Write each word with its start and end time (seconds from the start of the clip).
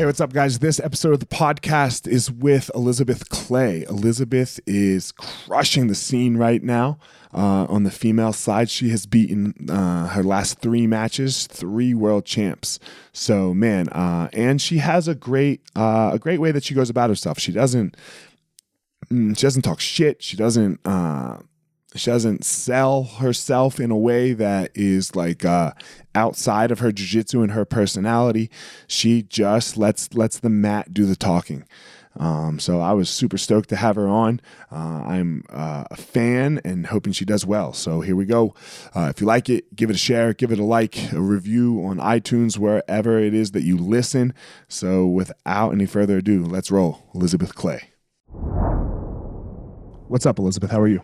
Hey, 0.00 0.06
what's 0.06 0.22
up, 0.22 0.32
guys? 0.32 0.60
This 0.60 0.80
episode 0.80 1.12
of 1.12 1.20
the 1.20 1.26
podcast 1.26 2.08
is 2.08 2.30
with 2.30 2.70
Elisabeth 2.74 3.28
Clay. 3.28 3.82
Elisabeth 3.82 4.58
is 4.66 5.12
crushing 5.12 5.88
the 5.88 5.94
scene 5.94 6.38
right 6.38 6.62
now. 6.62 6.98
Uh, 7.34 7.66
on 7.68 7.82
the 7.82 7.90
female 7.90 8.32
side, 8.32 8.70
she 8.70 8.88
has 8.88 9.04
beaten 9.04 9.52
uh, 9.68 10.08
her 10.08 10.22
last 10.22 10.60
three 10.60 10.86
matches, 10.86 11.46
three 11.46 11.92
world 11.92 12.24
champs. 12.24 12.78
So, 13.12 13.52
man, 13.52 13.90
uh, 13.90 14.30
and 14.32 14.58
she 14.62 14.78
has 14.78 15.06
a 15.06 15.14
great, 15.14 15.60
uh, 15.76 16.12
a 16.14 16.18
great 16.18 16.40
way 16.40 16.50
that 16.50 16.64
she 16.64 16.72
goes 16.72 16.88
about 16.88 17.10
herself. 17.10 17.38
She 17.38 17.52
doesn't, 17.52 17.94
mm, 19.12 19.36
she 19.36 19.42
doesn't 19.42 19.60
talk 19.60 19.80
shit. 19.80 20.22
She 20.22 20.34
doesn't 20.34 20.80
uh, 20.86 21.40
she 21.96 22.10
doesn't 22.10 22.44
sell 22.44 23.04
herself 23.04 23.80
in 23.80 23.90
a 23.90 23.96
way 23.96 24.32
that 24.32 24.70
is 24.74 25.16
like 25.16 25.44
uh, 25.44 25.72
outside 26.14 26.70
of 26.70 26.78
her 26.78 26.92
jiu-jitsu 26.92 27.42
and 27.42 27.52
her 27.52 27.64
personality. 27.64 28.50
She 28.86 29.22
just 29.22 29.76
lets 29.76 30.14
lets 30.14 30.38
the 30.38 30.50
mat 30.50 30.94
do 30.94 31.04
the 31.04 31.16
talking. 31.16 31.64
Um, 32.16 32.58
so 32.58 32.80
i 32.80 32.92
was 32.92 33.08
super 33.08 33.38
stoked 33.38 33.68
to 33.68 33.76
have 33.76 33.94
her 33.96 34.08
on. 34.08 34.40
Uh, 34.70 35.02
i'm 35.06 35.44
uh, 35.48 35.84
a 35.90 35.96
fan 35.96 36.60
and 36.64 36.86
hoping 36.86 37.12
she 37.12 37.24
does 37.24 37.46
well. 37.46 37.72
So 37.72 38.00
here 38.00 38.16
we 38.16 38.24
go. 38.24 38.54
Uh, 38.94 39.12
if 39.14 39.20
you 39.20 39.26
like 39.26 39.48
it 39.48 39.74
give 39.76 39.90
it 39.90 39.96
a 39.96 39.98
share 39.98 40.32
give 40.34 40.52
it 40.52 40.58
a 40.58 40.64
like 40.64 41.12
a 41.12 41.20
review 41.20 41.84
on 41.84 41.98
itunes 41.98 42.58
wherever 42.58 43.18
it 43.18 43.32
is 43.32 43.52
that 43.52 43.62
you 43.62 43.76
listen. 43.76 44.34
So 44.68 45.06
without 45.06 45.70
any 45.70 45.86
further 45.86 46.18
ado 46.18 46.44
let's 46.44 46.70
roll. 46.70 47.08
Elisabeth 47.14 47.54
clay. 47.54 47.90
What's 50.08 50.26
up 50.26 50.40
elisabeth? 50.40 50.72
How 50.72 50.80
are 50.80 50.88
you 50.88 51.02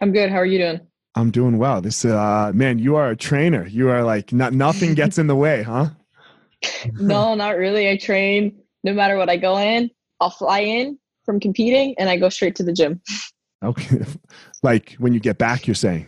I'm 0.00 0.12
good. 0.12 0.30
How 0.30 0.36
are 0.36 0.46
you 0.46 0.58
doing? 0.58 0.80
I'm 1.14 1.30
doing 1.30 1.58
well. 1.58 1.80
This 1.80 2.04
uh 2.04 2.52
man, 2.54 2.78
you 2.78 2.96
are 2.96 3.10
a 3.10 3.16
trainer. 3.16 3.66
You 3.66 3.88
are 3.88 4.04
like 4.04 4.32
not 4.32 4.52
nothing 4.52 4.94
gets 4.94 5.18
in 5.18 5.26
the 5.26 5.36
way, 5.36 5.62
huh? 5.62 5.88
no, 6.94 7.34
not 7.34 7.56
really. 7.56 7.88
I 7.88 7.96
train 7.96 8.56
no 8.84 8.92
matter 8.92 9.16
what 9.16 9.28
I 9.28 9.36
go 9.36 9.58
in. 9.58 9.90
I'll 10.20 10.30
fly 10.30 10.60
in 10.60 10.98
from 11.24 11.40
competing 11.40 11.94
and 11.98 12.08
I 12.08 12.16
go 12.16 12.28
straight 12.28 12.56
to 12.56 12.62
the 12.62 12.72
gym. 12.72 13.00
Okay. 13.64 14.02
like 14.62 14.92
when 14.98 15.12
you 15.12 15.20
get 15.20 15.38
back, 15.38 15.66
you're 15.66 15.74
saying. 15.74 16.06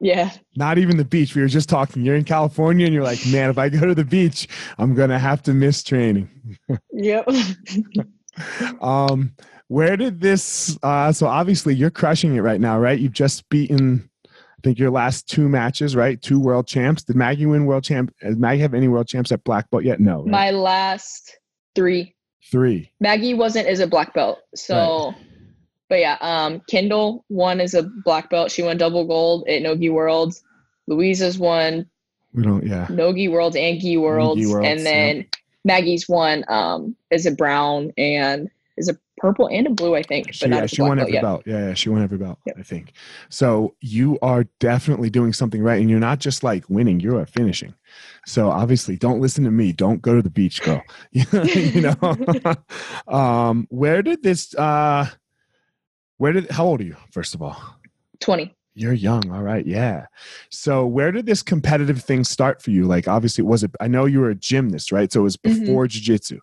Yeah. 0.00 0.30
Not 0.56 0.76
even 0.76 0.98
the 0.98 1.04
beach. 1.04 1.34
We 1.34 1.40
were 1.40 1.48
just 1.48 1.68
talking. 1.68 2.04
You're 2.04 2.16
in 2.16 2.24
California 2.24 2.84
and 2.84 2.94
you're 2.94 3.02
like, 3.02 3.26
man, 3.26 3.48
if 3.48 3.56
I 3.56 3.70
go 3.70 3.86
to 3.86 3.94
the 3.94 4.04
beach, 4.04 4.46
I'm 4.78 4.94
gonna 4.94 5.18
have 5.18 5.42
to 5.44 5.54
miss 5.54 5.82
training. 5.82 6.28
yep. 6.92 7.26
um 8.82 9.32
where 9.68 9.96
did 9.96 10.20
this? 10.20 10.78
Uh, 10.82 11.12
so 11.12 11.26
obviously 11.26 11.74
you're 11.74 11.90
crushing 11.90 12.36
it 12.36 12.40
right 12.40 12.60
now, 12.60 12.78
right? 12.78 12.98
You've 12.98 13.12
just 13.12 13.48
beaten, 13.48 14.08
I 14.26 14.60
think 14.62 14.78
your 14.78 14.90
last 14.90 15.28
two 15.28 15.48
matches, 15.48 15.96
right? 15.96 16.20
Two 16.20 16.40
world 16.40 16.66
champs. 16.66 17.02
Did 17.02 17.16
Maggie 17.16 17.46
win 17.46 17.66
world 17.66 17.84
champ? 17.84 18.14
Does 18.22 18.36
Maggie 18.36 18.62
have 18.62 18.74
any 18.74 18.88
world 18.88 19.08
champs 19.08 19.32
at 19.32 19.44
black 19.44 19.70
belt 19.70 19.84
yet? 19.84 20.00
No. 20.00 20.18
Right? 20.18 20.30
My 20.30 20.50
last 20.50 21.38
three. 21.74 22.14
Three. 22.50 22.92
Maggie 23.00 23.34
wasn't 23.34 23.66
as 23.66 23.80
a 23.80 23.86
black 23.86 24.14
belt, 24.14 24.38
so. 24.54 25.06
Right. 25.08 25.22
But 25.88 26.00
yeah, 26.00 26.16
um, 26.20 26.62
Kendall 26.68 27.24
won 27.28 27.60
as 27.60 27.74
a 27.74 27.84
black 28.04 28.28
belt. 28.28 28.50
She 28.50 28.62
won 28.62 28.76
double 28.76 29.06
gold 29.06 29.46
at 29.48 29.62
Nogi 29.62 29.88
Worlds. 29.88 30.42
Louisa's 30.88 31.38
won. 31.38 31.88
We 32.34 32.42
don't. 32.42 32.66
Yeah. 32.66 32.88
Nogi 32.90 33.28
Worlds 33.28 33.54
and 33.54 33.80
Gi 33.80 33.96
Worlds, 33.96 34.46
Worlds 34.48 34.66
and 34.68 34.84
then 34.84 35.16
yeah. 35.16 35.22
Maggie's 35.64 36.08
won 36.08 36.44
um, 36.48 36.96
as 37.10 37.24
a 37.24 37.30
brown 37.30 37.92
and 37.96 38.50
is 38.76 38.88
a 38.88 38.98
purple 39.18 39.48
and 39.48 39.66
a 39.66 39.70
blue, 39.70 39.94
I 39.94 40.02
think. 40.02 40.32
She, 40.32 40.48
yeah, 40.48 40.66
she 40.66 40.82
won 40.82 40.98
every 40.98 41.14
yet. 41.14 41.22
belt. 41.22 41.42
Yeah, 41.46 41.68
yeah, 41.68 41.74
she 41.74 41.88
won 41.88 42.02
every 42.02 42.18
belt, 42.18 42.38
yep. 42.46 42.56
I 42.58 42.62
think. 42.62 42.92
So 43.28 43.74
you 43.80 44.18
are 44.22 44.44
definitely 44.60 45.10
doing 45.10 45.32
something 45.32 45.62
right. 45.62 45.80
And 45.80 45.90
you're 45.90 46.00
not 46.00 46.18
just 46.18 46.42
like 46.42 46.68
winning, 46.68 47.00
you 47.00 47.16
are 47.16 47.26
finishing. 47.26 47.74
So 48.26 48.50
obviously, 48.50 48.96
don't 48.96 49.20
listen 49.20 49.44
to 49.44 49.50
me. 49.50 49.72
Don't 49.72 50.02
go 50.02 50.14
to 50.14 50.22
the 50.22 50.30
beach, 50.30 50.62
girl. 50.62 50.82
you 51.12 51.80
know, 51.80 52.56
um, 53.08 53.66
where 53.70 54.02
did 54.02 54.22
this, 54.22 54.54
uh, 54.54 55.08
where 56.18 56.32
did, 56.32 56.50
how 56.50 56.64
old 56.66 56.80
are 56.80 56.84
you, 56.84 56.96
first 57.10 57.34
of 57.34 57.42
all? 57.42 57.56
20. 58.20 58.54
You're 58.74 58.92
young. 58.92 59.30
All 59.30 59.42
right. 59.42 59.64
Yeah. 59.64 60.06
So 60.50 60.86
where 60.86 61.10
did 61.10 61.24
this 61.24 61.42
competitive 61.42 62.02
thing 62.02 62.24
start 62.24 62.60
for 62.60 62.70
you? 62.70 62.84
Like, 62.84 63.08
obviously, 63.08 63.42
it 63.42 63.46
was 63.46 63.64
it, 63.64 63.70
I 63.80 63.88
know 63.88 64.04
you 64.04 64.20
were 64.20 64.28
a 64.28 64.34
gymnast, 64.34 64.92
right? 64.92 65.10
So 65.10 65.20
it 65.20 65.22
was 65.22 65.38
mm-hmm. 65.38 65.60
before 65.60 65.84
mm-hmm. 65.84 65.92
jiu-jitsu. 65.92 66.40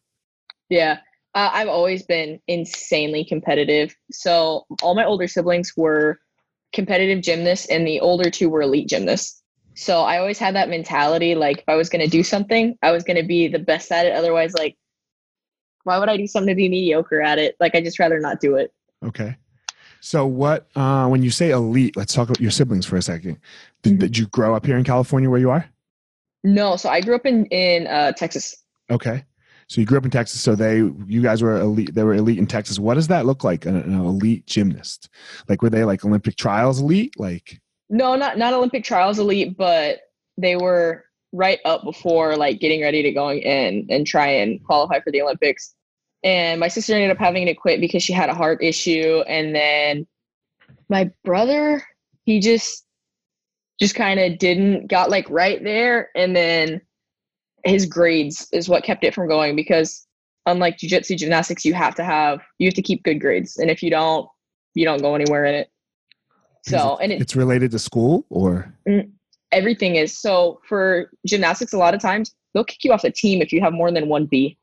Yeah. 0.70 0.98
Uh, 1.36 1.50
I've 1.52 1.68
always 1.68 2.04
been 2.04 2.40
insanely 2.48 3.26
competitive. 3.26 3.96
So 4.12 4.66
all 4.82 4.94
my 4.96 5.06
older 5.06 5.28
siblings 5.28 5.74
were 5.76 6.20
competitive 6.74 7.22
gymnasts, 7.24 7.68
and 7.70 7.88
the 7.88 8.00
older 8.00 8.30
two 8.30 8.50
were 8.50 8.62
elite 8.62 8.88
gymnasts. 8.88 9.42
So 9.76 10.02
I 10.02 10.20
always 10.20 10.38
had 10.38 10.56
that 10.56 10.70
mentality 10.70 11.34
like 11.34 11.60
if 11.60 11.64
I 11.68 11.76
was 11.76 11.90
going 11.90 12.04
to 12.04 12.10
do 12.10 12.24
something, 12.24 12.78
I 12.84 12.92
was 12.92 13.04
going 13.04 13.18
to 13.18 13.24
be 13.28 13.48
the 13.48 13.58
best 13.60 13.92
at 13.92 14.06
it. 14.06 14.14
Otherwise, 14.14 14.54
like 14.54 14.78
why 15.84 15.98
would 15.98 16.10
I 16.10 16.18
do 16.18 16.28
something 16.28 16.52
to 16.52 16.56
be 16.56 16.70
mediocre 16.70 17.22
at 17.22 17.40
it? 17.40 17.56
Like 17.60 17.76
I 17.76 17.82
just 17.82 18.00
rather 18.00 18.20
not 18.20 18.40
do 18.40 18.56
it. 18.56 18.72
Okay. 19.04 19.36
So 20.00 20.28
what 20.28 20.68
uh 20.76 21.08
when 21.08 21.24
you 21.24 21.32
say 21.32 21.50
elite, 21.50 21.98
let's 21.98 22.14
talk 22.14 22.30
about 22.30 22.40
your 22.40 22.52
siblings 22.52 22.86
for 22.86 22.98
a 22.98 23.02
second. 23.02 23.40
Did, 23.82 23.94
Mhm. 23.94 24.00
did 24.00 24.18
you 24.18 24.28
grow 24.28 24.56
up 24.56 24.66
here 24.66 24.78
in 24.78 24.84
California 24.84 25.30
where 25.30 25.40
you 25.40 25.50
are? 25.50 25.66
No, 26.44 26.76
so 26.76 26.90
I 26.90 27.02
grew 27.02 27.16
up 27.16 27.26
in 27.26 27.46
in 27.48 27.88
uh, 27.88 28.12
Texas. 28.12 28.64
Okay. 28.92 29.24
So 29.68 29.82
you 29.82 29.88
grew 29.88 29.98
up 29.98 30.06
in 30.06 30.12
Texas, 30.12 30.42
so 30.42 30.56
they 30.56 30.78
you 30.78 31.22
guys 31.22 31.42
were 31.42 31.60
elite 31.60 31.94
they 31.94 32.04
were 32.04 32.14
elite 32.14 32.40
in 32.40 32.48
Texas. 32.48 32.80
What 32.80 32.96
does 32.96 33.08
that 33.08 33.26
look 33.26 33.44
like 33.44 33.66
an, 33.66 33.76
an 33.76 33.94
elite 33.94 34.46
gymnast? 34.46 35.10
Like 35.48 35.62
were 35.62 35.70
they 35.70 35.84
like 35.84 36.06
Olympic 36.06 36.36
trials 36.36 36.82
elite? 36.82 37.20
Like 37.20 37.62
No, 37.90 38.16
not 38.16 38.38
not 38.38 38.54
Olympic 38.54 38.84
trials 38.84 39.20
elite, 39.20 39.58
but 39.58 40.00
they 40.38 40.56
were 40.56 41.06
right 41.32 41.60
up 41.66 41.84
before 41.84 42.36
like 42.38 42.60
getting 42.60 42.82
ready 42.82 43.02
to 43.02 43.12
go 43.12 43.32
in 43.32 43.88
and 43.90 44.06
try 44.06 44.28
and 44.28 44.64
qualify 44.64 45.00
for 45.00 45.12
the 45.12 45.22
Olympics. 45.22 45.76
And 46.24 46.60
my 46.60 46.70
sister 46.70 46.94
ended 46.94 47.12
up 47.12 47.18
having 47.18 47.46
to 47.48 47.54
quit 47.54 47.82
because 47.82 48.02
she 48.02 48.14
had 48.14 48.30
a 48.30 48.34
heart 48.34 48.64
issue. 48.64 49.24
And 49.28 49.54
then 49.54 50.08
my 50.90 51.12
brother, 51.26 51.84
he 52.26 52.40
just 52.40 52.86
just 53.80 53.96
kind 53.96 54.20
of 54.20 54.38
didn't 54.38 54.88
got 54.88 55.10
like 55.10 55.30
right 55.30 55.62
there. 55.64 56.10
And 56.16 56.36
then 56.36 56.82
his 57.64 57.86
grades 57.86 58.48
is 58.52 58.68
what 58.70 58.84
kept 58.84 59.04
it 59.04 59.14
from 59.14 59.28
going 59.28 59.56
because 59.56 60.06
unlike 60.46 60.78
jujitsu 60.78 61.18
gymnastics, 61.18 61.64
you 61.66 61.74
have 61.74 61.96
to 61.96 62.04
have 62.04 62.42
you 62.60 62.68
have 62.68 62.74
to 62.74 62.82
keep 62.82 63.04
good 63.04 63.20
grades. 63.22 63.58
And 63.58 63.70
if 63.70 63.82
you 63.82 63.90
don't, 63.90 64.28
you 64.76 64.86
don't 64.86 65.02
go 65.02 65.16
anywhere 65.16 65.46
in 65.46 65.56
it. 65.56 65.70
So 66.66 66.98
and 67.02 67.12
it, 67.12 67.22
it's 67.22 67.36
related 67.36 67.72
to 67.72 67.80
school 67.80 68.26
or 68.30 68.74
everything 69.52 69.96
is 69.96 70.18
so 70.18 70.60
for 70.68 71.12
gymnastics 71.28 71.74
a 71.74 71.78
lot 71.78 71.94
of 71.94 72.02
times 72.02 72.34
they'll 72.54 72.64
kick 72.64 72.84
you 72.84 72.92
off 72.92 73.02
the 73.04 73.12
team 73.12 73.40
if 73.42 73.52
you 73.52 73.62
have 73.62 73.72
more 73.74 73.92
than 73.92 74.08
one 74.10 74.26
b 74.26 74.58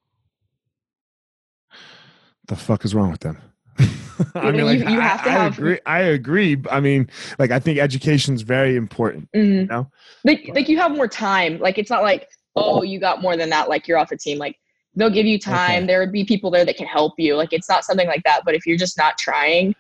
the 2.49 2.57
fuck 2.57 2.85
is 2.85 2.95
wrong 2.95 3.11
with 3.13 3.21
them? 3.21 3.39
I 4.35 4.51
mean, 4.51 4.65
like, 4.65 4.79
you- 4.81 4.89
you 4.89 5.01
I, 5.01 5.05
have 5.05 5.23
to 5.25 5.31
I 5.31 5.33
have- 5.33 5.59
agree. 5.59 5.79
I 5.87 6.01
agree. 6.01 6.63
I 6.71 6.81
mean, 6.81 7.09
like, 7.39 7.51
I 7.53 7.59
think 7.61 7.79
education's 7.79 8.43
very 8.43 8.77
important. 8.77 9.29
mm 9.33 9.69
No. 9.69 9.89
like, 10.25 10.51
like 10.55 10.69
you 10.69 10.77
have 10.79 10.91
more 10.93 11.07
time 11.09 11.59
like 11.61 11.79
it's 11.79 11.91
not 11.91 12.03
like 12.03 12.27
oh 12.57 12.83
you 12.83 12.99
got 13.01 13.23
more 13.23 13.37
than 13.37 13.49
that 13.51 13.69
like 13.69 13.87
you're 13.87 13.99
off 13.99 14.09
the 14.11 14.17
team 14.17 14.39
like 14.39 14.57
they'll 14.97 15.11
give 15.11 15.27
you 15.27 15.39
time 15.39 15.79
Okay. 15.79 15.87
there 15.87 16.01
would 16.01 16.13
be 16.13 16.25
people 16.25 16.51
there 16.51 16.65
that 16.65 16.77
can 16.77 16.87
help 16.87 17.15
you 17.19 17.37
like 17.37 17.53
it's 17.53 17.69
not 17.69 17.85
something 17.85 18.07
like 18.09 18.23
that 18.25 18.43
but 18.45 18.55
if 18.55 18.67
you're 18.67 18.77
just 18.77 18.99
not 18.99 19.17
trying 19.19 19.75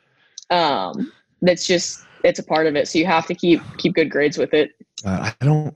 um 0.50 1.11
that's 1.43 1.67
just 1.67 2.08
it's 2.25 2.38
a 2.38 2.43
part 2.44 2.67
of 2.67 2.76
it 2.76 2.87
so 2.88 2.99
you 2.99 3.06
have 3.06 3.26
to 3.26 3.34
keep 3.34 3.61
keep 3.78 3.94
good 3.94 4.11
grades 4.11 4.38
with 4.38 4.52
it 4.55 4.70
Uh, 5.05 5.31
I 5.40 5.44
don't. 5.44 5.75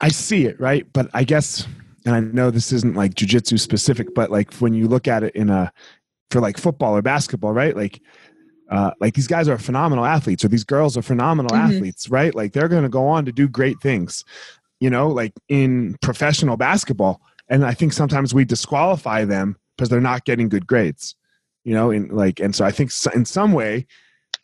I 0.00 0.08
see 0.08 0.44
it 0.46 0.60
right, 0.60 0.86
but 0.92 1.08
I 1.14 1.24
guess, 1.24 1.66
and 2.06 2.14
I 2.14 2.20
know 2.20 2.50
this 2.50 2.72
isn't 2.72 2.94
like 2.94 3.14
jujitsu 3.14 3.58
specific, 3.58 4.14
but 4.14 4.30
like 4.30 4.52
when 4.56 4.74
you 4.74 4.86
look 4.88 5.08
at 5.08 5.22
it 5.22 5.34
in 5.34 5.50
a 5.50 5.72
for 6.30 6.40
like 6.40 6.58
football 6.58 6.94
or 6.96 7.02
basketball, 7.02 7.52
right? 7.52 7.74
Like, 7.76 8.00
uh, 8.70 8.90
like 9.00 9.14
these 9.14 9.26
guys 9.26 9.48
are 9.48 9.58
phenomenal 9.58 10.04
athletes, 10.04 10.44
or 10.44 10.48
these 10.48 10.64
girls 10.64 10.96
are 10.96 11.02
phenomenal 11.02 11.52
Mhm. 11.52 11.74
athletes, 11.74 12.08
right? 12.10 12.34
Like 12.34 12.52
they're 12.52 12.68
going 12.68 12.82
to 12.82 12.88
go 12.88 13.06
on 13.06 13.24
to 13.24 13.32
do 13.32 13.48
great 13.48 13.80
things, 13.80 14.24
you 14.80 14.90
know, 14.90 15.08
like 15.08 15.32
in 15.48 15.96
professional 16.02 16.56
basketball. 16.56 17.20
And 17.48 17.64
I 17.64 17.74
think 17.74 17.92
sometimes 17.92 18.34
we 18.34 18.44
disqualify 18.44 19.24
them 19.24 19.56
because 19.76 19.88
they're 19.88 20.00
not 20.00 20.24
getting 20.24 20.48
good 20.48 20.66
grades, 20.66 21.14
you 21.64 21.72
know, 21.74 21.90
and 21.90 22.12
like, 22.12 22.40
and 22.40 22.54
so 22.54 22.64
I 22.64 22.70
think 22.70 22.90
in 23.14 23.24
some 23.24 23.52
way 23.52 23.86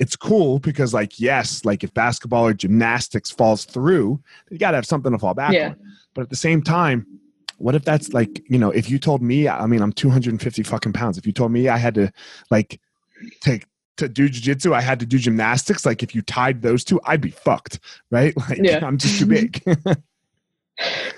it's 0.01 0.17
cool 0.17 0.59
because 0.59 0.93
like 0.93 1.21
yes 1.21 1.65
like 1.65 1.85
if 1.85 1.95
basketball 1.95 2.45
or 2.47 2.53
gymnastics 2.53 3.31
falls 3.31 3.65
through 3.65 4.21
you 4.51 4.59
got 4.59 4.73
to 4.73 4.77
have 4.77 4.85
something 4.87 5.13
to 5.13 5.19
fall 5.19 5.35
back 5.35 5.53
Yeah. 5.53 5.69
on 5.69 5.77
but 6.15 6.23
at 6.23 6.31
the 6.31 6.37
same 6.37 6.63
time 6.63 7.07
what 7.59 7.77
if 7.77 7.85
that's 7.85 8.13
like 8.13 8.43
you 8.49 8.59
know 8.59 8.73
if 8.73 8.91
you 8.91 8.99
told 8.99 9.23
me 9.23 9.47
i 9.47 9.67
mean 9.67 9.81
i'm 9.83 9.93
250 9.93 10.65
fucking 10.65 10.93
pounds 10.95 11.17
if 11.17 11.27
you 11.29 11.33
told 11.33 11.53
me 11.53 11.69
i 11.69 11.77
had 11.77 11.95
to 11.95 12.11
like 12.51 12.81
take 13.41 13.67
to 13.99 14.09
do 14.09 14.29
jiu-jitsu 14.29 14.75
i 14.75 14.81
had 14.81 14.99
to 14.99 15.07
do 15.07 15.17
gymnastics 15.17 15.87
like 15.87 16.03
if 16.03 16.13
you 16.13 16.23
tied 16.23 16.61
those 16.61 16.83
two 16.83 17.01
i'd 17.05 17.21
be 17.21 17.31
fucked 17.31 17.79
right 18.11 18.37
like 18.49 18.59
Yeah. 18.65 18.85
i'm 18.85 18.99
just 18.99 19.21
too 19.21 19.27
big 19.27 19.63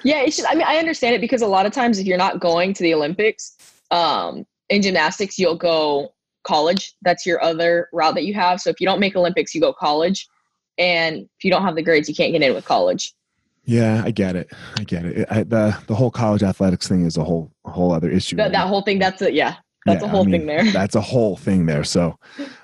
Yeah, 0.04 0.20
it's 0.22 0.36
just 0.36 0.48
I 0.50 0.54
mean 0.54 0.66
I 0.66 0.76
understand 0.78 1.14
it 1.14 1.20
because 1.20 1.42
a 1.42 1.46
lot 1.46 1.66
of 1.66 1.72
times 1.72 1.98
if 1.98 2.06
you're 2.06 2.18
not 2.18 2.40
going 2.40 2.72
to 2.74 2.82
the 2.82 2.94
Olympics, 2.94 3.56
um, 3.90 4.46
in 4.68 4.82
gymnastics 4.82 5.38
you'll 5.38 5.56
go 5.56 6.12
college. 6.44 6.94
That's 7.02 7.26
your 7.26 7.42
other 7.42 7.88
route 7.92 8.14
that 8.14 8.24
you 8.24 8.34
have. 8.34 8.60
So 8.60 8.70
if 8.70 8.80
you 8.80 8.86
don't 8.86 9.00
make 9.00 9.16
Olympics, 9.16 9.54
you 9.54 9.60
go 9.60 9.72
college. 9.72 10.28
And 10.78 11.16
if 11.38 11.44
you 11.44 11.50
don't 11.50 11.62
have 11.62 11.74
the 11.74 11.82
grades, 11.82 12.08
you 12.08 12.14
can't 12.14 12.32
get 12.32 12.42
in 12.42 12.54
with 12.54 12.64
college. 12.64 13.14
yeah 13.64 14.00
i 14.04 14.10
get 14.12 14.36
it 14.36 14.52
i 14.78 14.84
get 14.84 15.04
it 15.04 15.26
I, 15.30 15.42
the 15.42 15.76
the 15.88 15.94
whole 15.94 16.10
college 16.10 16.42
athletics 16.44 16.86
thing 16.86 17.04
is 17.04 17.16
a 17.16 17.24
whole 17.24 17.50
a 17.64 17.70
whole 17.70 17.90
other 17.92 18.08
issue 18.10 18.36
That, 18.36 18.44
right? 18.44 18.52
that 18.52 18.68
whole 18.68 18.82
thing, 18.82 18.98
that's 19.00 19.22
a 19.22 19.32
yeah, 19.32 19.56
that's 19.86 20.02
Yeah, 20.02 20.08
a 20.08 20.10
I 20.10 20.12
whole 20.12 20.24
mean, 20.24 20.32
thing 20.32 20.46
there. 20.46 20.64
That's 20.72 20.94
a 20.94 21.00
whole 21.00 21.36
thing 21.36 21.66
there. 21.66 21.84
So, 21.84 22.18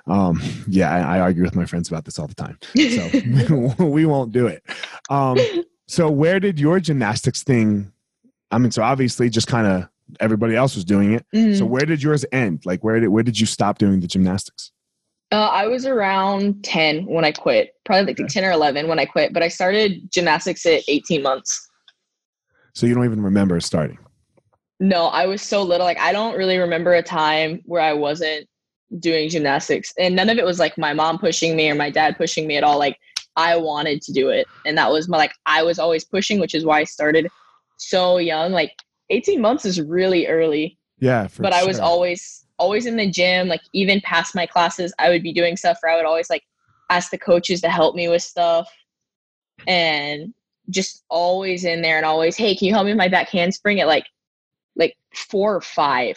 um, 0.06 0.40
yeah, 0.68 0.90
I, 0.92 1.16
I 1.16 1.20
argue 1.20 1.42
with 1.42 1.54
my 1.56 1.64
friends 1.66 1.88
about 1.88 2.04
this 2.04 2.18
all 2.18 2.26
the 2.28 2.34
time. 2.34 2.58
So 2.96 3.10
we 3.84 4.06
won't 4.06 4.32
do 4.32 4.46
it. 4.48 4.62
Um, 5.08 5.36
so 5.92 6.10
where 6.10 6.40
did 6.40 6.58
your 6.58 6.80
gymnastics 6.80 7.42
thing? 7.42 7.92
I 8.50 8.56
mean, 8.58 8.70
so 8.70 8.82
obviously, 8.82 9.28
just 9.28 9.46
kind 9.46 9.66
of 9.66 9.88
everybody 10.20 10.56
else 10.56 10.74
was 10.74 10.84
doing 10.84 11.12
it. 11.12 11.26
Mhm. 11.34 11.58
So 11.58 11.66
where 11.66 11.84
did 11.84 12.02
yours 12.02 12.24
end? 12.32 12.64
Like, 12.64 12.82
where 12.82 12.98
did 12.98 13.08
where 13.08 13.22
did 13.22 13.38
you 13.38 13.46
stop 13.46 13.76
doing 13.78 14.00
the 14.00 14.06
gymnastics? 14.06 14.72
Uh, 15.30 15.48
I 15.48 15.66
was 15.66 15.84
around 15.86 16.62
10 16.64 17.04
when 17.06 17.24
I 17.24 17.32
quit, 17.32 17.74
probably 17.84 18.06
like 18.06 18.20
Okay. 18.20 18.28
10 18.28 18.44
or 18.44 18.52
11 18.52 18.88
when 18.88 18.98
I 18.98 19.04
quit, 19.06 19.32
but 19.32 19.42
I 19.42 19.48
started 19.48 20.10
gymnastics 20.10 20.64
at 20.66 20.82
18 20.88 21.22
months. 21.22 21.68
So 22.74 22.86
you 22.86 22.94
don't 22.94 23.04
even 23.04 23.22
remember 23.22 23.58
starting. 23.60 23.98
No, 24.80 25.06
I 25.06 25.26
was 25.26 25.40
so 25.42 25.62
little. 25.62 25.86
Like, 25.86 25.98
I 26.00 26.12
don't 26.12 26.36
really 26.36 26.58
remember 26.58 26.94
a 26.94 27.02
time 27.02 27.60
where 27.66 27.80
I 27.82 27.92
wasn't 27.92 28.46
doing 28.98 29.28
gymnastics. 29.30 29.92
And 29.98 30.14
none 30.16 30.28
of 30.28 30.36
it 30.38 30.44
was 30.44 30.58
like 30.58 30.76
my 30.76 30.92
mom 30.92 31.18
pushing 31.18 31.54
me 31.56 31.70
or 31.70 31.74
my 31.74 31.88
dad 31.90 32.16
pushing 32.18 32.46
me 32.46 32.56
at 32.56 32.64
all. 32.64 32.78
Like, 32.78 32.98
I 33.36 33.56
wanted 33.56 34.02
to 34.02 34.12
do 34.12 34.28
it. 34.28 34.46
And 34.66 34.76
that 34.78 34.90
was 34.90 35.08
my, 35.08 35.16
like, 35.16 35.32
I 35.46 35.62
was 35.62 35.78
always 35.78 36.04
pushing, 36.04 36.38
which 36.40 36.54
is 36.54 36.64
why 36.64 36.80
I 36.80 36.84
started 36.84 37.28
so 37.76 38.18
young. 38.18 38.52
Like, 38.52 38.72
18 39.10 39.40
months 39.40 39.64
is 39.64 39.80
really 39.80 40.26
early. 40.26 40.78
Yeah, 40.98 41.26
but 41.38 41.52
I 41.52 41.64
was 41.64 41.80
always 41.80 42.46
always 42.58 42.86
in 42.86 42.96
the 42.96 43.10
gym. 43.10 43.48
Like 43.48 43.62
even 43.72 44.00
past 44.02 44.36
my 44.36 44.46
classes, 44.46 44.94
I 44.98 45.08
would 45.08 45.22
be 45.22 45.32
doing 45.32 45.56
stuff 45.56 45.78
where 45.80 45.92
I 45.92 45.96
would 45.96 46.06
always 46.06 46.30
like 46.30 46.44
ask 46.90 47.10
the 47.10 47.18
coaches 47.18 47.60
to 47.62 47.68
help 47.68 47.96
me 47.96 48.08
with 48.08 48.22
stuff, 48.22 48.72
and 49.66 50.32
just 50.70 51.04
always 51.08 51.64
in 51.64 51.82
there 51.82 51.96
and 51.96 52.06
always, 52.06 52.36
hey, 52.36 52.54
can 52.54 52.68
you 52.68 52.72
help 52.72 52.84
me 52.84 52.92
with 52.92 52.98
my 52.98 53.08
back 53.08 53.28
handspring 53.28 53.80
at 53.80 53.88
like 53.88 54.06
like 54.76 54.96
four 55.12 55.56
or 55.56 55.60
five? 55.60 56.16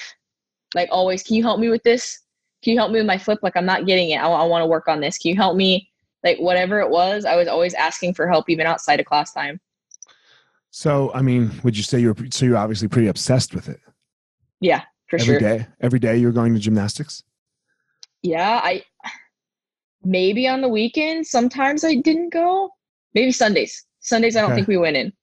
Like 0.76 0.90
always, 0.92 1.24
can 1.24 1.36
you 1.36 1.44
help 1.44 1.60
me 1.60 1.70
with 1.70 1.82
this? 1.82 2.20
Can 2.64 2.74
you 2.74 2.80
help 2.80 2.92
me 2.92 3.00
with 3.00 3.08
my 3.08 3.18
flip? 3.18 3.40
Like 3.42 3.58
I'm 3.58 3.66
not 3.66 3.88
getting 3.88 4.12
it. 4.12 4.18
I, 4.18 4.28
want 4.28 4.62
to 4.62 4.68
work 4.68 4.88
on 4.88 5.00
this. 5.00 5.18
Can 5.18 5.30
you 5.30 5.36
help 5.36 5.56
me? 5.56 5.90
Like 6.26 6.40
whatever 6.40 6.82
it 6.82 6.90
was, 6.90 7.24
I 7.24 7.36
was 7.36 7.48
always 7.48 7.76
asking 7.76 8.16
for 8.16 8.28
help 8.28 8.50
even 8.50 8.66
outside 8.66 9.00
of 9.00 9.06
class 9.06 9.32
time. 9.32 9.62
So 10.72 11.12
I 11.14 11.22
mean, 11.22 11.52
would 11.64 11.78
you 11.78 11.84
say 11.84 12.00
you're 12.00 12.16
so 12.32 12.46
you're 12.46 12.58
obviously 12.58 12.88
pretty 12.90 13.08
obsessed 13.08 13.54
with 13.56 13.70
it 13.70 13.80
Yeah, 14.60 14.82
for 15.08 15.20
every 15.20 15.36
sure. 15.36 15.40
day? 15.40 15.68
Every 15.80 16.00
day 16.00 16.18
you're 16.18 16.34
going 16.34 16.54
to 16.54 16.60
gymnastics. 16.60 17.24
Yeah, 18.24 18.60
I 18.64 18.84
maybe 20.04 20.48
on 20.48 20.62
the 20.62 20.68
weekends. 20.68 21.30
Sometimes 21.30 21.84
I 21.86 21.96
didn't 21.96 22.34
go. 22.34 22.72
Maybe 23.14 23.32
Sundays. 23.32 23.86
Sundays 24.00 24.36
I 24.36 24.42
don't 24.42 24.50
Okay. 24.50 24.58
think 24.58 24.68
we 24.68 24.78
went 24.78 24.98
in. 24.98 25.14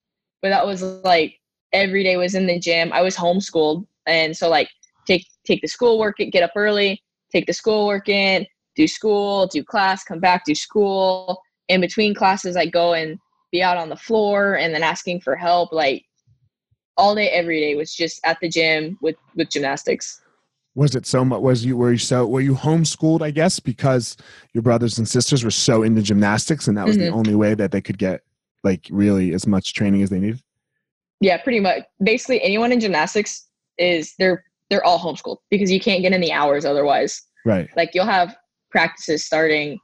But 0.41 0.51
that 0.51 0.65
was 0.67 0.83
like 0.83 1.39
every 1.73 2.03
day 2.03 2.17
was 2.17 2.35
in 2.35 2.47
the 2.47 2.59
gym. 2.59 2.93
I 2.93 3.03
was 3.03 3.17
homeschooled 3.17 3.87
and 4.07 4.37
so 4.37 4.49
like 4.49 4.69
take 5.07 5.27
take 5.45 5.61
the 5.63 5.69
schoolwork, 5.69 6.17
get 6.19 6.43
up 6.43 6.53
early, 6.57 7.03
take 7.33 7.47
the 7.47 7.53
schoolwork 7.53 8.09
in, 8.09 8.47
do 8.75 8.89
school, 8.89 9.47
do 9.47 9.63
class, 9.63 10.05
come 10.05 10.21
back, 10.21 10.45
do 10.45 10.55
school. 10.55 11.43
In 11.69 11.81
between 11.81 12.15
classes 12.15 12.57
I 12.57 12.67
go 12.67 12.95
and 12.95 13.19
be 13.51 13.63
out 13.63 13.77
on 13.77 13.89
the 13.89 13.97
floor 13.97 14.55
and 14.57 14.75
then 14.75 14.83
asking 14.83 15.21
for 15.21 15.37
help 15.37 15.73
like 15.73 16.05
all 16.97 17.15
day 17.15 17.29
every 17.31 17.61
day 17.61 17.75
was 17.75 17.95
just 17.95 18.21
at 18.25 18.39
the 18.41 18.49
gym 18.49 18.99
with 19.01 19.17
with 19.37 19.51
gymnastics. 19.51 20.21
Was 20.75 20.95
it 20.95 21.07
so 21.07 21.25
much? 21.25 21.41
Was 21.41 21.65
you 21.65 21.77
were 21.77 21.93
you 21.93 21.99
so 21.99 22.27
were 22.27 22.41
you 22.41 22.55
homeschooled? 22.55 23.23
I 23.23 23.31
guess 23.31 23.61
because 23.61 24.17
your 24.55 24.63
brothers 24.63 24.99
and 24.99 25.09
sisters 25.09 25.45
were 25.45 25.51
so 25.51 25.83
into 25.83 26.03
gymnastics, 26.03 26.67
and 26.67 26.77
that 26.77 26.87
was 26.87 26.97
the 26.97 27.05
Mhm. 27.05 27.13
only 27.13 27.35
way 27.35 27.55
that 27.55 27.73
they 27.73 27.81
could 27.81 27.99
get 27.99 28.23
like 28.65 28.87
really 28.91 29.33
as 29.35 29.47
much 29.47 29.75
training 29.75 30.03
as 30.03 30.11
they 30.11 30.19
needed. 30.19 30.43
Yeah, 31.21 31.37
pretty 31.37 31.61
much. 31.61 31.85
Basically, 32.03 32.43
anyone 32.43 32.73
in 32.73 32.81
gymnastics 32.81 33.49
is 33.79 34.15
they're 34.19 34.45
they're 34.71 34.85
all 34.85 34.99
homeschooled 34.99 35.39
because 35.51 35.71
you 35.71 35.79
can't 35.81 36.01
get 36.03 36.13
in 36.13 36.21
the 36.23 36.33
hours 36.33 36.65
otherwise. 36.65 37.23
Right. 37.45 37.69
Like 37.77 37.91
you'll 37.95 38.07
have 38.07 38.35
practices 38.73 39.25
starting. 39.25 39.79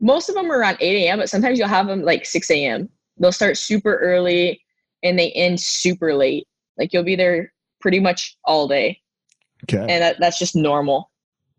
Most 0.00 0.28
of 0.28 0.34
them 0.34 0.50
are 0.50 0.58
around 0.58 0.78
eight 0.80 1.04
a.m., 1.06 1.18
but 1.18 1.28
sometimes 1.28 1.58
you'll 1.58 1.68
have 1.68 1.86
them 1.86 2.02
like 2.02 2.24
six 2.24 2.50
a.m. 2.50 2.88
They'll 3.18 3.32
start 3.32 3.58
super 3.58 3.96
early 3.96 4.62
and 5.02 5.18
they 5.18 5.32
end 5.32 5.60
super 5.60 6.14
late. 6.14 6.46
Like 6.78 6.92
you'll 6.92 7.02
be 7.02 7.16
there 7.16 7.52
pretty 7.80 8.00
much 8.00 8.36
all 8.44 8.68
day, 8.68 9.00
Okay. 9.64 9.78
and 9.80 10.02
that, 10.02 10.16
that's 10.20 10.38
just 10.38 10.54
normal. 10.56 11.10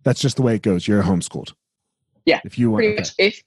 That's 0.04 0.22
just 0.22 0.38
the 0.38 0.42
way 0.44 0.56
it 0.56 0.62
goes. 0.62 0.88
You're 0.88 1.04
homeschooled. 1.04 1.54
Yeah, 2.26 2.40
If 2.46 2.58
you 2.58 2.72
want. 2.72 2.80
Pretty 2.82 2.94
Okay. 2.94 3.02
much. 3.02 3.12
If 3.18 3.42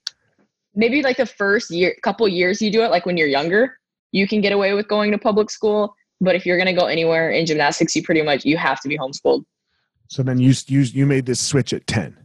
maybe 0.75 1.03
like 1.03 1.17
the 1.17 1.27
first 1.27 1.71
year, 1.71 1.95
couple 2.03 2.27
years 2.29 2.61
you 2.61 2.71
do 2.71 2.83
it, 2.83 2.91
like 2.91 3.07
when 3.07 3.17
you're 3.17 3.29
younger, 3.29 3.79
you 4.13 4.27
can 4.29 4.41
get 4.41 4.53
away 4.53 4.75
with 4.75 4.89
going 4.89 5.11
to 5.13 5.19
public 5.19 5.51
school. 5.51 5.95
But 6.21 6.35
if 6.35 6.45
you're 6.45 6.59
gonna 6.59 6.75
go 6.75 6.87
anywhere 6.87 7.31
in 7.31 7.47
gymnastics, 7.47 7.95
you 7.97 8.03
pretty 8.03 8.23
much 8.23 8.45
you 8.45 8.57
have 8.57 8.81
to 8.83 8.89
be 8.89 8.99
homeschooled. 8.99 9.45
So 10.09 10.23
then 10.23 10.39
you 10.39 10.53
you 10.67 10.81
you 10.81 11.07
made 11.07 11.25
this 11.27 11.41
switch 11.41 11.73
at 11.73 11.87
ten. 11.87 12.17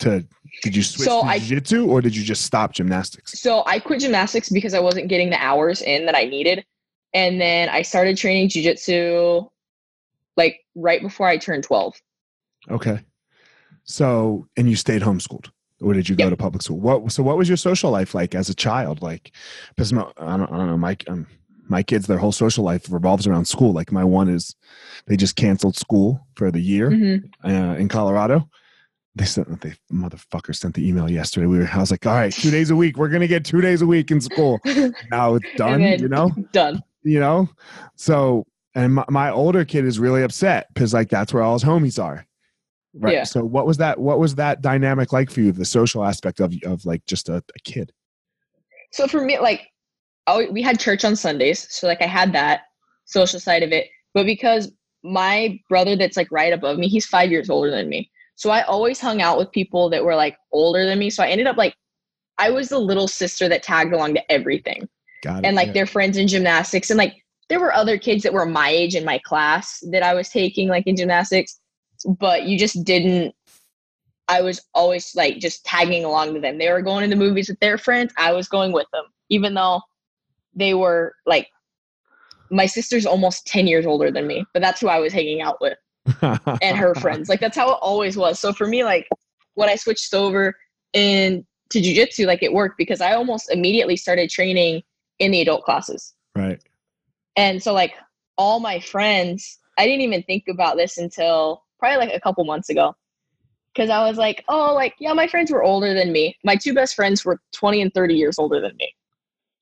To 0.00 0.24
did 0.62 0.76
you 0.76 0.82
switch 0.82 1.08
So 1.08 1.22
to 1.22 1.38
jiu-jitsu 1.38 1.86
or 1.86 2.00
did 2.02 2.14
you 2.14 2.22
just 2.22 2.44
stop 2.44 2.72
gymnastics? 2.72 3.40
So 3.40 3.62
I 3.66 3.78
quit 3.78 4.00
gymnastics 4.00 4.48
because 4.50 4.74
I 4.74 4.78
wasn't 4.78 5.08
getting 5.08 5.30
the 5.30 5.42
hours 5.42 5.80
in 5.82 6.06
that 6.06 6.14
I 6.14 6.24
needed. 6.24 6.64
And 7.14 7.40
then 7.40 7.68
I 7.70 7.82
started 7.82 8.16
training 8.16 8.48
jujitsu 8.50 9.48
like 10.36 10.60
right 10.74 11.00
before 11.00 11.26
I 11.26 11.38
turned 11.38 11.64
12. 11.64 11.94
Okay. 12.70 13.00
So 13.84 14.48
and 14.56 14.68
you 14.68 14.76
stayed 14.76 15.00
homeschooled, 15.02 15.50
or 15.80 15.94
did 15.94 16.08
you 16.08 16.16
go 16.16 16.24
Yep. 16.24 16.30
to 16.30 16.36
public 16.36 16.62
school? 16.62 16.80
What 16.80 17.10
so 17.12 17.22
what 17.22 17.38
was 17.38 17.48
your 17.48 17.56
social 17.56 17.90
life 17.90 18.14
like 18.14 18.34
as 18.34 18.48
a 18.50 18.54
child? 18.54 19.00
Like, 19.00 19.32
because 19.70 19.92
my, 19.92 20.02
I 20.18 20.36
don't 20.36 20.50
I 20.52 20.56
don't 20.56 20.66
know 20.66 20.76
my 20.76 20.96
um, 21.08 21.26
my 21.68 21.82
kids 21.82 22.06
their 22.06 22.18
whole 22.18 22.32
social 22.32 22.64
life 22.64 22.90
revolves 22.90 23.26
around 23.26 23.46
school. 23.46 23.72
Like 23.72 23.92
my 23.92 24.04
one 24.04 24.28
is 24.28 24.54
they 25.06 25.16
just 25.16 25.36
canceled 25.36 25.76
school 25.76 26.26
for 26.34 26.50
the 26.50 26.60
year 26.60 26.90
Mhm. 26.90 27.30
uh, 27.44 27.76
in 27.78 27.88
Colorado. 27.88 28.48
They 29.16 29.24
sent 29.24 29.60
they 29.62 29.72
motherfucker 29.92 30.54
sent 30.54 30.74
the 30.74 30.86
email 30.86 31.10
yesterday. 31.10 31.46
We 31.46 31.58
were 31.58 31.68
I 31.72 31.78
was 31.78 31.90
like, 31.90 32.06
all 32.06 32.14
right, 32.14 32.32
two 32.32 32.50
days 32.50 32.70
a 32.70 32.76
week. 32.76 32.96
We're 32.98 33.08
gonna 33.08 33.26
get 33.26 33.44
two 33.44 33.60
days 33.60 33.82
a 33.82 33.86
week 33.86 34.10
in 34.10 34.20
school. 34.20 34.60
Now 35.10 35.34
it's 35.34 35.48
done. 35.56 35.80
you 35.82 36.08
know 36.08 36.30
Done. 36.52 36.82
you 37.02 37.18
know 37.18 37.48
so 37.96 38.44
and 38.74 38.94
my, 38.94 39.04
my 39.08 39.30
older 39.30 39.64
kid 39.64 39.84
is 39.86 39.98
really 39.98 40.22
upset 40.22 40.66
because 40.74 40.92
like 40.92 41.08
that's 41.08 41.32
where 41.32 41.42
all 41.42 41.54
his 41.54 41.64
homies 41.64 42.02
are 42.02 42.26
right 42.94 43.14
Yeah. 43.14 43.24
so 43.24 43.42
what 43.42 43.66
was 43.66 43.78
that 43.78 43.98
what 43.98 44.18
was 44.18 44.34
that 44.34 44.60
dynamic 44.60 45.12
like 45.14 45.30
for 45.30 45.40
you 45.40 45.50
the 45.52 45.64
social 45.64 46.04
aspect 46.04 46.40
of 46.40 46.52
of 46.64 46.84
like 46.84 47.04
just 47.06 47.28
a, 47.30 47.36
a 47.36 47.58
kid 47.64 47.92
So 48.92 49.06
for 49.08 49.22
me, 49.22 49.38
like, 49.38 49.66
oh, 50.26 50.46
we 50.50 50.62
had 50.62 50.78
church 50.78 51.04
on 51.04 51.16
Sundays, 51.16 51.66
so 51.70 51.86
like 51.86 52.02
I 52.02 52.06
had 52.06 52.32
that 52.34 52.62
social 53.06 53.40
side 53.40 53.62
of 53.62 53.72
it. 53.72 53.88
But 54.14 54.26
because 54.26 54.70
my 55.02 55.58
brother, 55.68 55.96
that's 55.96 56.16
like 56.16 56.30
right 56.30 56.52
above 56.52 56.78
me, 56.78 56.88
he's 56.88 57.06
five 57.06 57.30
years 57.30 57.48
older 57.50 57.70
than 57.70 57.88
me, 57.88 58.10
so 58.36 58.50
I 58.50 58.62
always 58.62 59.00
hung 59.00 59.22
out 59.22 59.38
with 59.38 59.50
people 59.50 59.88
that 59.90 60.04
were 60.04 60.14
like 60.14 60.36
older 60.52 60.84
than 60.84 60.98
me. 60.98 61.08
So 61.10 61.24
I 61.24 61.28
ended 61.28 61.46
up 61.46 61.56
like, 61.56 61.74
I 62.38 62.50
was 62.50 62.68
the 62.68 62.78
little 62.78 63.08
sister 63.08 63.48
that 63.48 63.62
tagged 63.62 63.94
along 63.94 64.14
to 64.14 64.32
everything, 64.32 64.86
got 65.24 65.38
it 65.38 65.46
and 65.46 65.56
like 65.56 65.68
yeah. 65.68 65.72
their 65.72 65.86
friends 65.86 66.18
in 66.18 66.28
gymnastics, 66.28 66.90
and 66.90 66.98
like 66.98 67.24
there 67.48 67.58
were 67.58 67.72
other 67.72 67.96
kids 67.96 68.22
that 68.22 68.34
were 68.34 68.44
my 68.44 68.68
age 68.68 68.94
in 68.94 69.06
my 69.06 69.18
class 69.24 69.82
that 69.90 70.02
I 70.02 70.12
was 70.12 70.28
taking 70.28 70.68
like 70.68 70.86
in 70.86 70.96
gymnastics, 70.96 71.58
but 72.18 72.44
you 72.44 72.58
just 72.58 72.84
didn't. 72.84 73.34
I 74.28 74.42
was 74.42 74.60
always 74.74 75.14
like 75.14 75.38
just 75.38 75.64
tagging 75.64 76.04
along 76.04 76.34
to 76.34 76.40
them. 76.40 76.58
They 76.58 76.70
were 76.70 76.82
going 76.82 77.04
to 77.04 77.08
the 77.08 77.16
movies 77.16 77.48
with 77.48 77.60
their 77.60 77.78
friends. 77.78 78.12
I 78.18 78.32
was 78.32 78.48
going 78.48 78.72
with 78.72 78.86
them, 78.92 79.04
even 79.30 79.54
though 79.54 79.80
they 80.54 80.74
were 80.74 81.14
like 81.24 81.48
my 82.50 82.66
sister's 82.66 83.06
almost 83.06 83.46
10 83.46 83.66
years 83.66 83.86
older 83.86 84.10
than 84.10 84.26
me, 84.26 84.44
but 84.52 84.60
that's 84.60 84.80
who 84.80 84.88
I 84.88 84.98
was 84.98 85.12
hanging 85.12 85.40
out 85.40 85.56
with 85.60 85.78
and 86.22 86.76
her 86.76 86.94
friends. 86.94 87.28
Like 87.28 87.40
that's 87.40 87.56
how 87.56 87.70
it 87.70 87.78
always 87.80 88.16
was. 88.16 88.38
So 88.38 88.52
for 88.52 88.66
me, 88.66 88.84
like 88.84 89.08
when 89.54 89.68
I 89.68 89.76
switched 89.76 90.14
over 90.14 90.56
in 90.92 91.44
to 91.70 91.80
jujitsu, 91.80 92.26
like 92.26 92.42
it 92.42 92.52
worked 92.52 92.78
because 92.78 93.00
I 93.00 93.14
almost 93.14 93.50
immediately 93.50 93.96
started 93.96 94.30
training 94.30 94.82
in 95.18 95.30
the 95.30 95.40
adult 95.40 95.64
classes. 95.64 96.14
right 96.34 96.62
And 97.36 97.62
so 97.62 97.72
like 97.72 97.94
all 98.38 98.60
my 98.60 98.78
friends, 98.80 99.58
I 99.78 99.86
didn't 99.86 100.02
even 100.02 100.22
think 100.22 100.44
about 100.48 100.76
this 100.76 100.98
until 100.98 101.64
probably 101.78 102.06
like 102.06 102.14
a 102.14 102.20
couple 102.20 102.44
months 102.44 102.68
ago. 102.68 102.94
Cause 103.76 103.90
I 103.90 104.08
was 104.08 104.16
like, 104.16 104.42
oh, 104.48 104.72
like, 104.74 104.94
yeah, 104.98 105.12
my 105.12 105.26
friends 105.26 105.50
were 105.50 105.62
older 105.62 105.92
than 105.92 106.10
me. 106.10 106.34
My 106.44 106.56
two 106.56 106.72
best 106.72 106.94
friends 106.94 107.26
were 107.26 107.38
20 107.52 107.82
and 107.82 107.92
30 107.92 108.14
years 108.14 108.38
older 108.38 108.58
than 108.58 108.74
me. 108.78 108.94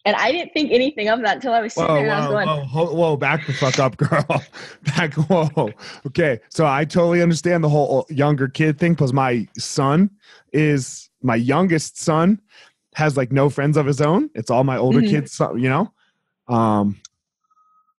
And 0.06 0.14
I 0.16 0.32
didn't 0.32 0.52
think 0.52 0.70
anything 0.70 1.08
of 1.08 1.20
that 1.22 1.36
until 1.36 1.54
I 1.54 1.60
was 1.62 1.72
sitting 1.72 1.88
whoa 1.88 1.94
there 1.94 2.04
and 2.04 2.12
I 2.12 2.18
was 2.20 2.28
going, 2.28 2.46
whoa, 2.68 2.84
whoa, 2.86 2.94
whoa 2.94 3.16
back 3.16 3.46
the 3.46 3.54
fuck 3.54 3.78
up 3.78 3.96
girl. 4.04 4.42
Back 4.84 5.14
whoa. 5.14 5.70
Okay 6.06 6.40
so 6.50 6.66
i 6.66 6.84
totally 6.84 7.22
understand 7.22 7.64
the 7.64 7.68
whole 7.68 8.06
younger 8.10 8.48
kid 8.48 8.78
thing 8.78 8.92
because 8.92 9.12
my 9.14 9.48
son 9.58 10.10
is 10.52 11.08
my 11.22 11.36
youngest 11.36 11.98
son 11.98 12.38
has 12.94 13.16
like 13.16 13.32
no 13.32 13.48
friends 13.48 13.76
of 13.76 13.86
his 13.86 14.00
own. 14.00 14.28
It's 14.34 14.50
all 14.50 14.62
my 14.64 14.76
older 14.76 15.00
Mhm. 15.00 15.08
kids 15.10 15.40
you 15.56 15.68
know? 15.70 15.92
Um 16.48 17.00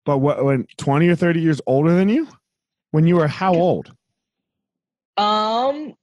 but 0.06 0.20
what 0.20 0.46
when 0.46 0.68
20 0.78 1.08
or 1.08 1.16
30 1.16 1.40
years 1.42 1.60
older 1.66 1.96
than 1.96 2.08
you? 2.10 2.28
When 2.92 3.08
you 3.08 3.16
were 3.16 3.28
how 3.28 3.56
old? 3.56 3.92
Um, 5.18 5.96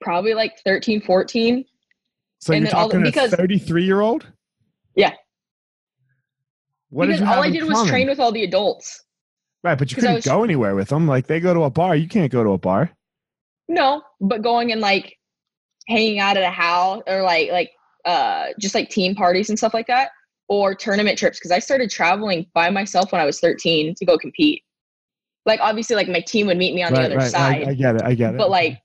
probably 0.00 0.34
like 0.34 0.58
13, 0.64 1.00
14. 1.02 1.64
so 2.40 2.52
And 2.52 2.62
you're 2.64 2.70
then 2.70 2.74
all 2.80 2.88
talking 2.88 3.04
because- 3.04 3.32
a 3.32 3.36
33 3.36 3.84
year 3.84 4.00
old 4.00 4.26
Yeah. 4.94 5.12
what 6.90 7.06
did 7.06 7.20
because 7.20 7.28
all 7.28 7.42
I 7.42 7.50
did 7.50 7.64
was 7.64 7.88
train 7.88 8.08
with 8.08 8.20
all 8.20 8.32
the 8.32 8.44
adults. 8.44 9.04
right 9.62 9.78
but 9.78 9.90
you 9.90 9.96
couldn't 9.96 10.14
was- 10.14 10.24
go 10.24 10.44
anywhere 10.44 10.74
with 10.74 10.88
them 10.88 11.06
like 11.06 11.26
they 11.26 11.40
go 11.40 11.54
to 11.54 11.62
a 11.64 11.70
bar. 11.70 11.96
You 11.96 12.08
can't 12.08 12.30
go 12.30 12.44
to 12.44 12.50
a 12.50 12.58
bar. 12.58 12.90
No, 13.68 14.02
but 14.20 14.42
going 14.42 14.72
and 14.72 14.80
like 14.80 15.16
hanging 15.88 16.18
out 16.18 16.36
at 16.36 16.42
a 16.42 16.50
house 16.50 17.02
or 17.06 17.22
like 17.22 17.50
like 17.50 17.70
uh 18.04 18.48
just 18.58 18.74
like 18.74 18.90
team 18.90 19.14
parties 19.14 19.48
and 19.48 19.58
stuff 19.58 19.74
like 19.74 19.86
that 19.86 20.10
or 20.48 20.74
tournament 20.74 21.18
trips 21.18 21.38
because 21.38 21.50
I 21.50 21.58
started 21.58 21.90
traveling 21.90 22.46
by 22.52 22.68
myself 22.70 23.12
when 23.12 23.20
I 23.20 23.24
was 23.24 23.40
13 23.40 23.94
to 23.94 24.04
go 24.04 24.18
compete. 24.18 24.62
Like 25.46 25.60
obviously 25.60 25.96
like 25.96 26.08
my 26.08 26.20
team 26.20 26.46
would 26.48 26.58
meet 26.58 26.74
me 26.74 26.82
on 26.82 26.92
the 26.92 27.02
other 27.02 27.20
side, 27.20 27.64
I, 27.66 27.70
I 27.70 27.74
get 27.74 27.96
it. 27.96 28.02
I 28.02 28.14
get 28.14 28.34
it. 28.34 28.38
But 28.38 28.50
like 28.50 28.80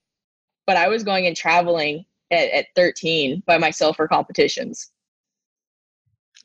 but 0.66 0.78
I 0.78 0.88
was 0.88 1.04
going 1.04 1.28
and 1.28 1.36
traveling 1.36 2.06
at, 2.32 2.50
at 2.52 2.68
13 2.76 3.44
by 3.46 3.58
myself 3.58 3.96
for 3.96 4.08
competitions. 4.08 4.92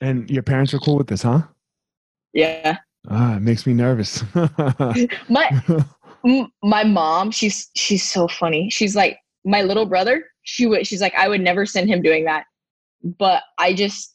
And 0.02 0.28
your 0.30 0.42
parents 0.42 0.74
are 0.74 0.78
cool 0.78 0.98
with 0.98 1.06
this 1.06 1.22
huh 1.22 1.42
Yeah. 2.34 2.76
Ah, 3.08 3.36
it 3.36 3.40
makes 3.40 3.66
me 3.66 3.72
nervous. 3.72 4.22
My 5.28 5.84
my 6.62 6.84
mom, 6.84 7.30
she's 7.32 7.70
she's 7.74 8.04
so 8.08 8.28
funny. 8.28 8.70
She's 8.70 8.94
like 8.94 9.18
my 9.44 9.62
little 9.62 9.86
brother. 9.86 10.24
She 10.42 10.66
would 10.66 10.86
she's 10.86 11.00
like 11.00 11.14
I 11.16 11.26
would 11.28 11.40
never 11.40 11.66
send 11.66 11.88
him 11.88 12.00
doing 12.02 12.24
that. 12.26 12.44
But 13.02 13.42
I 13.58 13.74
just 13.74 14.14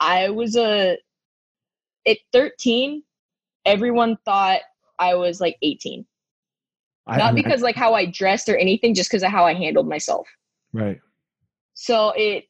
I 0.00 0.28
was 0.30 0.56
a 0.56 0.98
at 2.06 2.18
13 2.32 3.02
everyone 3.64 4.18
thought 4.24 4.60
I 4.98 5.14
was 5.14 5.40
like 5.40 5.56
18. 5.62 6.04
I- 7.06 7.16
Not 7.16 7.32
mean, 7.34 7.44
I- 7.44 7.48
because 7.48 7.62
like 7.62 7.76
how 7.76 7.94
I 7.94 8.06
dressed 8.06 8.48
or 8.48 8.56
anything 8.56 8.92
just 8.94 9.08
because 9.10 9.22
of 9.22 9.30
how 9.30 9.44
I 9.46 9.54
handled 9.54 9.88
myself. 9.88 10.28
right. 10.72 11.00
So 11.74 12.10
it 12.16 12.44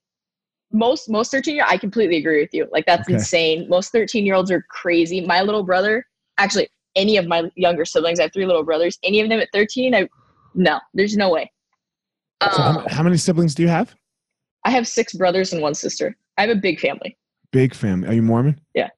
most 0.73 1.09
most 1.09 1.31
13 1.31 1.55
year 1.55 1.65
I 1.67 1.77
completely 1.77 2.17
agree 2.17 2.41
with 2.41 2.51
you. 2.53 2.67
Like 2.73 2.87
that's 2.87 3.09
Okay. 3.09 3.15
insane. 3.15 3.69
Most 3.69 3.93
13 3.93 4.25
year 4.25 4.35
olds 4.35 4.51
are 4.51 4.63
crazy. 4.69 5.21
My 5.21 5.43
little 5.43 5.63
brother, 5.63 6.07
actually 6.39 6.69
any 6.97 7.17
of 7.17 7.27
my 7.27 7.51
younger 7.55 7.85
siblings, 7.85 8.19
I 8.21 8.25
have 8.25 8.33
three 8.33 8.47
little 8.47 8.65
brothers, 8.65 8.99
any 9.03 9.21
of 9.21 9.29
them 9.29 9.41
at 9.41 9.49
13, 9.53 9.95
I 9.95 10.09
no, 10.55 10.79
there's 10.95 11.17
no 11.17 11.31
way. 11.31 11.51
So 12.51 12.63
how, 12.63 12.69
Um, 12.71 12.75
ma- 12.77 12.89
how 12.89 13.03
many 13.03 13.17
siblings 13.17 13.55
do 13.55 13.63
you 13.63 13.69
have? 13.69 13.95
I 14.65 14.71
have 14.71 14.87
six 14.87 15.15
brothers 15.15 15.53
and 15.53 15.63
one 15.63 15.75
sister. 15.75 16.17
I 16.37 16.43
have 16.43 16.51
a 16.51 16.61
big 16.61 16.79
family. 16.81 17.17
Big 17.51 17.75
family. 17.75 18.09
Are 18.09 18.13
you 18.13 18.23
Mormon? 18.23 18.61
Yeah, 18.75 18.91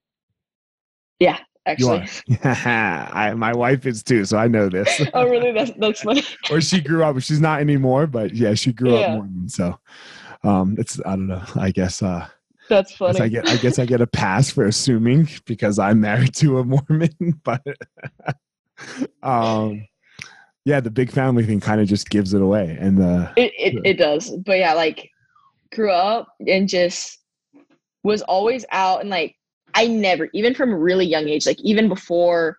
yeah 1.20 1.38
actually. 1.66 2.06
are. 2.44 2.44
I, 3.12 3.34
my 3.34 3.54
wife 3.54 3.86
is 3.86 4.02
too, 4.02 4.24
so 4.24 4.36
I 4.38 4.48
know 4.48 4.68
this. 4.68 5.00
oh 5.14 5.28
really? 5.28 5.52
That's 5.52 5.72
that's 5.78 6.02
funny. 6.02 6.22
or 6.50 6.60
she 6.60 6.80
grew 6.80 7.04
up. 7.04 7.20
She's 7.20 7.40
not 7.40 7.60
anymore, 7.60 8.06
but 8.06 8.34
yeah, 8.34 8.54
she 8.54 8.72
grew 8.72 8.96
up 8.96 9.08
Mormon. 9.08 9.48
So 9.48 9.78
um, 10.44 10.76
it's 10.78 11.00
I 11.04 11.10
don't 11.10 11.26
know. 11.26 11.42
I 11.56 11.70
guess 11.70 12.02
uh, 12.02 12.26
That's 12.68 12.94
funny. 12.94 13.20
I 13.20 13.28
get 13.28 13.48
I 13.48 13.56
guess 13.56 13.78
I 13.78 13.86
get 13.86 14.00
a 14.00 14.06
pass 14.06 14.50
for 14.50 14.64
assuming 14.64 15.28
because 15.46 15.78
I'm 15.78 16.00
married 16.00 16.34
to 16.36 16.58
a 16.58 16.64
Mormon. 16.64 17.10
But 17.44 17.62
um, 19.22 19.86
yeah, 20.64 20.80
the 20.80 20.90
big 20.90 21.10
family 21.10 21.44
thing 21.44 21.60
kind 21.60 21.80
of 21.80 21.88
just 21.88 22.10
gives 22.10 22.34
it 22.34 22.42
away, 22.42 22.76
and 22.80 22.98
the 22.98 23.32
It, 23.36 23.52
it, 23.58 23.80
it 23.84 23.94
does. 23.94 24.30
But 24.30 24.58
yeah, 24.58 24.74
like 24.74 25.10
grew 25.72 25.90
up 25.90 26.28
and 26.46 26.68
just 26.68 27.18
was 28.04 28.22
always 28.22 28.64
out 28.70 29.00
and 29.00 29.10
like 29.10 29.34
I 29.74 29.88
never, 29.88 30.28
even 30.32 30.54
from 30.54 30.72
a 30.72 30.78
really 30.78 31.06
young 31.06 31.28
age, 31.28 31.46
like 31.46 31.60
even 31.60 31.88
before 31.88 32.58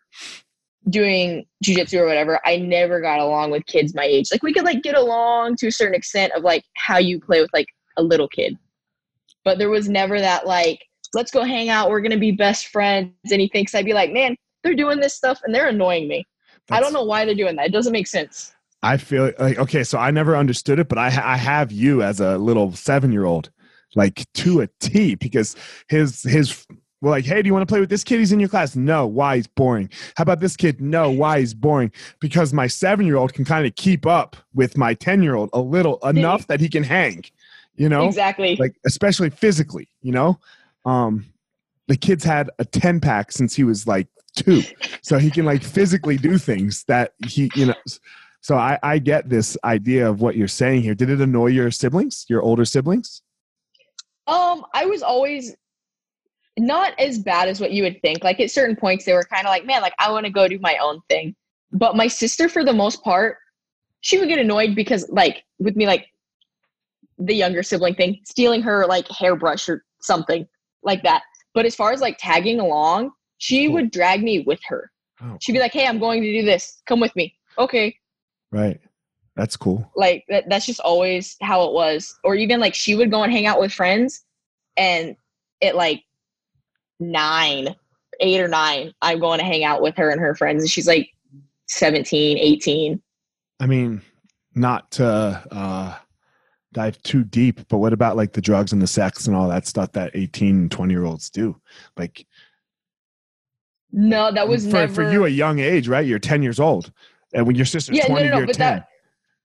doing 0.89 1.45
jujitsu 1.63 1.99
or 1.99 2.05
whatever, 2.05 2.39
I 2.45 2.57
never 2.57 2.99
got 2.99 3.19
along 3.19 3.51
with 3.51 3.65
kids 3.65 3.95
my 3.95 4.03
age. 4.03 4.27
Like 4.31 4.43
we 4.43 4.53
could 4.53 4.65
like 4.65 4.83
get 4.83 4.95
along 4.95 5.55
to 5.57 5.67
a 5.67 5.71
certain 5.71 5.95
extent 5.95 6.33
of 6.35 6.43
like 6.43 6.63
how 6.75 6.97
you 6.97 7.19
play 7.19 7.41
with 7.41 7.49
like 7.53 7.67
a 7.97 8.03
little 8.03 8.27
kid. 8.27 8.57
But 9.43 9.57
there 9.57 9.69
was 9.69 9.89
never 9.89 10.19
that 10.19 10.47
like, 10.47 10.85
let's 11.13 11.31
go 11.31 11.43
hang 11.43 11.69
out, 11.69 11.89
we're 11.89 12.01
gonna 12.01 12.17
be 12.17 12.31
best 12.31 12.67
friends, 12.67 13.13
And 13.31 13.41
he 13.41 13.47
thinks 13.47 13.75
I'd 13.75 13.85
be 13.85 13.93
like, 13.93 14.11
man, 14.11 14.35
they're 14.63 14.75
doing 14.75 14.99
this 14.99 15.13
stuff 15.13 15.39
and 15.43 15.53
they're 15.53 15.69
annoying 15.69 16.07
me. 16.07 16.25
I 16.71 16.79
don't 16.79 16.93
know 16.93 17.03
why 17.03 17.25
they're 17.25 17.35
doing 17.35 17.55
that. 17.57 17.67
It 17.67 17.71
doesn't 17.71 17.93
make 17.93 18.07
sense. 18.07 18.53
I 18.81 18.97
feel 18.97 19.31
like 19.39 19.57
okay, 19.57 19.83
so 19.83 19.97
I 19.97 20.11
never 20.11 20.35
understood 20.35 20.79
it, 20.79 20.89
but 20.89 20.97
I 20.97 21.07
I 21.07 21.37
have 21.37 21.71
you 21.71 22.03
as 22.03 22.19
a 22.19 22.37
little 22.37 22.71
seven 22.73 23.11
year 23.11 23.25
old, 23.25 23.49
like 23.95 24.25
to 24.35 24.61
a 24.61 24.67
T, 24.79 25.15
because 25.15 25.55
his 25.87 26.23
his 26.23 26.65
well, 27.01 27.11
like, 27.11 27.25
hey, 27.25 27.41
do 27.41 27.47
you 27.47 27.53
want 27.53 27.67
to 27.67 27.71
play 27.71 27.79
with 27.79 27.89
this 27.89 28.03
kid? 28.03 28.19
He's 28.19 28.31
in 28.31 28.39
your 28.39 28.49
class. 28.49 28.75
No, 28.75 29.05
why? 29.05 29.35
He's 29.35 29.47
boring. 29.47 29.89
How 30.17 30.21
about 30.23 30.39
this 30.39 30.55
kid? 30.55 30.81
No, 30.81 31.09
why? 31.11 31.39
He's 31.39 31.53
boring. 31.53 31.91
Because 32.19 32.53
my 32.53 32.67
seven 32.67 33.05
year 33.05 33.17
old 33.17 33.33
can 33.33 33.45
kind 33.45 33.65
of 33.67 33.75
keep 33.75 34.05
up 34.05 34.35
with 34.53 34.77
my 34.77 34.93
ten 34.93 35.21
year 35.21 35.35
old 35.35 35.49
a 35.53 35.61
little 35.61 35.97
enough 36.07 36.47
that 36.47 36.59
he 36.59 36.69
can 36.69 36.83
hang, 36.83 37.23
you 37.75 37.89
know, 37.89 38.05
Exactly. 38.05 38.55
like 38.57 38.75
especially 38.85 39.29
physically, 39.29 39.87
you 40.01 40.11
know. 40.11 40.39
Um, 40.85 41.25
the 41.87 41.97
kid's 41.97 42.23
had 42.23 42.49
a 42.59 42.65
10 42.65 42.99
pack 42.99 43.31
since 43.31 43.55
he 43.55 43.63
was 43.63 43.85
like 43.87 44.07
two. 44.35 44.61
So 45.01 45.17
he 45.17 45.29
can 45.29 45.45
like 45.45 45.63
physically 45.63 46.17
do 46.17 46.37
things 46.37 46.83
that 46.87 47.13
he, 47.27 47.49
you 47.55 47.67
know. 47.67 47.75
So 48.41 48.55
I, 48.55 48.77
I 48.83 48.99
get 48.99 49.29
this 49.29 49.57
idea 49.63 50.07
of 50.09 50.21
what 50.21 50.35
you're 50.35 50.47
saying 50.47 50.83
here. 50.83 50.93
Did 50.95 51.09
it 51.09 51.21
annoy 51.21 51.47
your 51.47 51.71
siblings, 51.71 52.25
your 52.29 52.41
older 52.43 52.65
siblings? 52.65 53.21
Um, 54.27 54.65
I 54.73 54.85
was 54.85 55.01
always 55.01 55.55
not 56.57 56.93
as 56.99 57.19
bad 57.19 57.49
as 57.49 57.59
what 57.59 57.71
you 57.71 57.83
would 57.83 58.01
think. 58.01 58.23
Like 58.23 58.39
at 58.39 58.51
certain 58.51 58.75
points, 58.75 59.05
they 59.05 59.13
were 59.13 59.23
kind 59.23 59.45
of 59.45 59.49
like, 59.51 59.65
man, 59.65 59.81
like 59.81 59.93
I 59.99 60.11
want 60.11 60.25
to 60.25 60.31
go 60.31 60.47
do 60.47 60.59
my 60.59 60.77
own 60.81 61.01
thing. 61.09 61.35
But 61.71 61.95
my 61.95 62.07
sister, 62.07 62.47
for 62.47 62.63
the 62.63 62.73
most 62.73 63.03
part, 63.03 63.37
she 64.01 64.19
would 64.19 64.29
get 64.29 64.39
annoyed 64.39 64.75
because, 64.75 65.09
like, 65.09 65.43
with 65.59 65.75
me, 65.75 65.87
like 65.87 66.07
the 67.17 67.33
younger 67.35 67.63
sibling 67.63 67.95
thing, 67.95 68.19
stealing 68.25 68.61
her 68.61 68.85
like 68.87 69.07
hairbrush 69.09 69.69
or 69.69 69.83
something 70.01 70.47
like 70.83 71.01
that. 71.03 71.23
But 71.53 71.65
as 71.65 71.75
far 71.75 71.91
as 71.91 72.01
like 72.01 72.17
tagging 72.19 72.59
along, 72.59 73.11
she 73.37 73.65
Cool. 73.65 73.73
would 73.75 73.91
drag 73.91 74.23
me 74.23 74.41
with 74.41 74.59
her. 74.67 74.91
Oh, 75.21 75.37
She'd 75.41 75.53
be 75.53 75.59
like, 75.59 75.71
"Hey, 75.73 75.87
I'm 75.87 75.99
going 75.99 76.21
to 76.21 76.31
do 76.31 76.43
this. 76.45 76.81
Come 76.87 76.99
with 76.99 77.15
me." 77.15 77.33
Okay, 77.57 77.95
right. 78.51 78.79
That's 79.37 79.57
cool. 79.57 79.89
like 79.97 80.23
that, 80.29 80.45
that's 80.49 80.65
just 80.65 80.79
always 80.81 81.35
how 81.41 81.63
it 81.65 81.73
was. 81.73 82.17
Or 82.23 82.35
even 82.35 82.59
like 82.59 82.73
she 82.73 82.95
would 82.95 83.11
go 83.11 83.23
and 83.23 83.31
hang 83.31 83.45
out 83.45 83.59
with 83.59 83.71
friends, 83.73 84.25
and 84.77 85.15
at 85.61 85.75
like 85.75 86.03
nine, 86.99 87.75
eight 88.19 88.39
or 88.41 88.47
nine, 88.47 88.93
I'm 89.01 89.19
going 89.19 89.39
to 89.39 89.45
hang 89.45 89.63
out 89.63 89.81
with 89.81 89.95
her 89.97 90.09
and 90.09 90.19
her 90.19 90.35
friends, 90.35 90.63
and 90.63 90.69
she's 90.69 90.87
like 90.87 91.09
17, 91.67 92.37
18. 92.37 93.01
I 93.59 93.65
mean, 93.67 94.01
not 94.53 94.91
to 94.91 95.05
uh, 95.51 95.95
dive 96.75 97.01
too 97.01 97.23
deep, 97.23 97.67
but 97.69 97.77
what 97.79 97.93
about 97.93 98.15
like 98.17 98.33
the 98.33 98.41
drugs 98.41 98.71
and 98.73 98.81
the 98.81 98.87
sex 98.87 99.25
and 99.25 99.35
all 99.35 99.47
that 99.49 99.65
stuff 99.65 99.91
that 99.93 100.11
18 100.13 100.55
and 100.55 100.71
20 100.71 100.93
year 100.93 101.05
olds 101.05 101.29
do? 101.31 101.59
Like, 101.97 102.27
No, 103.91 104.31
that 104.31 104.47
was 104.47 104.65
for, 104.65 104.73
never 104.73 104.93
for 104.93 105.11
you 105.11 105.25
a 105.25 105.29
young 105.29 105.59
age, 105.59 105.87
right? 105.87 106.05
You're 106.05 106.19
10 106.19 106.43
years 106.43 106.59
old. 106.59 106.91
And 107.33 107.47
when 107.47 107.55
your 107.55 107.65
sister's 107.65 107.97
Yeah, 107.97 108.03
no, 108.03 108.15
20, 108.15 108.23
no, 108.25 108.31
no, 108.31 108.37
you're 108.39 108.47
but 108.47 108.55
10. 108.55 108.77
that- 108.77 108.87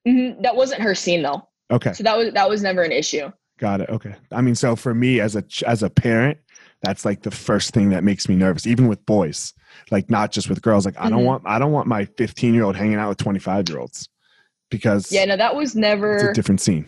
Mhm, 0.08 0.42
that 0.42 0.56
wasn't 0.56 0.82
her 0.82 0.94
scene 0.94 1.22
though. 1.22 1.46
okay. 1.70 1.92
So 1.92 2.02
that 2.02 2.16
was 2.16 2.32
that 2.32 2.48
was 2.48 2.62
never 2.62 2.82
an 2.82 2.92
issue. 2.92 3.30
Got 3.58 3.82
it. 3.82 3.90
Okay. 3.90 4.14
I 4.32 4.40
mean, 4.40 4.54
so 4.54 4.74
for 4.74 4.94
me 4.94 5.20
as 5.20 5.36
a 5.36 5.44
as 5.66 5.82
a 5.82 5.90
parent, 5.90 6.38
that's 6.82 7.04
like 7.04 7.22
the 7.22 7.30
first 7.30 7.74
thing 7.74 7.90
that 7.90 8.02
makes 8.02 8.26
me 8.28 8.34
nervous, 8.34 8.66
even 8.66 8.88
with 8.88 9.04
boys. 9.04 9.52
Like 9.90 10.08
not 10.10 10.32
just 10.32 10.48
with 10.48 10.62
girls. 10.62 10.86
Like 10.86 10.98
I 10.98 11.10
don't 11.10 11.20
Mhm. 11.22 11.26
want 11.26 11.42
I 11.46 11.58
don't 11.58 11.70
want 11.72 11.86
my 11.86 12.06
15 12.16 12.54
year 12.54 12.64
old 12.64 12.76
hanging 12.76 12.94
out 12.96 13.10
with 13.10 13.18
25 13.18 13.68
year 13.68 13.78
olds 13.78 14.08
because 14.70 15.12
Yeah, 15.12 15.26
no, 15.26 15.36
that 15.36 15.54
was 15.54 15.70
it's 15.70 15.76
a 15.76 15.80
never 15.80 16.32
different 16.32 16.62
scene. 16.62 16.86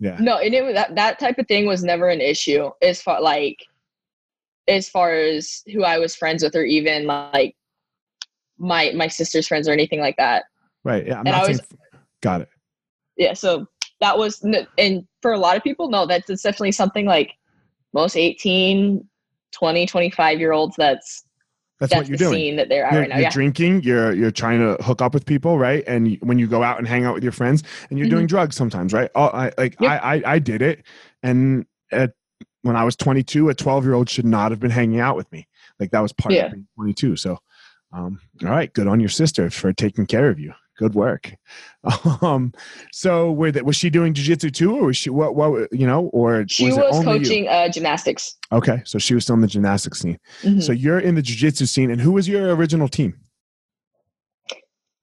Yeah. 0.00 0.16
no, 0.20 0.38
and 0.38 0.52
it 0.54 0.62
was 0.64 0.74
that 0.74 0.94
that 0.96 1.18
type 1.18 1.38
of 1.38 1.46
thing 1.46 1.66
was 1.66 1.84
never 1.84 2.08
an 2.08 2.20
issue 2.20 2.70
as 2.82 3.00
far 3.00 3.20
like 3.20 3.58
as 4.68 4.88
far 4.88 5.12
as 5.14 5.62
who 5.72 5.84
I 5.84 5.98
was 5.98 6.14
friends 6.16 6.42
with 6.42 6.54
or 6.56 6.64
even 6.64 7.06
like 7.06 7.54
my 8.58 8.92
my 8.94 9.08
sister's 9.08 9.46
friends 9.48 9.68
or 9.68 9.72
anything 9.72 10.00
like 10.00 10.16
that. 10.16 10.44
Right. 10.84 11.06
Yeah. 11.06 11.14
I'm 11.20 11.26
And 11.26 11.30
not 11.36 11.42
I 11.42 11.46
saying. 11.46 11.58
was- 11.58 11.78
got 12.20 12.40
it. 12.42 12.48
Yeah, 13.16 13.34
so 13.34 13.66
that 14.00 14.16
was 14.16 14.42
and 14.78 15.06
for 15.20 15.32
a 15.32 15.38
lot 15.38 15.56
of 15.56 15.62
people, 15.62 15.88
no, 15.88 16.06
that's 16.06 16.26
definitely 16.42 16.72
something 16.72 17.06
like 17.06 17.32
most 17.92 18.16
18, 18.16 19.06
20, 19.52 19.86
25 19.86 20.40
year 20.40 20.52
olds 20.52 20.74
that's 20.76 21.24
That's, 21.82 21.92
that's 21.92 22.00
what 22.02 22.08
you're 22.08 22.16
doing. 22.18 22.32
scene 22.40 22.56
that 22.56 22.68
they're 22.68 22.84
at 22.84 22.92
You're, 22.92 23.00
right 23.02 23.08
now. 23.10 23.16
you're 23.16 23.22
Yeah. 23.24 23.30
drinking. 23.30 23.82
You're 23.82 24.12
you're 24.12 24.30
trying 24.30 24.60
to 24.60 24.82
hook 24.82 25.02
up 25.02 25.12
with 25.14 25.26
people, 25.26 25.58
right? 25.58 25.82
And 25.86 26.12
you- 26.12 26.18
when 26.20 26.38
you 26.38 26.46
go 26.46 26.62
out 26.62 26.78
and 26.78 26.86
hang 26.86 27.04
out 27.04 27.12
with 27.14 27.22
your 27.24 27.32
friends, 27.32 27.64
and 27.90 27.98
you're 27.98 28.08
doing 28.08 28.26
drugs 28.26 28.54
sometimes, 28.56 28.92
right? 28.92 29.10
Oh, 29.16 29.24
I 29.26 29.52
like 29.58 29.74
Mm-hmm. 29.76 29.84
Yep. 29.84 30.00
I, 30.04 30.14
I 30.14 30.22
I 30.34 30.38
did 30.38 30.62
it, 30.62 30.84
and 31.22 31.66
at 31.90 32.12
when 32.62 32.76
I 32.76 32.84
was 32.84 32.94
22, 32.94 33.48
a 33.48 33.54
12 33.54 33.84
year 33.84 33.94
old 33.94 34.08
should 34.08 34.24
not 34.24 34.52
have 34.52 34.60
been 34.60 34.70
hanging 34.70 35.00
out 35.00 35.16
with 35.16 35.30
me. 35.32 35.48
Like 35.80 35.90
that 35.90 36.00
was 36.00 36.12
part 36.12 36.32
Yeah. 36.32 36.46
of 36.46 36.52
being 36.52 36.68
22. 36.76 37.16
So, 37.16 37.38
um, 37.92 38.20
all 38.44 38.50
right, 38.50 38.72
good 38.72 38.86
on 38.86 39.00
your 39.00 39.08
sister 39.08 39.50
for 39.50 39.72
taking 39.72 40.06
care 40.06 40.28
of 40.30 40.38
you. 40.38 40.52
Good 40.82 40.94
work. 40.96 41.32
Um, 42.22 42.52
so 42.92 43.32
were 43.32 43.50
that 43.50 43.64
was 43.64 43.74
she 43.76 43.90
doing 43.90 44.14
jujitsu 44.14 44.52
too, 44.52 44.76
or 44.76 44.86
was 44.86 44.96
she 44.96 45.10
what 45.10 45.34
what 45.34 45.72
you 45.72 45.86
know, 45.86 46.10
or 46.12 46.44
She 46.48 46.66
was, 46.66 46.76
was, 46.76 47.04
coaching 47.04 47.48
uh, 47.48 47.68
gymnastics. 47.68 48.36
Okay, 48.52 48.82
so 48.84 48.98
she 48.98 49.14
was 49.14 49.24
still 49.24 49.34
in 49.34 49.40
the 49.40 49.48
gymnastics 49.48 50.00
scene. 50.00 50.18
Mhm. 50.42 50.62
So 50.62 50.70
you're 50.72 51.00
in 51.00 51.14
the 51.16 51.22
jujitsu 51.22 51.66
scene, 51.68 51.90
and 51.90 52.00
who 52.00 52.12
was 52.12 52.28
your 52.28 52.54
original 52.54 52.88
team 52.88 53.14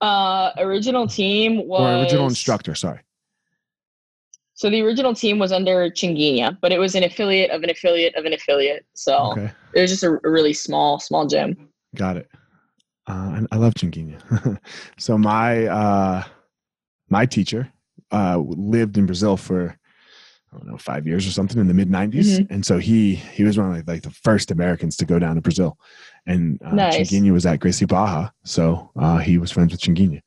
Uh, 0.01 0.51
original 0.57 1.05
team 1.07 1.67
was 1.67 1.81
or 1.81 2.01
original 2.01 2.27
instructor? 2.27 2.75
Sorry. 2.75 2.99
So 4.53 4.69
the 4.69 4.81
original 4.81 5.13
team 5.13 5.39
was 5.39 5.51
under 5.51 5.89
Chinguinha, 5.89 6.57
but 6.61 6.71
it 6.71 6.79
was 6.79 6.95
an 6.95 7.03
affiliate 7.03 7.51
of 7.51 7.63
an 7.63 7.69
affiliate 7.69 8.15
of 8.15 8.25
an 8.25 8.33
affiliate. 8.33 8.85
So 8.93 9.31
Okay, 9.31 9.51
it 9.73 9.81
was 9.81 9.91
just 9.91 10.03
a, 10.03 10.11
a 10.25 10.29
really 10.29 10.53
small, 10.53 10.99
small 10.99 11.25
gym. 11.27 11.69
got 11.95 12.15
it. 12.17 12.29
Uh, 13.09 13.33
and 13.35 13.47
I 13.51 13.57
love 13.57 13.73
Chinguinha. 13.73 14.59
so 14.97 15.17
my 15.17 15.65
uh, 15.65 16.23
my 17.09 17.25
teacher 17.25 17.71
uh, 18.11 18.37
lived 18.37 18.97
in 18.97 19.05
Brazil 19.07 19.35
for 19.35 19.75
I 20.53 20.57
don't 20.57 20.67
know 20.67 20.77
five 20.77 21.05
years 21.07 21.27
or 21.27 21.31
something 21.31 21.59
in 21.59 21.67
the 21.67 21.73
mid 21.73 21.89
'90s, 21.89 22.45
and 22.49 22.65
so 22.65 22.77
he 22.77 23.15
he 23.15 23.43
was 23.43 23.57
one 23.57 23.75
of 23.75 23.87
like, 23.87 24.03
the 24.03 24.11
first 24.11 24.51
Americans 24.51 24.95
to 24.97 25.05
go 25.05 25.17
down 25.19 25.35
to 25.35 25.41
Brazil, 25.41 25.77
and 26.27 26.61
uh, 26.63 26.73
Nice. 26.73 27.11
Chinguinha 27.11 27.31
was 27.31 27.45
at 27.45 27.59
Gracie 27.59 27.85
Barra, 27.85 28.31
so 28.43 28.91
uh, 28.95 29.17
he 29.17 29.37
was 29.37 29.51
friends 29.51 29.71
with 29.71 29.81
Chinguinha. 29.81 30.21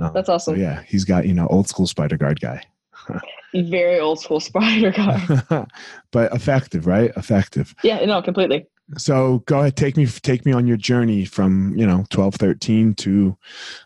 Uh, 0.00 0.10
That's 0.10 0.26
so 0.26 0.34
awesome. 0.34 0.60
yeah, 0.60 0.82
he's 0.86 1.04
got 1.04 1.26
you 1.26 1.34
know 1.34 1.46
old 1.48 1.68
school 1.68 1.86
spider 1.86 2.16
guard 2.16 2.40
guy. 2.40 2.62
Very 3.54 4.00
old 4.00 4.20
school 4.20 4.40
spider 4.50 4.90
guard, 4.90 5.66
but 6.10 6.32
effective, 6.32 6.86
right? 6.86 7.10
Effective. 7.16 7.74
yeah, 7.82 8.04
no, 8.04 8.20
completely. 8.20 8.66
So 8.98 9.42
go 9.46 9.60
ahead, 9.60 9.76
take 9.76 9.96
me 9.96 10.06
take 10.06 10.46
me 10.46 10.52
on 10.52 10.66
your 10.66 10.76
journey 10.76 11.24
from 11.24 11.76
you 11.76 11.86
know 11.86 12.04
12, 12.10 12.36
13 12.36 12.94
to 12.94 13.36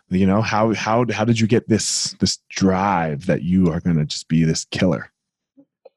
you 0.09 0.27
know 0.27 0.41
how 0.41 0.73
how 0.73 1.05
how 1.11 1.25
did 1.25 1.39
you 1.39 1.47
get 1.47 1.67
this 1.67 2.13
this 2.19 2.37
drive 2.49 3.25
that 3.25 3.41
you 3.41 3.71
are 3.71 3.79
going 3.79 3.97
to 3.97 4.05
just 4.05 4.27
be 4.27 4.43
this 4.43 4.65
killer? 4.65 5.11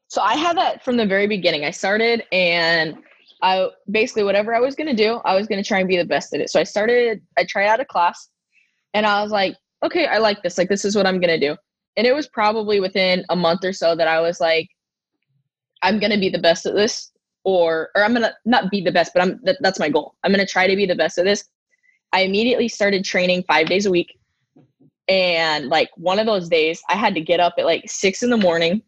So 0.09 0.23
I 0.23 0.37
had 0.37 0.57
that 0.57 0.85
from 0.85 0.97
the 0.97 1.07
very 1.07 1.27
beginning. 1.27 1.65
I 1.65 1.71
started 1.71 2.25
and 2.33 2.97
I 3.43 3.69
basically 3.91 4.23
whatever 4.23 4.55
I 4.55 4.61
was 4.61 4.75
gonna 4.75 4.95
do, 4.95 5.21
I 5.25 5.35
was 5.35 5.47
gonna 5.47 5.63
try 5.63 5.81
and 5.81 5.89
be 5.89 5.97
the 5.97 6.05
best 6.05 6.33
at 6.33 6.41
it. 6.41 6.51
So 6.51 6.61
I 6.61 6.63
started, 6.63 7.21
I 7.37 7.45
tried 7.45 7.67
out 7.67 7.81
a 7.81 7.85
class 7.85 8.29
and 8.95 9.05
I 9.05 9.23
was 9.23 9.33
like, 9.33 9.57
okay, 9.83 10.07
I 10.07 10.19
like 10.19 10.43
this. 10.43 10.57
Like 10.57 10.69
this 10.69 10.85
is 10.85 10.97
what 10.97 11.07
I'm 11.07 11.21
gonna 11.21 11.39
do. 11.39 11.57
And 11.97 12.07
it 12.07 12.15
was 12.15 12.29
probably 12.29 12.81
within 12.81 13.25
a 13.29 13.37
month 13.37 13.65
or 13.65 13.73
so 13.73 13.95
that 13.97 14.09
I 14.09 14.21
was 14.21 14.41
like, 14.41 14.69
I'm 15.83 15.99
gonna 15.99 16.19
be 16.19 16.31
the 16.31 16.39
best 16.39 16.65
at 16.65 16.75
this, 16.75 17.11
or 17.45 17.91
or 17.95 18.03
I'm 18.03 18.13
gonna 18.13 18.35
not 18.45 18.71
be 18.71 18.81
the 18.81 18.93
best, 18.93 19.13
but 19.15 19.23
I'm 19.23 19.41
that, 19.45 19.59
that's 19.61 19.79
my 19.79 19.89
goal. 19.89 20.15
I'm 20.25 20.33
gonna 20.33 20.47
try 20.47 20.67
to 20.67 20.77
be 20.77 20.87
the 20.87 20.95
best 20.95 21.19
at 21.19 21.25
this. 21.25 21.45
I 22.13 22.21
immediately 22.21 22.69
started 22.69 23.05
training 23.05 23.45
five 23.47 23.67
days 23.67 23.87
a 23.87 23.91
week. 23.91 24.19
And 25.09 25.69
like 25.69 25.91
one 25.97 26.19
of 26.19 26.27
those 26.27 26.49
days, 26.49 26.81
I 26.89 26.95
had 26.97 27.15
to 27.15 27.21
get 27.21 27.41
up 27.41 27.55
at 27.59 27.67
like 27.67 27.85
six 27.87 28.23
in 28.23 28.31
the 28.31 28.37
morning 28.37 28.83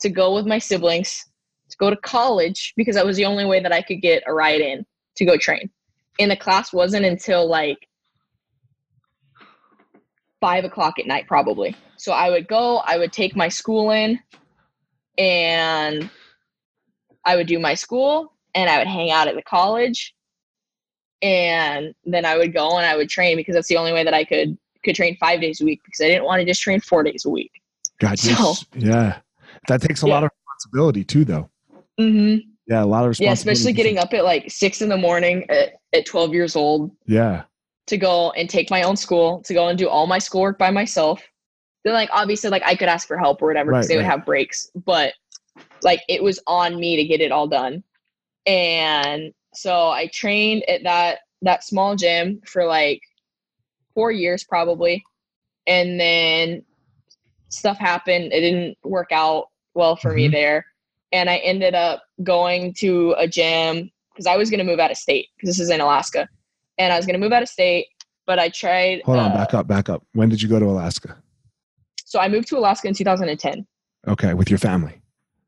to 0.00 0.08
go 0.08 0.34
with 0.34 0.46
my 0.46 0.58
siblings 0.58 1.24
to 1.70 1.76
go 1.76 1.90
to 1.90 1.96
college 1.96 2.72
because 2.76 2.94
that 2.94 3.04
was 3.04 3.16
the 3.16 3.24
only 3.24 3.44
way 3.44 3.60
that 3.60 3.72
I 3.72 3.82
could 3.82 4.00
get 4.00 4.22
a 4.26 4.32
ride 4.32 4.60
in 4.60 4.86
to 5.16 5.24
go 5.24 5.36
train. 5.36 5.70
And 6.18 6.30
the 6.30 6.36
class 6.36 6.72
wasn't 6.72 7.04
until 7.04 7.48
like 7.48 7.88
five 10.40 10.64
o'clock 10.64 10.98
at 10.98 11.06
night, 11.06 11.26
probably. 11.26 11.74
So 11.96 12.12
I 12.12 12.30
would 12.30 12.46
go, 12.48 12.78
I 12.78 12.98
would 12.98 13.12
take 13.12 13.34
my 13.34 13.48
school 13.48 13.90
in, 13.90 14.20
and 15.18 16.10
I 17.24 17.36
would 17.36 17.46
do 17.46 17.58
my 17.58 17.74
school, 17.74 18.32
and 18.54 18.68
I 18.70 18.78
would 18.78 18.86
hang 18.86 19.10
out 19.10 19.28
at 19.28 19.34
the 19.34 19.42
college, 19.42 20.14
and 21.22 21.94
then 22.04 22.24
I 22.24 22.36
would 22.36 22.52
go 22.52 22.76
and 22.76 22.86
I 22.86 22.96
would 22.96 23.08
train 23.08 23.36
because 23.36 23.54
that's 23.54 23.68
the 23.68 23.76
only 23.76 23.92
way 23.92 24.04
that 24.04 24.14
I 24.14 24.24
could 24.24 24.58
could 24.84 24.94
train 24.94 25.16
five 25.18 25.40
days 25.40 25.62
a 25.62 25.64
week 25.64 25.80
because 25.84 26.00
I 26.02 26.08
didn't 26.08 26.24
want 26.24 26.40
to 26.40 26.44
just 26.44 26.60
train 26.60 26.78
four 26.80 27.02
days 27.02 27.24
a 27.24 27.30
week. 27.30 27.50
God, 28.00 28.18
So- 28.18 28.54
yeah, 28.76 29.18
that 29.68 29.80
takes 29.80 30.02
a 30.02 30.06
Yeah. 30.06 30.14
lot 30.14 30.24
of 30.24 30.30
responsibility 30.38 31.04
too, 31.04 31.24
though. 31.24 31.48
Mm-hmm. 31.98 32.46
Yeah, 32.66 32.82
a 32.82 32.84
lot 32.84 33.04
of 33.04 33.08
responsibility. 33.08 33.24
Yeah, 33.24 33.32
especially 33.32 33.72
getting 33.72 33.98
up 33.98 34.12
at 34.12 34.24
like 34.24 34.50
six 34.50 34.82
in 34.82 34.90
the 34.90 34.96
morning 34.98 35.46
at, 35.48 35.74
at 35.94 36.04
12 36.04 36.34
years 36.34 36.54
old 36.56 36.90
Yeah, 37.06 37.44
to 37.86 37.96
go 37.96 38.30
and 38.32 38.50
take 38.50 38.70
my 38.70 38.82
own 38.82 38.96
school, 38.96 39.40
to 39.44 39.54
go 39.54 39.68
and 39.68 39.78
do 39.78 39.88
all 39.88 40.06
my 40.06 40.18
schoolwork 40.18 40.58
by 40.58 40.70
myself. 40.70 41.22
Then, 41.84 41.94
like, 41.94 42.10
obviously, 42.12 42.50
like 42.50 42.62
I 42.64 42.74
could 42.74 42.88
ask 42.88 43.06
for 43.08 43.16
help 43.16 43.40
or 43.40 43.46
whatever 43.48 43.70
because 43.70 43.84
Right, 43.84 43.88
they 43.88 43.96
would 43.96 44.04
have 44.06 44.26
breaks, 44.26 44.70
but 44.84 45.14
like 45.84 46.00
it 46.08 46.22
was 46.22 46.40
on 46.46 46.78
me 46.80 46.96
to 46.96 47.04
get 47.04 47.20
it 47.20 47.32
all 47.32 47.46
done. 47.46 47.82
And 48.46 49.32
so 49.54 49.88
I 49.90 50.08
trained 50.12 50.64
at 50.68 50.82
that 50.84 51.20
that 51.42 51.62
small 51.64 51.94
gym 51.94 52.40
for 52.46 52.64
like 52.66 53.00
four 53.94 54.10
years 54.10 54.44
probably, 54.44 55.02
and 55.66 56.00
then 56.00 56.64
stuff 57.50 57.78
happened. 57.78 58.32
It 58.32 58.40
didn't 58.40 58.78
work 58.82 59.12
out 59.12 59.48
well 59.74 59.96
for 59.96 60.12
me 60.12 60.28
Mhm. 60.28 60.32
there, 60.32 60.66
and 61.12 61.28
I 61.30 61.36
ended 61.38 61.74
up 61.74 62.02
going 62.22 62.72
to 62.74 63.14
a 63.18 63.28
gym 63.28 63.90
because 64.12 64.26
I 64.26 64.36
was 64.36 64.50
going 64.50 64.58
to 64.58 64.64
move 64.64 64.78
out 64.80 64.90
of 64.90 64.96
state 64.96 65.28
because 65.36 65.48
this 65.48 65.60
is 65.60 65.70
in 65.70 65.80
Alaska, 65.80 66.28
and 66.78 66.92
I 66.92 66.96
was 66.96 67.06
going 67.06 67.14
to 67.14 67.20
move 67.20 67.32
out 67.32 67.42
of 67.42 67.48
state. 67.48 67.86
But 68.26 68.38
I 68.38 68.48
tried. 68.48 69.02
hold 69.04 69.18
on, 69.18 69.32
uh, 69.32 69.34
back 69.34 69.52
up, 69.54 69.66
back 69.66 69.88
up. 69.90 70.02
When 70.14 70.30
did 70.30 70.40
you 70.40 70.48
go 70.48 70.58
to 70.58 70.64
Alaska? 70.64 71.18
So 72.06 72.18
I 72.20 72.28
moved 72.28 72.48
to 72.48 72.58
Alaska 72.58 72.88
in 72.88 72.94
2010. 72.94 73.66
Okay, 74.08 74.32
with 74.34 74.48
your 74.48 74.58
family. 74.58 75.00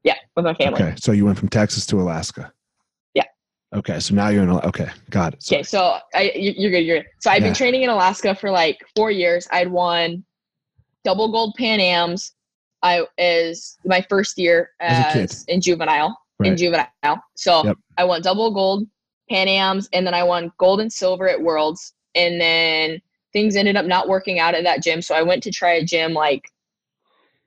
Yeah, 0.06 0.14
with 0.36 0.44
my 0.44 0.54
family. 0.54 0.80
Okay, 0.80 0.94
so 1.00 1.10
you 1.10 1.24
went 1.24 1.36
from 1.36 1.48
Texas 1.48 1.84
to 1.86 2.00
Alaska. 2.00 2.52
Yeah. 3.14 3.24
Okay, 3.74 3.98
so 3.98 4.14
now 4.14 4.28
you're 4.28 4.44
in. 4.44 4.50
Okay, 4.50 4.88
got 5.10 5.34
it. 5.34 5.44
Okay, 5.52 5.64
so 5.64 5.98
I 6.14 6.30
you- 6.36 6.54
you're 6.56 6.70
good. 6.70 6.84
You're 6.86 6.98
good. 6.98 7.06
So 7.18 7.28
I've 7.30 7.42
Yeah. 7.42 7.48
been 7.48 7.54
training 7.54 7.82
in 7.82 7.90
Alaska 7.90 8.32
for 8.36 8.52
like 8.52 8.78
four 8.94 9.10
years. 9.10 9.48
I'd 9.50 9.68
won 9.68 10.24
double 11.04 11.32
gold 11.32 11.54
Pan 11.58 11.80
Am's. 11.80 12.34
I 12.84 13.04
is 13.18 13.78
my 13.84 14.00
first 14.08 14.38
year 14.38 14.70
As 14.78 15.16
as, 15.16 15.44
in 15.48 15.60
juvenile. 15.60 16.16
In 16.44 16.56
juvenile, 16.56 16.86
so 17.34 17.64
Yep. 17.64 17.76
I 17.96 18.04
won 18.04 18.22
double 18.22 18.52
gold 18.52 18.86
Pan 19.28 19.48
Am's, 19.48 19.88
and 19.92 20.06
then 20.06 20.14
I 20.14 20.22
won 20.22 20.52
gold 20.58 20.80
and 20.80 20.92
silver 20.92 21.28
at 21.28 21.40
Worlds. 21.40 21.94
And 22.14 22.40
then 22.40 23.00
things 23.32 23.56
ended 23.56 23.74
up 23.76 23.86
not 23.86 24.06
working 24.06 24.38
out 24.38 24.54
at 24.54 24.62
that 24.64 24.82
gym, 24.84 25.02
so 25.02 25.14
I 25.16 25.22
went 25.22 25.42
to 25.42 25.50
try 25.50 25.72
a 25.72 25.84
gym 25.84 26.12
like 26.12 26.48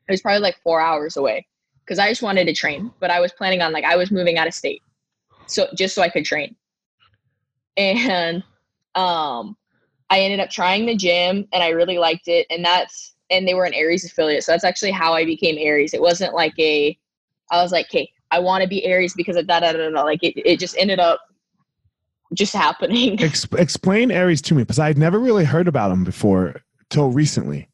it 0.09 0.11
was 0.11 0.21
probably 0.21 0.41
like 0.41 0.57
four 0.61 0.81
hours 0.81 1.15
away 1.15 1.45
because 1.89 1.97
I 1.97 2.07
just 2.07 2.21
wanted 2.21 2.45
to 2.45 2.53
train, 2.53 2.91
but 2.99 3.09
I 3.09 3.19
was 3.19 3.31
planning 3.31 3.63
on 3.63 3.73
like 3.73 3.83
I 3.83 3.95
was 3.95 4.11
moving 4.11 4.37
out 4.37 4.45
of 4.45 4.53
state, 4.53 4.83
so 5.47 5.67
just 5.75 5.95
so 5.95 6.03
I 6.03 6.09
could 6.09 6.23
train. 6.23 6.55
And 7.77 8.43
um, 8.93 9.57
I 10.11 10.19
ended 10.19 10.39
up 10.39 10.51
trying 10.51 10.85
the 10.85 10.95
gym, 10.95 11.47
and 11.51 11.63
I 11.63 11.69
really 11.69 11.97
liked 11.97 12.27
it, 12.27 12.45
and 12.51 12.63
that's 12.63 13.15
and 13.31 13.47
they 13.47 13.55
were 13.55 13.65
an 13.65 13.73
Ares 13.73 14.05
affiliate, 14.05 14.43
so 14.43 14.51
that's 14.51 14.63
actually 14.63 14.91
how 14.91 15.13
I 15.15 15.25
became 15.25 15.57
Ares. 15.57 15.95
It 15.95 16.01
wasn't 16.01 16.35
like 16.35 16.53
a 16.59 16.95
I 17.49 17.63
was 17.63 17.71
like, 17.71 17.87
okay, 17.87 18.11
I 18.29 18.37
want 18.37 18.61
to 18.61 18.69
be 18.69 18.87
Ares 18.91 19.15
because 19.15 19.35
of 19.35 19.47
that. 19.47 19.63
I 19.63 19.73
don't 19.73 19.93
know, 19.93 20.05
like 20.05 20.23
it, 20.23 20.39
it 20.47 20.59
just 20.59 20.77
ended 20.77 20.99
up 20.99 21.19
just 22.35 22.53
happening. 22.65 23.19
Ex- 23.19 23.47
explain 23.57 24.11
Ares 24.11 24.43
to 24.43 24.53
me 24.53 24.61
because 24.61 24.77
I'd 24.77 24.99
never 24.99 25.17
really 25.17 25.45
heard 25.45 25.67
about 25.67 25.89
them 25.89 26.03
before 26.03 26.61
till 26.91 27.09
recently. 27.09 27.67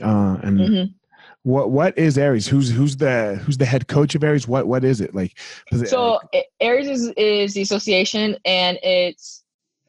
Uh, 0.00 0.38
and 0.44 0.60
Mhm. 0.60 0.94
What 1.42 1.70
what 1.70 1.96
is 1.96 2.18
Ares? 2.18 2.46
Who's 2.46 2.70
who's 2.70 2.96
the 2.98 3.40
who's 3.44 3.56
the 3.56 3.64
head 3.64 3.88
coach 3.88 4.14
of 4.14 4.22
Ares? 4.22 4.46
What 4.46 4.66
what 4.66 4.84
is 4.84 5.00
it 5.00 5.14
like? 5.14 5.38
it- 5.72 5.88
So 5.88 6.20
A- 6.34 6.44
Ares 6.60 6.86
is, 6.86 7.08
is 7.16 7.54
the 7.54 7.62
association, 7.62 8.36
and 8.44 8.78
it's 8.82 9.42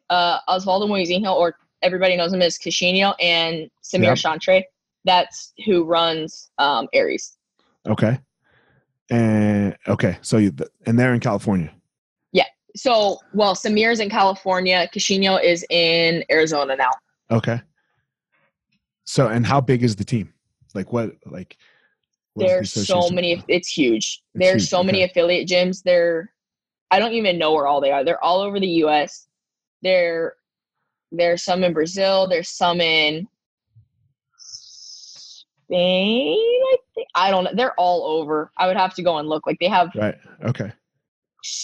uh, 0.09 0.39
Osvaldo 0.47 0.87
Moizinho, 0.87 1.33
or 1.35 1.55
everybody 1.81 2.15
knows 2.15 2.31
him 2.31 2.41
as 2.41 2.57
Queixinho, 2.57 3.13
and 3.19 3.69
Samir 3.83 4.03
Yep. 4.15 4.17
Chantre. 4.17 4.63
That's 5.03 5.53
who 5.65 5.83
runs 5.83 6.51
um, 6.57 6.87
Ares. 6.95 7.35
okay, 7.87 8.17
and 9.09 9.75
okay, 9.89 10.17
so 10.21 10.37
you, 10.37 10.53
and 10.85 10.97
they're 10.97 11.13
in 11.13 11.19
California. 11.19 11.69
Yeah. 12.31 12.45
So, 12.77 13.17
well, 13.33 13.55
Samir's 13.55 13.99
in 13.99 14.09
California. 14.09 14.87
Queixinho 14.93 15.43
is 15.43 15.65
in 15.69 16.23
Arizona 16.31 16.77
now. 16.77 16.91
Okay, 17.29 17.59
so 19.05 19.27
and 19.27 19.45
how 19.45 19.59
big 19.59 19.83
is 19.83 19.97
the 19.97 20.05
team? 20.05 20.33
Like 20.73 20.93
what 20.93 21.11
like? 21.25 21.57
what 22.33 22.45
is 22.45 22.73
the 22.73 22.79
There's 22.79 22.87
so 22.87 23.09
many. 23.09 23.43
It's 23.47 23.69
huge. 23.69 24.21
There's 24.35 24.63
huge, 24.63 24.69
so 24.69 24.83
many 24.83 25.03
affiliate 25.03 25.47
gyms. 25.47 25.83
They're, 25.83 26.31
I 26.89 26.99
don't 26.99 27.13
even 27.13 27.37
know 27.37 27.53
where 27.53 27.67
all 27.67 27.81
they 27.81 27.91
are. 27.91 28.03
They're 28.03 28.23
all 28.23 28.41
over 28.41 28.59
the 28.59 28.67
U.S. 28.67 29.27
There, 29.81 30.35
there's 31.11 31.43
some 31.43 31.63
in 31.63 31.73
Brazil. 31.73 32.27
There's 32.27 32.49
some 32.49 32.79
in 32.79 33.27
Spain. 34.37 36.37
I 36.37 36.77
think 36.95 37.07
I 37.15 37.31
don't 37.31 37.43
know. 37.43 37.51
They're 37.53 37.79
all 37.79 38.19
over. 38.19 38.51
I 38.57 38.67
would 38.67 38.77
have 38.77 38.93
to 38.95 39.03
go 39.03 39.17
and 39.17 39.27
look. 39.27 39.47
Like 39.47 39.59
they 39.59 39.67
have 39.67 39.89
Right. 39.95 40.17
Okay. 40.43 40.71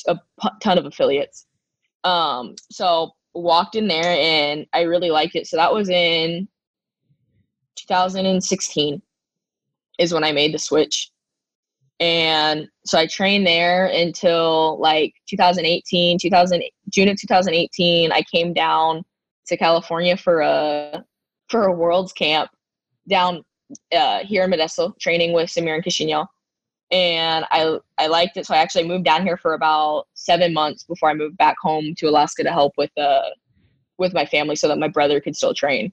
a 0.07 0.19
ton 0.61 0.77
of 0.77 0.85
affiliates. 0.85 1.45
Um, 2.03 2.55
so 2.71 3.11
walked 3.33 3.75
in 3.75 3.87
there 3.87 4.17
and 4.19 4.65
I 4.73 4.81
really 4.81 5.11
liked 5.11 5.35
it. 5.35 5.47
So 5.47 5.57
that 5.57 5.73
was 5.73 5.89
in 5.89 6.47
2016 7.87 9.01
is 9.99 10.13
when 10.13 10.23
I 10.23 10.31
made 10.31 10.53
the 10.53 10.59
switch. 10.59 11.11
And 11.99 12.67
so 12.85 12.99
I 12.99 13.07
trained 13.07 13.47
there 13.47 13.87
until 13.87 14.79
like 14.79 15.13
2018, 15.27 16.19
2000 16.19 16.63
June 16.89 17.09
of 17.09 17.19
2018. 17.19 18.11
I 18.11 18.21
came 18.21 18.53
down 18.53 19.03
to 19.47 19.57
California 19.57 20.15
for 20.15 20.41
a 20.41 21.03
for 21.49 21.67
a 21.67 21.71
Worlds 21.71 22.13
camp 22.13 22.51
down 23.07 23.43
uh, 23.95 24.19
here 24.19 24.43
in 24.43 24.51
Modesto, 24.51 24.97
training 24.99 25.33
with 25.33 25.49
Samir 25.49 25.75
and 25.75 25.83
Queixinho 25.83 26.27
and 26.91 27.45
I 27.51 27.77
I 27.97 28.07
liked 28.07 28.37
it. 28.37 28.45
So 28.45 28.53
I 28.53 28.57
actually 28.57 28.87
moved 28.87 29.05
down 29.05 29.25
here 29.25 29.37
for 29.37 29.53
about 29.53 30.07
seven 30.13 30.53
months 30.53 30.83
before 30.83 31.09
I 31.09 31.13
moved 31.13 31.37
back 31.37 31.57
home 31.61 31.93
to 31.97 32.07
Alaska 32.07 32.43
to 32.43 32.51
help 32.51 32.73
with 32.77 32.95
uh 32.97 33.29
with 33.97 34.13
my 34.13 34.25
family 34.25 34.55
so 34.55 34.67
that 34.67 34.77
my 34.77 34.87
brother 34.87 35.19
could 35.19 35.35
still 35.35 35.53
train. 35.53 35.91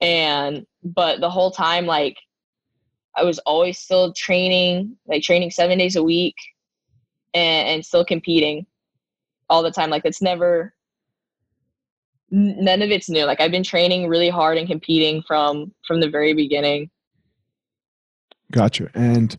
And 0.00 0.66
but 0.82 1.20
the 1.20 1.30
whole 1.30 1.50
time, 1.50 1.86
like 1.86 2.16
I 3.16 3.24
was 3.24 3.38
always 3.40 3.78
still 3.78 4.12
training, 4.12 4.96
like 5.06 5.22
training 5.22 5.50
seven 5.50 5.78
days 5.78 5.96
a 5.96 6.02
week, 6.02 6.36
and, 7.34 7.68
and 7.68 7.84
still 7.84 8.04
competing 8.04 8.66
all 9.48 9.62
the 9.62 9.70
time. 9.70 9.90
Like 9.90 10.04
it's 10.04 10.22
never 10.22 10.74
none 12.30 12.82
of 12.82 12.90
it's 12.90 13.10
new. 13.10 13.24
Like 13.24 13.40
I've 13.40 13.50
been 13.50 13.64
training 13.64 14.08
really 14.08 14.30
hard 14.30 14.58
and 14.58 14.68
competing 14.68 15.22
from 15.22 15.72
from 15.86 16.00
the 16.00 16.08
very 16.08 16.32
beginning. 16.32 16.90
Gotcha. 18.52 18.90
And 18.94 19.38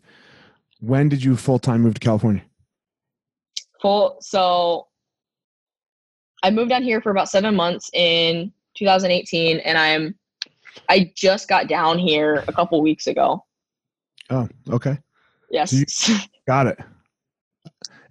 when 0.80 1.10
did 1.10 1.24
you 1.24 1.36
full 1.36 1.60
time 1.60 1.82
move 1.82 1.96
to 1.96 2.00
California? 2.00 2.44
full 3.82 4.18
so 4.22 4.88
i 6.44 6.52
moved 6.52 6.70
down 6.70 6.84
here 6.84 7.02
for 7.02 7.10
about 7.10 7.28
seven 7.28 7.56
months 7.56 7.90
in 7.94 8.52
2018 8.78 9.58
and 9.60 9.78
i'm 9.78 10.16
i 10.90 11.12
just 11.16 11.48
got 11.48 11.68
down 11.68 11.98
here 12.00 12.44
a 12.48 12.54
couple 12.54 12.82
weeks 12.82 13.08
ago 13.08 13.44
Oh, 14.30 14.48
okay. 14.70 14.98
yes 15.50 15.74
So 15.88 16.14
Got 16.48 16.68
it. 16.68 16.80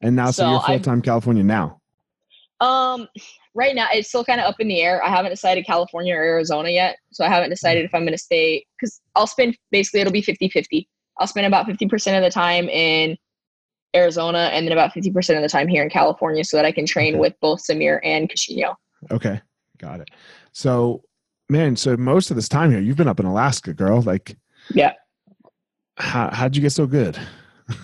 And 0.03 0.14
now, 0.14 0.27
so, 0.31 0.42
So 0.44 0.51
you're 0.51 0.61
full 0.61 0.81
time 0.81 1.01
California 1.03 1.42
now. 1.42 1.81
um 2.61 3.09
right 3.55 3.75
now 3.75 3.87
it's 3.92 4.09
still 4.09 4.25
kind 4.25 4.40
of 4.40 4.46
up 4.46 4.61
in 4.61 4.68
the 4.68 4.81
air 4.81 5.03
i 5.05 5.09
haven't 5.09 5.31
decided 5.31 5.64
california 5.66 6.14
or 6.14 6.23
arizona 6.23 6.68
yet 6.68 6.96
so 7.11 7.25
i 7.25 7.29
haven't 7.29 7.51
decided 7.51 7.85
if 7.85 7.94
i'm 7.94 8.03
going 8.03 8.12
to 8.12 8.18
stay 8.18 8.64
because 8.79 9.01
i'll 9.16 9.27
spend 9.27 9.57
basically 9.70 10.01
it'll 10.01 10.12
be 10.12 10.20
50 10.23 10.49
50 10.51 10.88
i'll 11.18 11.27
spend 11.27 11.46
about 11.46 11.66
50% 11.66 12.16
of 12.16 12.23
the 12.23 12.31
time 12.31 12.68
in 12.68 13.16
arizona 13.96 14.51
and 14.53 14.66
then 14.66 14.73
about 14.73 14.92
50% 14.92 15.37
of 15.37 15.42
the 15.42 15.49
time 15.49 15.66
here 15.68 15.83
in 15.83 15.90
california 15.90 16.44
so 16.44 16.57
that 16.59 16.64
i 16.66 16.73
can 16.73 16.85
train 16.87 17.14
Okay. 17.14 17.20
with 17.20 17.35
both 17.40 17.61
samir 17.66 17.99
and 18.05 18.29
Queixinho. 18.31 18.75
Okay. 19.11 19.40
Got 19.79 20.01
it. 20.01 20.11
So, 20.53 21.03
man, 21.50 21.76
so 21.76 21.96
most 21.96 22.30
of 22.30 22.36
this 22.36 22.48
time 22.48 22.70
here, 22.70 22.80
you've 22.80 22.96
been 22.96 23.08
up 23.08 23.20
in 23.20 23.26
Alaska, 23.26 23.74
girl. 23.74 24.00
Like, 24.00 24.36
yeah 24.72 24.92
how, 26.00 26.30
how'd 26.32 26.56
you 26.56 26.62
get 26.62 26.72
so 26.72 26.86
good? 26.86 27.18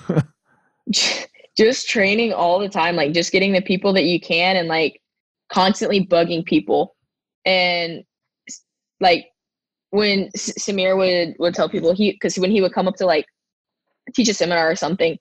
just 1.56 1.88
training 1.88 2.32
all 2.32 2.58
the 2.58 2.68
time 2.68 2.96
like 2.96 3.12
just 3.12 3.32
getting 3.32 3.52
the 3.52 3.62
people 3.62 3.92
that 3.92 4.04
you 4.04 4.20
can 4.20 4.56
and 4.56 4.68
like 4.68 5.00
constantly 5.48 6.04
bugging 6.04 6.44
people 6.44 6.94
and 7.44 8.04
like 9.00 9.26
when 9.90 10.28
S- 10.34 10.52
samir 10.58 10.96
would 10.96 11.34
would 11.38 11.54
tell 11.54 11.68
people 11.68 11.94
he 11.94 12.12
because 12.12 12.38
when 12.38 12.50
he 12.50 12.60
would 12.60 12.72
come 12.72 12.86
up 12.86 12.96
to 12.96 13.06
like 13.06 13.26
teach 14.14 14.28
a 14.28 14.34
seminar 14.34 14.70
or 14.70 14.76
something 14.76 15.18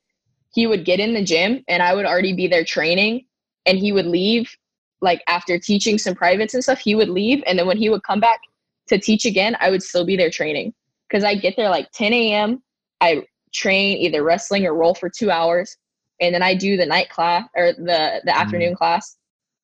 he 0.53 0.67
would 0.67 0.85
get 0.85 0.99
in 0.99 1.13
the 1.13 1.23
gym 1.23 1.63
and 1.67 1.81
i 1.81 1.95
would 1.95 2.05
already 2.05 2.33
be 2.33 2.47
there 2.47 2.65
training 2.65 3.25
and 3.65 3.79
he 3.79 3.91
would 3.91 4.05
leave 4.05 4.49
like 5.05 5.21
after 5.27 5.57
teaching 5.57 5.97
some 5.97 6.15
privates 6.15 6.53
and 6.55 6.63
stuff 6.63 6.79
he 6.79 6.95
would 6.95 7.09
leave 7.19 7.41
and 7.47 7.57
then 7.57 7.67
when 7.67 7.77
he 7.77 7.89
would 7.89 8.03
come 8.03 8.19
back 8.19 8.39
to 8.87 8.97
teach 8.97 9.23
again 9.25 9.55
i 9.61 9.69
would 9.69 9.81
still 9.81 10.05
be 10.05 10.17
there 10.17 10.29
training 10.39 10.73
because 11.07 11.23
i 11.23 11.33
get 11.35 11.55
there 11.55 11.69
like 11.69 11.87
10 11.93 12.11
a.m 12.13 12.61
i 13.01 13.23
train 13.53 13.97
either 13.97 14.21
wrestling 14.23 14.65
or 14.65 14.73
roll 14.73 14.93
for 14.93 15.09
two 15.09 15.29
hours 15.31 15.77
and 16.21 16.33
then 16.35 16.43
i 16.43 16.53
do 16.53 16.75
the 16.75 16.85
night 16.85 17.09
class 17.09 17.43
or 17.55 17.71
the 17.73 18.21
the 18.27 18.35
afternoon 18.43 18.75
class 18.75 19.17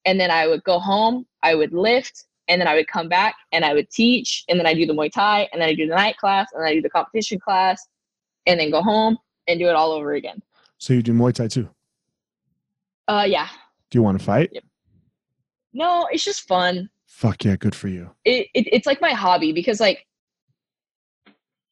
and 0.06 0.20
then 0.20 0.32
i 0.32 0.48
would 0.48 0.64
go 0.64 0.80
home 0.80 1.26
i 1.44 1.54
would 1.54 1.74
lift 1.74 2.26
and 2.48 2.60
then 2.60 2.68
i 2.68 2.76
would 2.76 2.88
come 2.88 3.10
back 3.10 3.36
and 3.52 3.66
i 3.66 3.74
would 3.74 3.90
teach 3.90 4.44
and 4.50 4.58
then 4.60 4.68
i 4.68 4.74
do 4.74 4.86
the 4.86 4.94
muay 4.94 5.12
thai 5.12 5.48
and 5.52 5.62
then 5.62 5.68
i 5.70 5.74
do 5.74 5.88
the 5.88 5.96
night 5.96 6.18
class 6.18 6.48
and 6.54 6.62
then 6.62 6.70
i 6.70 6.74
do 6.74 6.82
the 6.82 6.90
competition 6.90 7.40
class 7.40 7.88
and 8.48 8.60
then 8.60 8.70
go 8.72 8.82
home 8.82 9.18
and 9.48 9.60
do 9.60 9.68
it 9.68 9.76
all 9.76 9.92
over 9.92 10.14
again 10.14 10.42
So 10.78 10.94
you 10.94 11.02
do 11.04 11.14
Muay 11.14 11.34
Thai 11.34 11.48
too. 11.48 11.68
uh 13.08 13.26
yeah 13.28 13.48
Do 13.92 13.98
you 14.00 14.04
want 14.04 14.18
to 14.20 14.26
fight? 14.26 14.50
Yep. 14.54 14.64
No 15.74 16.08
it's 16.12 16.24
just 16.24 16.48
fun 16.48 16.90
Fuck 17.08 17.44
yeah, 17.44 17.58
good 17.58 17.76
for 17.76 17.88
you. 17.90 18.10
it, 18.26 18.48
it 18.54 18.68
it's 18.72 18.88
like 18.88 19.02
my 19.02 19.12
hobby 19.12 19.52
because 19.52 19.80
like 19.82 20.08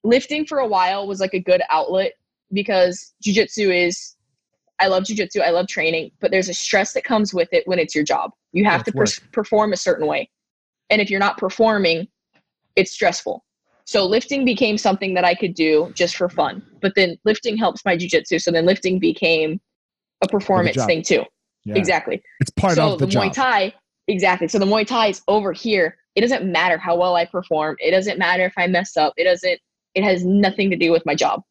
lifting 0.03 0.45
for 0.45 0.59
a 0.59 0.67
while 0.67 1.07
was 1.07 1.19
like 1.19 1.33
a 1.33 1.39
good 1.39 1.61
outlet 1.69 2.13
because 2.53 3.13
jujitsu 3.25 3.73
is 3.87 4.15
I 4.81 4.87
love 4.87 5.03
jujitsu, 5.03 5.41
I 5.41 5.49
love 5.49 5.67
training, 5.67 6.11
but 6.21 6.31
there's 6.31 6.47
a 6.47 6.53
stress 6.53 6.93
that 6.93 7.03
comes 7.03 7.33
with 7.33 7.49
it 7.51 7.67
when 7.67 7.79
it's 7.79 7.93
your 7.93 8.05
job. 8.05 8.31
You 8.53 8.63
have 8.63 8.79
Yeah, 8.87 8.93
to 8.93 9.01
it's 9.01 9.19
per- 9.19 9.25
perform 9.33 9.73
a 9.73 9.77
certain 9.77 10.07
way. 10.07 10.29
And 10.89 11.01
if 11.01 11.09
you're 11.09 11.19
not 11.19 11.37
performing, 11.37 12.07
it's 12.77 12.91
stressful. 12.93 13.43
So 13.85 14.05
lifting 14.05 14.45
became 14.45 14.77
something 14.77 15.13
that 15.15 15.25
I 15.25 15.35
could 15.35 15.53
do 15.53 15.91
just 15.95 16.15
for 16.15 16.29
fun. 16.29 16.63
But 16.81 16.93
then 16.95 17.17
lifting 17.25 17.57
helps 17.57 17.83
my 17.83 17.97
jujitsu, 17.97 18.41
so 18.41 18.51
then 18.51 18.65
lifting 18.65 18.99
became 18.99 19.59
a 20.23 20.27
performance 20.29 20.77
thing 20.85 21.01
too. 21.01 21.23
Yeah. 21.65 21.75
Exactly 21.75 22.21
It's 22.39 22.49
part 22.51 22.75
so 22.75 22.93
of 22.93 22.99
the, 22.99 23.05
the. 23.05 23.17
Muay 23.17 23.33
Thai, 23.33 23.73
exactly. 24.09 24.47
So 24.49 24.59
the 24.59 24.65
Muay 24.65 24.85
Thai 24.85 25.07
is 25.07 25.21
over 25.29 25.53
here. 25.53 25.95
It 26.15 26.21
doesn't 26.21 26.43
matter 26.51 26.77
how 26.77 26.97
well 26.97 27.15
I 27.15 27.23
perform. 27.25 27.77
It 27.79 27.91
doesn't 27.91 28.19
matter 28.19 28.43
if 28.45 28.53
I 28.57 28.67
mess 28.67 28.97
up. 28.97 29.13
It 29.15 29.23
doesn't. 29.23 29.59
It 29.95 30.03
has 30.03 30.25
nothing 30.25 30.69
to 30.71 30.75
do 30.75 30.91
with 30.91 31.05
my 31.05 31.15
job. 31.15 31.41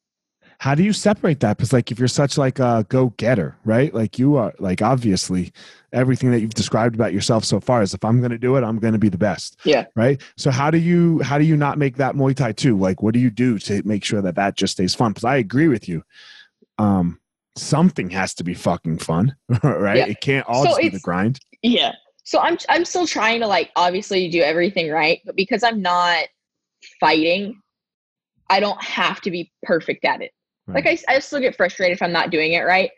how 0.61 0.75
do 0.75 0.83
you 0.83 0.93
separate 0.93 1.39
that 1.41 1.57
because 1.57 1.73
like 1.73 1.91
if 1.93 1.99
you're 2.01 2.09
such 2.09 2.37
like 2.37 2.59
a 2.59 2.85
go-getter 2.89 3.57
right 3.65 3.95
like 3.95 4.19
you 4.19 4.35
are 4.37 4.53
like 4.59 4.83
obviously 4.83 5.53
everything 5.93 6.33
that 6.33 6.41
you've 6.41 6.55
described 6.63 6.95
about 6.97 7.13
yourself 7.13 7.45
so 7.45 7.61
far 7.61 7.81
is 7.83 7.95
if 7.95 8.05
i'm 8.05 8.19
going 8.19 8.33
to 8.33 8.39
do 8.47 8.57
it 8.57 8.65
i'm 8.65 8.79
going 8.81 8.93
to 8.93 8.99
be 8.99 9.09
the 9.09 9.19
best 9.31 9.57
Yeah. 9.65 9.85
right 9.95 10.21
so 10.37 10.51
how 10.51 10.69
do 10.71 10.79
you 10.79 11.21
how 11.29 11.39
do 11.39 11.45
you 11.45 11.57
not 11.57 11.79
make 11.79 11.97
that 11.99 12.17
muay 12.17 12.35
thai 12.35 12.51
too 12.53 12.77
like 12.77 13.03
what 13.03 13.15
do 13.15 13.21
you 13.21 13.31
do 13.31 13.59
to 13.61 13.83
make 13.85 14.03
sure 14.05 14.21
that 14.23 14.35
that 14.35 14.57
just 14.57 14.73
stays 14.73 14.95
fun 14.97 15.13
because 15.13 15.25
i 15.25 15.37
agree 15.37 15.69
with 15.69 15.89
you 15.89 16.03
um 16.79 17.21
something 17.57 18.11
has 18.11 18.35
to 18.35 18.43
be 18.45 18.55
fucking 18.55 18.99
fun 18.99 19.37
right 19.63 19.99
Yeah. 19.99 20.07
it 20.07 20.21
can't 20.21 20.47
all 20.49 20.65
So 20.65 20.71
just 20.71 20.81
be 20.81 20.89
the 20.89 21.01
grind 21.01 21.39
Yeah. 21.63 21.93
So 22.29 22.41
I'm 22.41 22.59
I'm 22.69 22.85
still 22.85 23.07
trying 23.07 23.41
to 23.41 23.47
like 23.47 23.71
obviously 23.75 24.29
do 24.29 24.43
everything 24.43 24.91
right, 24.91 25.19
but 25.25 25.35
because 25.35 25.63
I'm 25.63 25.81
not 25.81 26.27
fighting, 27.01 27.59
I 28.51 28.61
don't 28.61 28.83
have 28.85 29.23
to 29.23 29.31
be 29.31 29.51
perfect 29.63 30.05
at 30.05 30.21
it. 30.21 30.33
Like 30.67 30.87
I 30.87 30.99
I 31.09 31.21
still 31.21 31.41
get 31.41 31.57
frustrated 31.57 31.97
if 31.97 32.03
I'm 32.03 32.13
not 32.13 32.29
doing 32.29 32.53
it 32.53 32.67
right, 32.67 32.91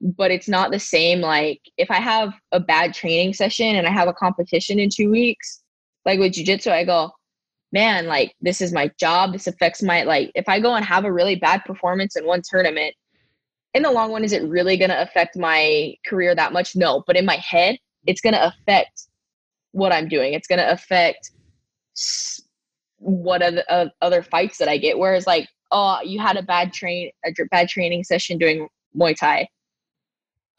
but 0.00 0.30
it's 0.30 0.48
not 0.48 0.70
the 0.70 0.78
same. 0.78 1.20
Like 1.20 1.60
if 1.76 1.90
I 1.90 2.00
have 2.00 2.32
a 2.52 2.60
bad 2.60 2.94
training 2.94 3.34
session 3.34 3.76
and 3.76 3.86
I 3.86 3.90
have 3.90 4.08
a 4.08 4.14
competition 4.14 4.78
in 4.78 4.88
two 4.88 5.10
weeks, 5.10 5.62
like 6.06 6.18
with 6.18 6.32
jujitsu, 6.32 6.72
I 6.72 6.84
go, 6.84 7.10
man, 7.72 8.06
like 8.06 8.34
this 8.40 8.62
is 8.62 8.72
my 8.72 8.90
job. 8.98 9.34
This 9.34 9.48
affects 9.48 9.82
my 9.82 10.04
like. 10.04 10.32
If 10.34 10.48
I 10.48 10.60
go 10.60 10.76
and 10.76 10.84
have 10.86 11.04
a 11.04 11.12
really 11.12 11.36
bad 11.36 11.62
performance 11.66 12.16
in 12.16 12.24
one 12.24 12.40
tournament, 12.42 12.94
in 13.74 13.82
the 13.82 13.92
long 13.92 14.14
run, 14.14 14.24
is 14.24 14.32
it 14.32 14.48
really 14.48 14.78
going 14.78 14.88
to 14.88 15.02
affect 15.02 15.36
my 15.36 15.94
career 16.06 16.34
that 16.34 16.54
much? 16.54 16.74
No, 16.74 17.04
but 17.06 17.18
in 17.18 17.26
my 17.26 17.36
head, 17.36 17.76
it's 18.08 18.20
going 18.20 18.34
to 18.34 18.46
affect 18.46 19.06
what 19.72 19.92
I'm 19.92 20.08
doing. 20.08 20.32
It's 20.32 20.48
going 20.48 20.58
to 20.58 20.70
affect 20.72 21.30
what 22.96 23.42
other 23.42 23.62
uh, 23.68 23.86
other 24.00 24.22
fights 24.22 24.58
that 24.58 24.68
I 24.68 24.78
get. 24.78 24.98
Whereas 24.98 25.26
like 25.26 25.48
oh, 25.70 26.00
you 26.02 26.18
had 26.18 26.36
a 26.36 26.42
bad 26.42 26.72
train, 26.72 27.10
a 27.24 27.32
bad 27.50 27.68
training 27.68 28.02
session 28.02 28.38
doing 28.38 28.66
Muay 28.96 29.14
Thai. 29.16 29.48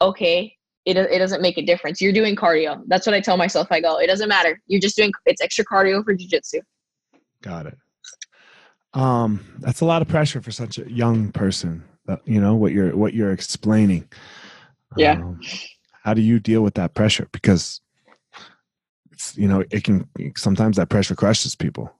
Okay, 0.01 0.55
it 0.85 0.95
it 0.95 1.19
doesn't 1.19 1.41
make 1.41 1.57
a 1.57 1.61
difference. 1.61 1.99
You're 1.99 2.13
doing 2.13 2.35
cardio. 2.35 2.81
That's 2.87 3.05
what 3.05 3.15
I 3.15 3.19
tell 3.19 3.35
myself. 3.35 3.67
I 3.71 3.81
go, 3.81 3.97
it 3.97 4.07
doesn't 4.07 4.29
matter. 4.29 4.61
You're 4.67 4.79
just 4.79 4.95
doing 4.95 5.11
it's 5.25 5.41
extra 5.41 5.65
cardio 5.65 6.03
for 6.05 6.15
jujitsu. 6.15 6.61
Got 7.41 7.65
it. 7.65 7.77
Um, 8.93 9.45
that's 9.59 9.81
a 9.81 9.85
lot 9.85 10.01
of 10.01 10.07
pressure 10.07 10.41
for 10.41 10.51
such 10.51 10.77
a 10.77 10.89
young 10.91 11.31
person. 11.31 11.83
That, 12.05 12.21
you 12.25 12.39
know 12.39 12.55
what 12.55 12.71
you're 12.71 12.95
what 12.95 13.13
you're 13.13 13.31
explaining. 13.31 14.07
Yeah. 14.97 15.13
Um, 15.13 15.39
how 16.03 16.13
do 16.13 16.21
you 16.21 16.39
deal 16.39 16.61
with 16.61 16.75
that 16.75 16.93
pressure? 16.93 17.27
Because 17.31 17.81
it's 19.11 19.37
you 19.37 19.47
know 19.47 19.63
it 19.71 19.83
can 19.83 20.07
sometimes 20.35 20.77
that 20.77 20.89
pressure 20.89 21.15
crushes 21.15 21.55
people. 21.55 21.93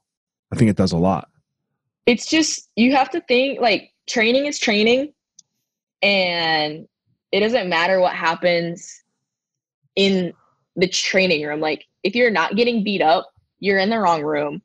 I 0.51 0.55
think 0.55 0.69
it 0.69 0.77
does 0.77 0.91
a 0.91 0.97
lot. 0.97 1.29
It's 2.05 2.27
just 2.27 2.69
you 2.75 2.95
have 2.95 3.09
to 3.11 3.21
think 3.21 3.59
like 3.59 3.91
training 4.07 4.45
is 4.45 4.57
training, 4.57 5.13
and 6.01 6.87
it 7.31 7.41
doesn't 7.41 7.69
matter 7.69 7.99
what 7.99 8.13
happens 8.13 9.03
in 9.95 10.33
the 10.75 10.87
training 10.87 11.45
room. 11.45 11.59
Like 11.59 11.85
if 12.03 12.15
you're 12.15 12.31
not 12.31 12.55
getting 12.55 12.83
beat 12.83 13.01
up, 13.01 13.31
you're 13.59 13.79
in 13.79 13.89
the 13.89 13.99
wrong 13.99 14.23
room. 14.23 14.61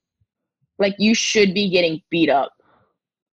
Like 0.79 0.95
you 0.99 1.15
should 1.15 1.55
be 1.55 1.69
getting 1.71 2.03
beat 2.11 2.31
up 2.31 2.53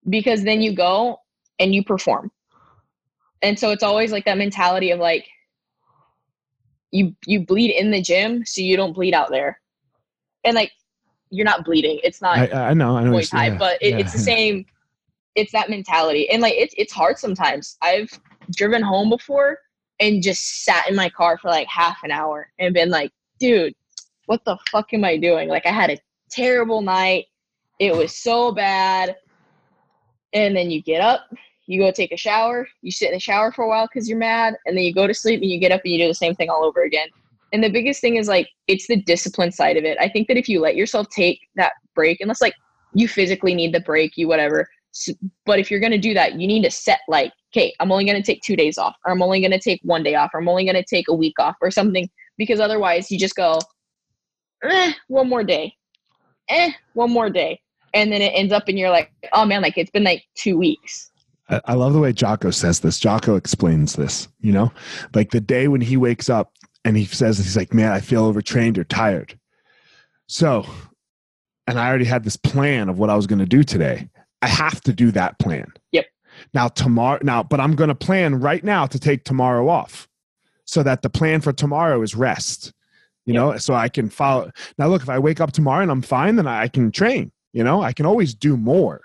because 0.10 0.44
then 0.44 0.62
you 0.62 0.74
go 0.74 1.20
and 1.60 1.74
you 1.74 1.84
perform. 1.84 2.32
And 3.42 3.58
so 3.58 3.72
it's 3.72 3.84
always 3.84 4.12
like 4.12 4.26
that 4.26 4.38
mentality 4.38 4.92
of 4.92 5.00
like 5.00 5.28
you 6.92 7.16
you 7.26 7.46
bleed 7.46 7.72
in 7.72 7.92
the 7.92 8.02
gym 8.02 8.46
so 8.46 8.62
you 8.62 8.78
don't 8.78 8.94
bleed 8.94 9.14
out 9.14 9.30
there. 9.30 9.60
And 10.44 10.56
like 10.56 10.72
you're 11.30 11.46
not 11.46 11.66
bleeding. 11.66 12.00
It's 12.04 12.22
not 12.22 12.38
I, 12.38 12.70
I 12.70 12.74
know. 12.74 12.98
I 12.98 13.04
know. 13.04 13.12
Muay 13.12 13.30
Thai, 13.30 13.48
yeah, 13.48 13.58
but 13.58 13.82
it, 13.82 13.92
yeah. 13.92 13.98
it's 13.98 14.14
the 14.14 14.20
same. 14.20 14.66
It's 15.36 15.52
that 15.54 15.70
mentality, 15.70 16.30
and 16.30 16.42
like 16.42 16.56
it's 16.56 16.76
it's 16.78 16.92
hard 16.92 17.18
sometimes. 17.18 17.78
I've 17.82 18.10
driven 18.54 18.82
home 18.82 19.10
before 19.10 19.58
and 20.02 20.22
just 20.22 20.66
sat 20.66 20.90
in 20.90 20.96
my 20.96 21.10
car 21.10 21.38
for 21.38 21.50
like 21.50 21.68
half 21.68 22.00
an 22.04 22.12
hour 22.12 22.52
and 22.60 22.74
been 22.74 22.90
like, 22.90 23.12
dude, 23.40 23.74
what 24.26 24.44
the 24.46 24.58
fuck 24.70 24.94
am 24.94 25.06
I 25.06 25.16
doing? 25.16 25.48
Like 25.48 25.66
I 25.66 25.72
had 25.72 25.92
a 25.92 26.00
terrible 26.30 26.82
night. 26.82 27.28
It 27.80 27.96
was 27.96 28.18
so 28.18 28.52
bad. 28.52 29.16
And 30.34 30.56
then 30.56 30.72
you 30.72 30.82
get 30.82 31.02
up, 31.02 31.22
you 31.72 31.80
go 31.80 31.92
take 31.92 32.12
a 32.12 32.18
shower, 32.18 32.68
you 32.82 32.92
sit 32.92 33.08
in 33.08 33.14
the 33.14 33.20
shower 33.20 33.52
for 33.52 33.64
a 33.64 33.68
while 33.68 33.88
because 33.88 34.10
you're 34.10 34.18
mad, 34.18 34.56
and 34.66 34.76
then 34.76 34.84
you 34.84 34.94
go 34.94 35.08
to 35.08 35.14
sleep 35.14 35.42
and 35.42 35.50
you 35.50 35.60
get 35.60 35.72
up 35.72 35.82
and 35.86 35.94
you 35.94 36.00
do 36.00 36.08
the 36.08 36.14
same 36.14 36.36
thing 36.36 36.50
all 36.50 36.66
over 36.66 36.84
again. 36.84 37.08
And 37.54 37.64
the 37.64 37.70
biggest 37.70 38.02
thing 38.02 38.18
is 38.18 38.28
like 38.28 38.50
it's 38.68 38.88
the 38.88 39.02
discipline 39.02 39.52
side 39.52 39.78
of 39.78 39.86
it. 39.86 39.98
I 40.00 40.10
think 40.10 40.28
that 40.28 40.38
if 40.38 40.50
you 40.50 40.60
let 40.60 40.76
yourself 40.76 41.08
take 41.10 41.40
that 41.56 41.74
break, 41.96 42.20
unless 42.20 42.42
like 42.42 42.56
you 42.94 43.08
physically 43.08 43.56
need 43.56 43.74
the 43.74 43.80
break, 43.80 44.18
you 44.18 44.28
whatever. 44.28 44.68
But 45.46 45.60
if 45.60 45.72
you're 45.72 45.80
gonna 45.80 45.98
do 45.98 46.14
that, 46.14 46.40
you 46.40 46.46
need 46.48 46.64
to 46.64 46.72
set 46.72 47.00
like, 47.08 47.32
okay, 47.54 47.74
I'm 47.80 47.92
only 47.92 48.06
gonna 48.06 48.22
take 48.22 48.42
two 48.42 48.58
days 48.58 48.78
off, 48.78 48.96
or 49.06 49.14
I'm 49.14 49.22
only 49.22 49.42
gonna 49.42 49.60
take 49.60 49.80
one 49.84 50.04
day 50.04 50.16
off, 50.16 50.32
or 50.34 50.42
I'm 50.42 50.50
only 50.50 50.66
gonna 50.66 50.84
take 50.84 51.08
a 51.08 51.16
week 51.16 51.40
off, 51.40 51.56
or 51.62 51.72
something. 51.72 52.10
Because 52.38 52.60
otherwise, 52.60 53.10
you 53.12 53.18
just 53.18 53.36
go, 53.36 53.60
eh, 54.64 54.92
one 55.08 55.30
more 55.30 55.44
day, 55.44 55.74
eh, 56.50 56.72
one 56.94 57.12
more 57.12 57.30
day, 57.30 57.62
and 57.94 58.12
then 58.12 58.22
it 58.22 58.34
ends 58.36 58.52
up 58.52 58.68
and 58.68 58.78
you're 58.78 58.90
like, 58.90 59.12
oh 59.34 59.46
man, 59.46 59.62
like 59.62 59.78
it's 59.78 59.92
been 59.92 60.04
like 60.04 60.24
two 60.36 60.58
weeks. 60.58 61.12
I, 61.66 61.74
love 61.74 61.94
the 61.94 62.00
way 62.00 62.14
Jocko 62.14 62.52
says 62.52 62.80
this. 62.80 63.00
Jocko 63.00 63.36
explains 63.36 63.96
this, 63.96 64.28
you 64.40 64.52
know, 64.52 64.72
like 65.14 65.32
the 65.32 65.42
day 65.42 65.68
when 65.68 65.82
he 65.82 65.98
wakes 65.98 66.30
up 66.30 66.54
and 66.86 66.96
he 66.96 67.06
says, 67.06 67.38
he's 67.38 67.58
like, 67.58 67.74
man, 67.74 67.92
I 67.92 68.00
feel 68.00 68.26
overtrained 68.26 68.78
or 68.78 68.84
tired. 68.84 69.38
So, 70.28 70.66
and 71.68 71.80
I 71.80 71.88
already 71.88 72.06
had 72.06 72.24
this 72.24 72.38
plan 72.38 72.90
of 72.90 72.98
what 73.00 73.10
I 73.10 73.16
was 73.16 73.28
going 73.28 73.40
to 73.40 73.46
do 73.46 73.64
today. 73.64 74.10
I 74.42 74.48
have 74.48 74.82
to 74.82 74.94
do 74.94 75.12
that 75.12 75.38
plan. 75.40 75.72
Yep. 75.92 76.06
Now, 76.54 76.70
tomorrow, 76.70 77.20
now, 77.22 77.44
but 77.44 77.60
I'm 77.60 77.76
going 77.76 77.90
to 77.90 77.96
plan 77.96 78.40
right 78.40 78.64
now 78.64 78.86
to 78.86 79.00
take 79.00 79.26
tomorrow 79.26 79.68
off 79.68 80.08
so 80.66 80.84
that 80.84 81.02
the 81.02 81.10
plan 81.10 81.42
for 81.42 81.52
tomorrow 81.52 82.02
is 82.02 82.16
rest, 82.16 82.74
you 83.26 83.34
know, 83.34 83.58
so 83.58 83.74
I 83.74 83.90
can 83.90 84.10
follow. 84.10 84.52
Now, 84.78 84.88
look, 84.88 85.02
if 85.02 85.10
I 85.10 85.20
wake 85.20 85.42
up 85.42 85.52
tomorrow 85.52 85.82
and 85.82 85.92
I'm 85.92 86.02
fine, 86.02 86.38
then 86.38 86.48
I 86.48 86.70
can 86.70 86.92
train, 86.92 87.32
you 87.52 87.64
know, 87.64 87.82
I 87.82 87.94
can 87.94 88.06
always 88.06 88.34
do 88.34 88.56
more 88.56 89.02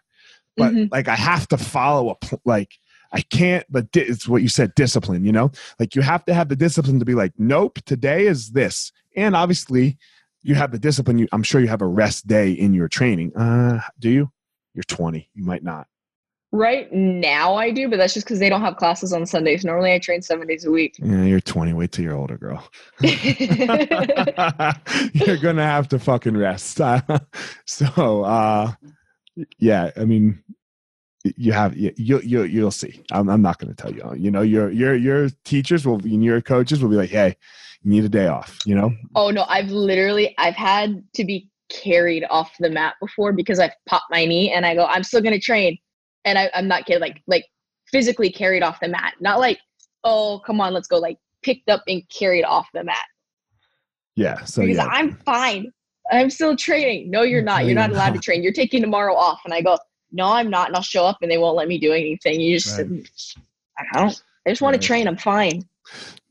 but 0.57 0.73
Mhm. 0.73 0.89
like 0.93 1.09
I 1.09 1.15
have 1.17 1.47
to 1.49 1.57
follow 1.57 2.11
a 2.11 2.17
like 2.45 2.73
I 3.13 3.21
can't. 3.21 3.65
But 3.71 3.93
di- 3.93 4.01
it's 4.03 4.27
what 4.29 4.43
you 4.43 4.49
said, 4.49 4.75
discipline. 4.75 5.25
You 5.25 5.33
know, 5.33 5.51
like 5.79 5.95
you 5.95 6.03
have 6.03 6.25
to 6.27 6.35
have 6.35 6.49
the 6.49 6.57
discipline 6.57 6.99
to 6.99 7.05
be 7.05 7.15
like, 7.15 7.33
nope, 7.39 7.79
today 7.87 8.27
is 8.27 8.51
this, 8.51 8.93
and 9.17 9.35
obviously 9.37 9.97
you 10.43 10.55
have 10.55 10.73
the 10.73 10.79
discipline. 10.79 11.19
You, 11.19 11.29
I'm 11.33 11.43
sure 11.43 11.61
you 11.61 11.69
have 11.69 11.83
a 11.83 11.87
rest 11.87 12.27
day 12.27 12.51
in 12.53 12.73
your 12.75 12.89
training. 12.89 13.35
Uh, 13.37 13.81
do 13.99 14.11
you? 14.11 14.31
You're 14.75 14.83
20. 14.85 15.29
You 15.35 15.45
might 15.45 15.63
not. 15.65 15.87
Right 16.53 16.91
now, 16.93 17.57
I 17.57 17.71
do, 17.71 17.89
but 17.89 17.97
that's 17.97 18.15
just 18.15 18.25
because 18.25 18.39
they 18.39 18.49
don't 18.49 18.61
have 18.61 18.77
classes 18.77 19.13
on 19.13 19.27
Sundays. 19.27 19.65
Normally, 19.65 19.93
I 19.93 19.99
train 19.99 20.23
seven 20.23 20.47
days 20.47 20.65
a 20.65 20.71
week. 20.71 20.95
Yeah, 21.03 21.25
you're 21.25 21.41
20. 21.41 21.73
Wait 21.73 21.91
till 21.93 22.05
you're 22.05 22.15
older, 22.15 22.39
girl. 22.39 22.63
you're 25.13 25.39
gonna 25.39 25.65
have 25.65 25.89
to 25.89 25.99
fucking 25.99 26.37
rest. 26.37 26.77
so, 27.67 28.23
uh, 28.25 28.73
yeah, 29.59 29.91
I 29.97 30.05
mean, 30.05 30.43
you 31.37 31.53
have 31.53 31.77
you 31.77 31.93
you 31.97 32.21
you 32.21 32.43
you'll 32.45 32.71
see. 32.71 33.05
I'm 33.11 33.29
I'm 33.29 33.43
not 33.43 33.59
gonna 33.59 33.75
tell 33.75 33.93
you. 33.93 34.15
You 34.17 34.31
know, 34.31 34.43
your 34.43 34.71
your 34.71 34.95
your 34.95 35.29
teachers 35.45 35.87
will 35.87 35.97
and 35.97 36.25
your 36.25 36.41
coaches 36.41 36.83
will 36.83 36.91
be 36.91 36.97
like, 36.97 37.11
hey, 37.11 37.37
you 37.83 37.91
need 37.91 38.05
a 38.05 38.09
day 38.09 38.27
off. 38.27 38.59
You 38.65 38.75
know, 38.75 38.93
Oh 39.15 39.31
no, 39.31 39.45
I've 39.49 39.71
literally 39.71 40.35
I've 40.39 40.55
had 40.55 41.03
to 41.15 41.25
be 41.25 41.49
carried 41.69 42.25
off 42.31 42.53
the 42.61 42.71
mat 42.71 42.95
before 43.01 43.33
because 43.33 43.59
I've 43.59 43.73
popped 43.87 44.07
my 44.11 44.25
knee 44.25 44.53
and 44.53 44.65
I 44.65 44.75
go, 44.75 44.87
I'm 44.87 45.03
still 45.03 45.21
gonna 45.21 45.41
train. 45.41 45.77
And 46.25 46.39
I, 46.39 46.51
I'm 46.55 46.69
not 46.69 46.87
kidding, 46.87 47.01
like 47.01 47.23
like 47.27 47.47
physically 47.91 48.31
carried 48.31 48.63
off 48.63 48.81
the 48.81 48.89
mat. 48.89 49.15
Not 49.21 49.41
like, 49.41 49.59
oh 50.05 50.41
come 50.47 50.61
on, 50.61 50.73
let's 50.73 50.89
go, 50.89 50.99
like 50.99 51.19
picked 51.43 51.69
up 51.69 51.83
and 51.89 52.03
carried 52.09 52.45
off 52.45 52.67
the 52.73 52.85
mat. 52.85 53.05
yeah. 54.15 54.45
So 54.45 54.63
because 54.63 54.79
yeah, 54.79 54.87
I'm 54.87 55.17
fine. 55.25 55.73
I'm 56.11 56.31
still 56.31 56.57
training. 56.57 57.11
No, 57.11 57.23
you're 57.23 57.43
not. 57.43 57.63
No, 57.63 57.67
You're 57.69 57.75
not 57.77 57.91
allowed 57.91 58.15
to 58.15 58.21
train. 58.21 58.43
You're 58.43 58.53
taking 58.53 58.81
tomorrow 58.81 59.15
off. 59.15 59.41
And 59.45 59.53
I 59.53 59.61
go, 59.61 59.79
no, 60.13 60.27
I'm 60.27 60.49
not. 60.51 60.69
And 60.69 60.77
I'll 60.77 60.83
show 60.83 61.05
up 61.05 61.19
and 61.23 61.31
they 61.31 61.39
won't 61.39 61.57
let 61.57 61.69
me 61.69 61.79
do 61.79 61.93
anything. 61.93 62.41
You 62.41 62.59
just, 62.59 62.79
Right. 62.79 63.11
I 63.95 63.99
don't, 63.99 64.23
I 64.47 64.51
just 64.51 64.63
want 64.63 64.75
Right. 64.75 64.81
to 64.81 64.87
train. 64.87 65.09
I'm 65.09 65.17
fine. 65.17 65.63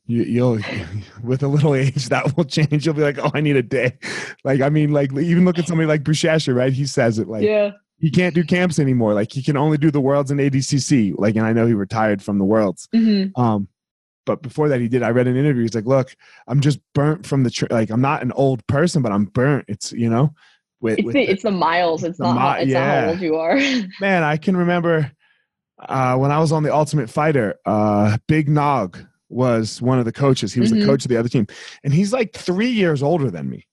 you, 0.07 0.23
you'll 0.23 0.59
with 1.23 1.43
a 1.43 1.47
little 1.47 1.75
age 1.83 2.09
that 2.09 2.35
will 2.37 2.45
change. 2.45 2.85
You'll 2.85 2.95
be 2.95 3.01
like, 3.01 3.17
oh, 3.19 3.31
I 3.33 3.41
need 3.41 3.55
a 3.57 3.63
day. 3.63 3.97
Like 4.43 4.61
I 4.61 4.69
mean, 4.69 4.91
like 4.93 5.11
even 5.13 5.45
look 5.45 5.59
at 5.59 5.67
somebody 5.67 5.87
like 5.87 6.03
Buchecha, 6.03 6.55
right? 6.55 6.71
He 6.73 6.85
says 6.85 7.19
it 7.19 7.27
like 7.27 7.43
yeah. 7.43 7.71
he 7.99 8.09
can't 8.11 8.33
do 8.35 8.43
camps 8.43 8.79
anymore. 8.79 9.13
Like 9.13 9.31
he 9.31 9.41
can 9.43 9.57
only 9.57 9.77
do 9.77 9.91
the 9.91 10.01
worlds 10.01 10.31
and 10.31 10.39
ADCC. 10.39 11.15
Like, 11.17 11.35
and 11.35 11.45
I 11.45 11.53
know 11.53 11.65
he 11.67 11.73
retired 11.73 12.21
from 12.23 12.37
the 12.37 12.45
worlds. 12.45 12.87
hmm 12.93 13.25
Um, 13.35 13.67
but 14.25 14.41
before 14.41 14.69
that, 14.69 14.79
he 14.81 14.87
did. 14.87 15.03
I 15.03 15.09
read 15.09 15.27
an 15.27 15.35
interview. 15.37 15.61
He's 15.63 15.75
like, 15.75 15.85
"Look, 15.85 16.15
I'm 16.47 16.59
just 16.61 16.79
burnt 16.93 17.25
from 17.25 17.43
the 17.43 17.49
tra- 17.49 17.67
like. 17.71 17.89
I'm 17.89 18.01
not 18.01 18.21
an 18.21 18.31
old 18.33 18.65
person, 18.67 19.01
but 19.01 19.11
I'm 19.11 19.25
burnt. 19.25 19.65
It's 19.67 19.91
you 19.91 20.09
know, 20.09 20.33
with, 20.81 20.99
It's 20.99 21.05
with 21.05 21.13
the, 21.13 21.21
it's 21.23 21.43
the 21.43 21.51
miles. 21.51 22.03
It's 22.03 22.17
the 22.17 22.25
not, 22.25 22.37
how, 22.37 22.53
mi- 22.57 22.63
it's 22.63 22.73
not 22.73 22.83
how 23.03 23.07
old 23.09 23.19
you 23.21 23.35
are. 23.35 23.55
man. 24.01 24.23
I 24.23 24.37
can 24.37 24.57
remember 24.57 25.11
uh, 25.79 26.15
when 26.17 26.31
I 26.31 26.39
was 26.39 26.51
on 26.51 26.63
the 26.63 26.73
Ultimate 26.73 27.09
Fighter. 27.09 27.55
Uh, 27.65 28.17
Big 28.27 28.47
Nog 28.49 28.97
was 29.29 29.81
one 29.81 29.99
of 29.99 30.05
the 30.05 30.11
coaches. 30.11 30.53
He 30.53 30.59
was 30.59 30.71
Mhm. 30.71 30.79
the 30.81 30.85
coach 30.85 31.03
of 31.05 31.09
the 31.09 31.17
other 31.17 31.29
team, 31.29 31.47
and 31.83 31.93
he's 31.93 32.13
like 32.13 32.33
three 32.33 32.69
years 32.69 33.01
older 33.03 33.29
than 33.31 33.49
me. 33.49 33.65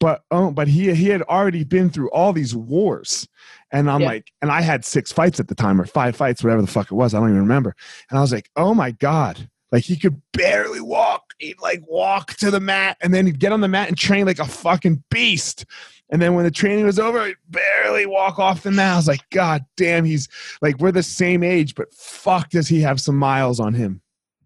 but 0.00 0.22
oh, 0.32 0.50
but 0.50 0.66
he 0.66 0.92
he 0.94 1.08
had 1.08 1.22
already 1.22 1.62
been 1.62 1.88
through 1.88 2.10
all 2.10 2.32
these 2.32 2.56
wars, 2.56 3.28
and 3.70 3.88
I'm 3.88 4.00
Yeah. 4.00 4.08
like, 4.08 4.32
and 4.42 4.50
I 4.50 4.60
had 4.60 4.84
six 4.84 5.12
fights 5.12 5.38
at 5.38 5.46
the 5.46 5.54
time 5.54 5.80
or 5.80 5.86
five 5.86 6.16
fights, 6.16 6.42
whatever 6.42 6.60
the 6.60 6.66
fuck 6.66 6.90
it 6.90 6.94
was. 6.94 7.14
I 7.14 7.20
don't 7.20 7.28
even 7.28 7.40
remember. 7.42 7.74
And 8.10 8.18
I 8.18 8.20
was 8.20 8.32
like, 8.32 8.50
oh 8.56 8.74
my 8.74 8.90
god, 8.90 9.48
like 9.72 9.84
he 9.84 9.96
could 9.96 10.20
barely 10.32 10.80
walk. 10.80 11.34
He'd 11.38 11.60
like 11.60 11.82
walk 11.88 12.34
to 12.34 12.50
the 12.50 12.60
mat, 12.60 12.98
and 13.00 13.12
then 13.12 13.26
he'd 13.26 13.40
get 13.40 13.52
on 13.52 13.60
the 13.60 13.68
mat 13.68 13.88
and 13.88 13.96
train 13.96 14.26
like 14.26 14.38
a 14.38 14.44
fucking 14.44 15.02
beast. 15.10 15.64
And 16.10 16.20
then 16.20 16.34
when 16.34 16.44
the 16.44 16.50
training 16.50 16.84
was 16.84 16.98
over, 16.98 17.26
he'd 17.26 17.36
barely 17.48 18.04
walk 18.04 18.38
off 18.38 18.62
the 18.62 18.70
mat. 18.70 18.92
I 18.92 18.96
was 18.96 19.08
like, 19.08 19.28
God 19.30 19.64
damn, 19.78 20.04
he's 20.04 20.28
like 20.60 20.78
we're 20.78 20.92
the 20.92 21.02
same 21.02 21.42
age, 21.42 21.74
but 21.74 21.92
fuck, 21.94 22.50
does 22.50 22.68
he 22.68 22.80
have 22.82 23.00
some 23.00 23.16
miles 23.16 23.58
on 23.58 23.72
him? 23.72 24.02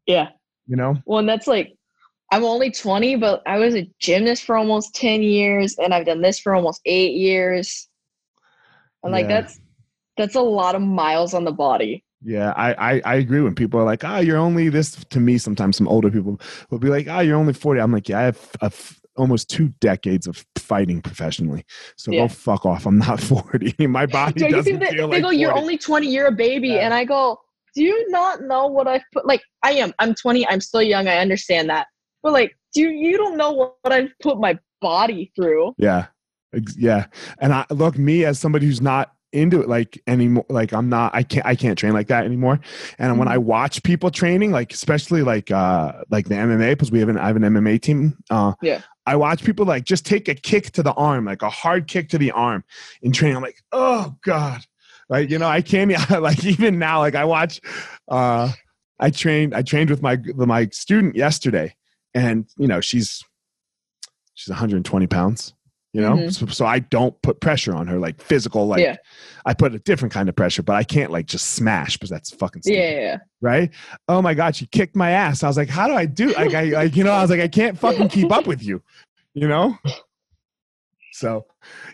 Yeah. 0.07 0.29
You 0.69 0.77
know? 0.77 0.97
Well, 1.05 1.19
and 1.19 1.29
that's 1.29 1.49
like, 1.49 1.77
I'm 2.33 2.45
only 2.45 2.71
20, 2.71 3.17
but 3.17 3.43
I 3.47 3.59
was 3.59 3.75
a 3.75 3.91
gymnast 3.99 4.45
for 4.45 4.57
almost 4.57 4.95
10 4.95 5.23
years, 5.23 5.77
and 5.79 5.93
I've 5.93 6.07
done 6.07 6.23
this 6.23 6.39
for 6.39 6.55
almost 6.55 6.81
eight 6.85 7.15
years. 7.15 7.89
And 9.03 9.13
like 9.13 9.29
Yeah. 9.29 9.41
that's 9.41 9.61
that's 10.17 10.35
a 10.35 10.41
lot 10.41 10.75
of 10.75 10.83
miles 10.83 11.35
on 11.35 11.45
the 11.45 11.53
body. 11.53 12.03
Yeah, 12.23 12.53
I, 12.57 12.95
I 12.95 13.03
I 13.05 13.15
agree 13.17 13.41
when 13.43 13.55
people 13.55 13.79
are 13.79 13.85
like, 13.85 14.03
"Ah, 14.05 14.19
you're 14.19 14.39
only 14.39 14.69
this." 14.69 14.97
To 15.11 15.21
me, 15.21 15.39
sometimes 15.39 15.77
some 15.77 15.87
older 15.87 16.11
people 16.11 16.41
will 16.71 16.79
be 16.79 16.89
like, 16.89 17.07
"Ah, 17.09 17.21
you're 17.21 17.37
only 17.37 17.53
40." 17.53 17.81
I'm 17.81 17.93
like, 17.93 18.09
"Yeah, 18.09 18.19
I 18.21 18.23
have 18.23 18.51
a 18.63 18.73
almost 19.17 19.49
two 19.49 19.69
decades 19.81 20.27
of 20.27 20.45
fighting 20.57 21.01
professionally, 21.01 21.65
so 21.97 22.11
Yeah. 22.13 22.23
go 22.23 22.29
fuck 22.29 22.67
off. 22.67 22.87
I'm 22.87 22.99
not 22.99 23.21
40. 23.21 23.87
My 23.87 24.07
body 24.21 24.49
doesn't 24.49 24.85
feel 24.87 25.09
they 25.09 25.17
like 25.17 25.23
go, 25.23 25.31
"You're 25.31 25.57
only 25.57 25.79
20, 25.79 26.09
you're 26.09 26.27
a 26.27 26.33
baby," 26.33 26.69
Yeah. 26.69 26.87
and 26.87 26.95
I 26.95 27.05
go, 27.05 27.39
"Do 27.75 27.83
you 27.83 28.11
not 28.11 28.43
know 28.43 28.67
what 28.67 28.89
I've 28.89 29.05
put? 29.13 29.27
Like, 29.27 29.43
I 29.63 29.73
am. 29.73 29.93
I'm 29.99 30.15
20. 30.15 30.47
I'm 30.49 30.61
still 30.61 30.83
young. 30.83 31.09
I 31.09 31.19
understand 31.19 31.69
that, 31.71 31.87
but 32.23 32.33
like, 32.33 32.57
do 32.75 32.81
you, 32.83 32.89
you 32.89 33.17
don't 33.19 33.37
know 33.37 33.53
what, 33.53 33.77
what 33.83 33.93
I've 33.93 34.13
put 34.23 34.39
my 34.41 34.59
body 34.81 35.33
through?" 35.37 35.75
Yeah, 35.77 36.07
yeah. 36.77 37.07
And 37.41 37.53
I 37.53 37.67
look 37.71 37.99
me 37.99 38.25
as 38.25 38.39
somebody 38.39 38.67
who's 38.67 38.81
not 38.83 39.13
into 39.33 39.61
it 39.61 39.69
like 39.69 40.01
anymore. 40.07 40.47
Like 40.49 40.73
I'm 40.73 40.89
not. 40.89 41.15
I 41.15 41.23
can't. 41.23 41.45
I 41.47 41.55
can't 41.55 41.79
train 41.79 41.93
like 41.93 42.09
that 42.09 42.25
anymore. 42.25 42.61
And 42.99 43.19
when 43.19 43.29
I 43.29 43.39
watch 43.39 43.83
people 43.83 44.11
training, 44.11 44.53
like 44.53 44.73
especially 44.73 45.23
like 45.23 45.51
uh 45.51 45.93
like 46.11 46.29
the 46.29 46.35
MMA, 46.35 46.71
because 46.73 46.91
we 46.91 47.01
have 47.01 47.09
an 47.09 47.19
I 47.19 47.27
have 47.29 47.37
an 47.37 47.43
MMA 47.43 47.81
team. 47.81 48.17
Uh, 48.31 48.55
Yeah. 48.63 48.83
I 49.09 49.15
watch 49.15 49.45
people 49.45 49.65
like 49.67 49.85
just 49.85 50.05
take 50.05 50.29
a 50.29 50.35
kick 50.35 50.73
to 50.73 50.83
the 50.83 50.93
arm, 50.95 51.27
like 51.27 51.43
a 51.43 51.51
hard 51.51 51.87
kick 51.87 52.09
to 52.09 52.19
the 52.19 52.33
arm 52.33 52.65
in 53.03 53.13
training. 53.13 53.37
I'm 53.37 53.43
like, 53.43 53.63
oh 53.71 54.17
god, 54.23 54.63
like 55.09 55.31
you 55.31 55.39
know, 55.39 55.49
I 55.49 55.63
can't 55.63 55.93
like 56.21 56.45
even 56.45 56.79
now. 56.79 56.99
Like 57.01 57.15
I 57.15 57.25
watch. 57.25 57.61
uh 58.09 58.53
I 58.99 59.11
trained. 59.11 59.55
I 59.55 59.61
trained 59.63 59.91
with 59.91 60.01
my 60.03 60.17
my 60.35 60.69
student 60.73 61.17
yesterday, 61.17 61.75
and 62.15 62.47
you 62.57 62.67
know 62.67 62.81
she's 62.81 63.23
she's 64.35 64.49
120 64.49 65.07
pounds 65.07 65.53
you 65.97 66.03
know 66.03 66.13
Mhm. 66.17 66.35
so, 66.35 66.45
so 66.47 66.67
i 66.67 66.79
don't 66.79 67.15
put 67.23 67.41
pressure 67.41 67.75
on 67.75 67.87
her 67.87 67.99
like 67.99 68.21
physical 68.21 68.67
like 68.67 68.81
Yeah. 68.83 68.97
i 69.47 69.55
put 69.55 69.75
a 69.75 69.79
different 69.79 70.13
kind 70.13 70.29
of 70.29 70.37
pressure 70.37 70.63
but 70.63 70.75
i 70.77 70.85
can't 70.85 71.11
like 71.11 71.25
just 71.27 71.53
smash 71.53 71.97
because 71.97 72.11
that's 72.11 72.31
fucking 72.35 72.63
Yeah, 72.67 72.73
stupid, 72.73 72.93
yeah, 72.93 73.01
yeah. 73.01 73.17
right 73.41 73.71
oh 74.09 74.21
my 74.21 74.35
god 74.35 74.55
she 74.57 74.67
kicked 74.67 74.95
my 74.95 75.11
ass 75.13 75.43
i 75.43 75.49
was 75.49 75.57
like 75.57 75.71
how 75.71 75.87
do 75.87 75.95
i 75.95 76.05
do 76.05 76.27
like 76.35 76.53
i 76.55 76.65
like 76.65 76.97
you 76.97 77.05
know 77.05 77.13
i 77.13 77.23
was 77.23 77.31
like 77.31 77.41
i 77.41 77.49
can't 77.49 77.79
fucking 77.79 78.09
keep 78.11 78.31
up 78.31 78.47
with 78.47 78.63
you 78.63 78.83
you 79.35 79.49
know 79.49 79.79
so 81.13 81.47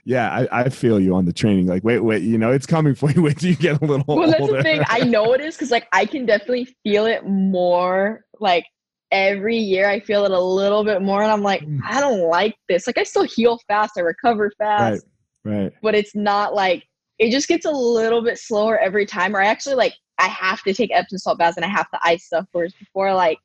yeah 0.04 0.30
i, 0.50 0.62
I 0.62 0.68
feel 0.68 0.98
you 0.98 1.14
on 1.14 1.24
the 1.26 1.32
training 1.32 1.66
like 1.66 1.84
wait 1.84 2.00
wait 2.00 2.22
you 2.22 2.38
know 2.38 2.50
it's 2.50 2.66
coming 2.66 2.94
for 2.94 3.10
you 3.14 3.22
wait 3.22 3.38
till 3.38 3.50
you 3.50 3.56
get 3.56 3.80
a 3.80 3.84
little 3.84 4.04
Well, 4.16 4.30
that's 4.30 4.48
the 4.50 4.62
thing. 4.62 4.82
I 4.88 5.00
know 5.04 5.32
it 5.32 5.40
is 5.40 5.54
because 5.54 5.70
like 5.70 5.86
I 5.92 6.06
can 6.06 6.26
definitely 6.26 6.66
feel 6.82 7.06
it 7.06 7.24
more. 7.26 8.24
Like 8.40 8.64
every 9.12 9.56
year, 9.56 9.88
I 9.88 10.00
feel 10.00 10.24
it 10.24 10.32
a 10.32 10.40
little 10.40 10.82
bit 10.82 11.02
more, 11.02 11.22
and 11.22 11.30
I'm 11.30 11.42
like, 11.42 11.62
Mm. 11.62 11.78
I 11.86 12.00
don't 12.00 12.22
like 12.28 12.56
this. 12.68 12.86
Like 12.88 12.98
I 12.98 13.04
still 13.04 13.22
heal 13.22 13.58
fast, 13.68 13.92
I 13.96 14.00
recover 14.00 14.50
fast, 14.58 15.04
right 15.44 15.52
right 15.62 15.72
but 15.82 15.94
it's 15.94 16.14
not 16.14 16.54
like 16.54 16.84
it 17.18 17.30
just 17.30 17.46
gets 17.48 17.66
a 17.66 17.70
little 17.70 18.22
bit 18.22 18.38
slower 18.38 18.78
every 18.78 19.06
time. 19.06 19.36
Or 19.36 19.40
I 19.40 19.46
actually 19.46 19.76
like 19.76 19.94
I 20.18 20.26
have 20.28 20.62
to 20.62 20.72
take 20.74 20.90
Epsom 20.92 21.18
salt 21.18 21.38
baths 21.38 21.56
and 21.56 21.64
I 21.64 21.68
have 21.68 21.90
to 21.90 21.98
ice 22.02 22.24
stuff. 22.26 22.46
Whereas 22.52 22.72
before, 22.74 23.12
like 23.14 23.38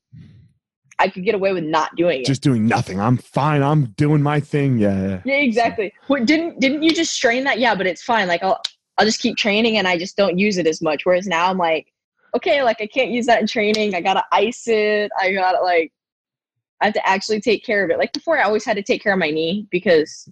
I 1.00 1.10
could 1.10 1.24
get 1.24 1.36
away 1.36 1.54
with 1.54 1.64
not 1.64 1.96
doing 1.96 2.22
it. 2.22 2.26
just 2.26 2.42
doing 2.42 2.66
nothing 2.66 3.00
i'm 3.00 3.18
fine 3.18 3.62
i'm 3.62 3.86
doing 3.98 4.20
my 4.22 4.40
thing 4.40 4.80
yeah, 4.80 5.08
yeah. 5.08 5.22
yeah, 5.26 5.36
exactly. 5.36 5.94
What 6.08 6.26
didn't 6.26 6.60
didn't 6.60 6.82
you 6.82 6.92
just 6.92 7.14
strain 7.14 7.44
that? 7.44 7.60
Yeah, 7.60 7.76
but 7.76 7.86
it's 7.86 8.02
fine. 8.02 8.28
Like 8.28 8.42
I'll 8.44 8.60
I'll 8.98 9.06
just 9.06 9.20
keep 9.22 9.38
training 9.38 9.78
and 9.78 9.88
I 9.88 9.98
just 9.98 10.18
don't 10.18 10.40
use 10.40 10.58
it 10.58 10.66
as 10.66 10.82
much. 10.82 11.06
Whereas 11.06 11.28
now 11.28 11.50
I'm 11.50 11.58
like, 11.60 11.88
okay, 12.36 12.64
like 12.64 12.82
I 12.82 12.88
can't 12.88 13.12
use 13.12 13.26
that 13.26 13.42
in 13.42 13.48
training. 13.48 13.96
I 13.96 14.02
gotta 14.02 14.24
ice 14.32 14.68
it. 14.68 15.12
I 15.20 15.34
gotta 15.34 15.64
like 15.64 15.92
I 16.82 16.86
have 16.86 16.94
to 16.94 17.08
actually 17.08 17.42
take 17.42 17.66
care 17.66 17.84
of 17.84 17.90
it. 17.90 17.98
Like 17.98 18.14
before 18.14 18.38
I 18.38 18.44
always 18.44 18.66
had 18.66 18.78
to 18.78 18.84
take 18.84 19.02
care 19.02 19.14
of 19.14 19.20
my 19.20 19.32
knee 19.32 19.68
because 19.72 20.30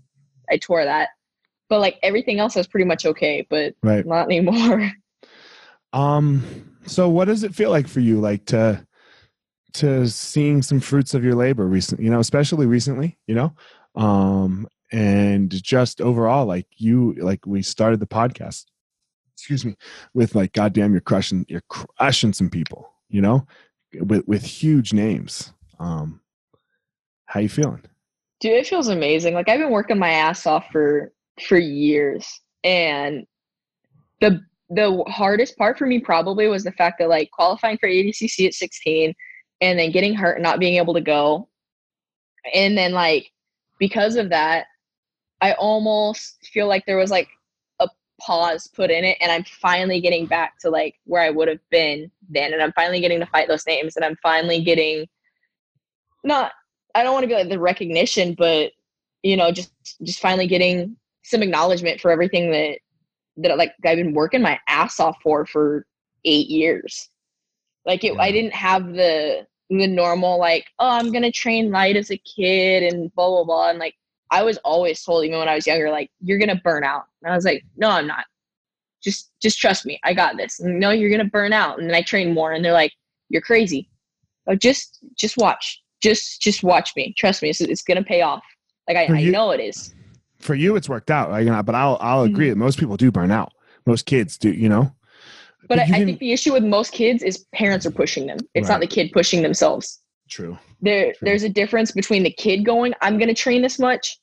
I 0.50 0.58
tore 0.58 0.84
that. 0.84 1.10
But 1.70 1.80
like 1.80 1.98
everything 2.04 2.40
else 2.40 2.56
was 2.56 2.68
pretty 2.68 2.86
much 2.86 3.06
okay, 3.06 3.46
but 3.50 3.74
right 3.82 4.06
not 4.06 4.26
anymore. 4.26 4.92
Um. 5.94 6.44
So, 6.88 7.10
what 7.10 7.26
does 7.26 7.44
it 7.44 7.56
feel 7.56 7.70
like 7.70 7.88
for 7.88 8.02
you, 8.02 8.20
like 8.20 8.46
to 8.48 8.86
to 9.76 10.08
seeing 10.08 10.62
some 10.62 10.80
fruits 10.80 11.14
of 11.14 11.24
your 11.24 11.36
labor 11.36 11.66
recently, 11.66 12.06
You 12.06 12.12
know, 12.12 12.20
especially 12.20 12.66
recently. 12.66 13.18
You 13.28 13.36
know, 13.36 13.54
um, 13.96 14.68
and 14.92 15.50
just 15.50 16.02
overall, 16.02 16.46
like 16.46 16.68
you, 16.76 17.14
like 17.14 17.46
we 17.46 17.62
started 17.62 18.02
the 18.02 18.08
podcast. 18.08 18.66
Excuse 19.36 19.66
me, 19.66 19.76
with 20.14 20.34
like, 20.34 20.54
goddamn, 20.54 20.94
you're 20.94 21.02
crushing, 21.02 21.46
you're 21.50 21.64
crushing 21.68 22.34
some 22.34 22.50
people. 22.50 22.92
You 23.10 23.22
know, 23.22 23.46
with 24.00 24.28
with 24.28 24.44
huge 24.44 24.94
names. 24.94 25.54
Um, 25.80 26.22
how 27.26 27.40
you 27.40 27.50
feeling? 27.50 27.84
Dude, 28.40 28.54
it 28.54 28.68
feels 28.68 28.88
amazing. 28.88 29.34
Like 29.34 29.50
I've 29.50 29.60
been 29.60 29.72
working 29.72 30.00
my 30.00 30.12
ass 30.12 30.46
off 30.46 30.66
for 30.72 31.12
for 31.48 31.58
years, 31.58 32.28
and 32.64 33.26
the 34.22 34.42
the 34.70 35.04
hardest 35.08 35.58
part 35.58 35.78
for 35.78 35.86
me 35.86 36.00
probably 36.00 36.48
was 36.48 36.64
the 36.64 36.72
fact 36.72 37.00
that 37.00 37.10
like 37.10 37.30
qualifying 37.32 37.78
for 37.78 37.88
ADCC 37.88 38.48
at 38.48 38.54
16, 38.54 39.14
and 39.62 39.80
then 39.80 39.92
getting 39.92 40.16
hurt 40.16 40.36
and 40.36 40.44
not 40.44 40.60
being 40.60 40.76
able 40.76 40.94
to 40.94 41.02
go, 41.02 41.48
and 42.54 42.78
then 42.78 42.92
like 42.92 43.32
because 43.80 44.16
of 44.16 44.30
that, 44.30 44.66
I 45.42 45.54
almost 45.54 46.48
feel 46.54 46.68
like 46.68 46.86
there 46.86 46.98
was 46.98 47.12
like 47.12 47.28
pause 48.20 48.68
put 48.68 48.92
in 48.92 49.04
it, 49.04 49.18
and 49.22 49.32
I'm 49.32 49.44
finally 49.44 50.00
getting 50.02 50.26
back 50.26 50.58
to 50.60 50.70
like 50.70 50.96
where 51.06 51.22
I 51.22 51.30
would 51.30 51.48
have 51.48 51.60
been 51.70 52.12
then, 52.30 52.54
and 52.54 52.62
I'm 52.62 52.74
finally 52.74 53.00
getting 53.00 53.20
to 53.20 53.26
fight 53.28 53.48
those 53.48 53.66
names, 53.68 53.96
and 53.96 54.06
I'm 54.06 54.18
finally 54.22 54.62
getting 54.62 55.08
not 56.24 56.52
I 56.96 57.04
don't 57.04 57.14
want 57.14 57.24
to 57.24 57.28
be 57.28 57.36
like 57.36 57.50
the 57.50 57.60
recognition, 57.60 58.34
but 58.34 58.72
you 59.22 59.36
know, 59.36 59.52
just 59.52 59.72
just 60.04 60.20
finally 60.20 60.48
getting 60.48 60.96
some 61.24 61.44
acknowledgement 61.44 62.00
for 62.00 62.12
everything 62.12 62.52
that 62.52 62.80
that 63.38 63.58
like 63.58 63.74
I've 63.84 63.98
been 63.98 64.14
working 64.14 64.42
my 64.42 64.60
ass 64.68 65.00
off 65.00 65.18
for 65.22 65.46
for 65.46 65.86
eight 66.24 66.48
years. 66.48 67.10
Like 67.86 68.04
it, 68.04 68.18
I 68.18 68.32
didn't 68.32 68.54
have 68.54 68.94
the 68.94 69.46
the 69.70 69.88
normal 69.88 70.40
like, 70.40 70.66
oh, 70.80 70.90
I'm 70.90 71.12
gonna 71.12 71.32
train 71.32 71.72
light 71.72 71.98
as 71.98 72.12
a 72.12 72.18
kid 72.18 72.84
and 72.84 73.14
blah 73.14 73.30
blah 73.30 73.44
blah. 73.44 73.70
And 73.72 73.80
like 73.80 73.96
I 74.32 74.44
was 74.44 74.58
always 74.60 75.04
told, 75.04 75.24
even 75.26 75.40
when 75.40 75.48
I 75.50 75.56
was 75.56 75.68
younger, 75.68 75.90
like 75.90 76.10
you're 76.22 76.38
gonna 76.40 76.60
burn 76.64 76.84
out. 76.84 77.04
And 77.24 77.32
I 77.32 77.36
was 77.36 77.46
like, 77.46 77.64
no, 77.78 77.90
I'm 77.90 78.08
not. 78.08 78.26
Just 79.04 79.32
just 79.42 79.60
trust 79.60 79.86
me, 79.86 80.00
I 80.04 80.14
got 80.14 80.38
this. 80.38 80.60
And 80.60 80.80
no, 80.80 80.90
you're 80.92 81.10
gonna 81.12 81.30
burn 81.30 81.54
out. 81.54 81.80
And 81.80 81.90
then 81.90 81.96
I 81.96 82.02
train 82.02 82.34
more, 82.34 82.54
and 82.54 82.64
they're 82.66 82.74
like, 82.74 82.92
you're 83.30 83.42
crazy. 83.42 83.90
Oh, 84.48 84.56
just 84.56 85.00
just 85.16 85.38
watch 85.38 85.82
just 86.02 86.40
just 86.42 86.62
watch 86.62 86.92
me 86.96 87.14
trust 87.18 87.42
me 87.42 87.50
it's, 87.50 87.62
it's 87.62 87.82
gonna 87.82 88.04
pay 88.04 88.22
off 88.22 88.44
like 88.88 88.96
I, 88.96 89.08
For 89.08 89.16
I 89.16 89.24
know 89.24 89.52
it 89.52 89.60
is 89.60 89.96
For 90.40 90.54
you, 90.54 90.76
it's 90.76 90.88
worked 90.88 91.10
out. 91.10 91.32
Like, 91.32 91.66
but 91.66 91.74
I'll 91.74 91.98
I'll 92.00 92.26
Mm-hmm. 92.26 92.34
agree 92.34 92.50
that 92.50 92.58
most 92.58 92.78
people 92.78 92.96
do 92.98 93.12
burn 93.12 93.32
out. 93.32 93.54
Most 93.88 94.06
kids 94.06 94.38
do. 94.38 94.52
You 94.52 94.70
know. 94.70 94.94
but, 95.68 95.80
I, 95.80 95.86
you 95.86 95.94
I 95.96 96.06
think 96.06 96.20
the 96.20 96.32
issue 96.32 96.54
with 96.54 96.64
most 96.64 96.92
kids 96.92 97.24
is 97.24 97.46
parents 97.56 97.86
are 97.88 97.92
pushing 97.92 98.28
them 98.28 98.38
it's 98.54 98.70
not 98.70 98.82
the 98.82 98.88
kid 98.88 99.12
pushing 99.14 99.42
themselves 99.42 100.02
True. 100.30 100.58
there 100.82 101.14
True. 101.14 101.14
there's 101.22 101.44
a 101.44 101.50
difference 101.50 101.92
between 101.92 102.24
the 102.24 102.32
kid 102.32 102.66
going 102.66 102.94
i'm 103.02 103.18
gonna 103.18 103.34
train 103.34 103.62
this 103.62 103.80
much 103.80 104.20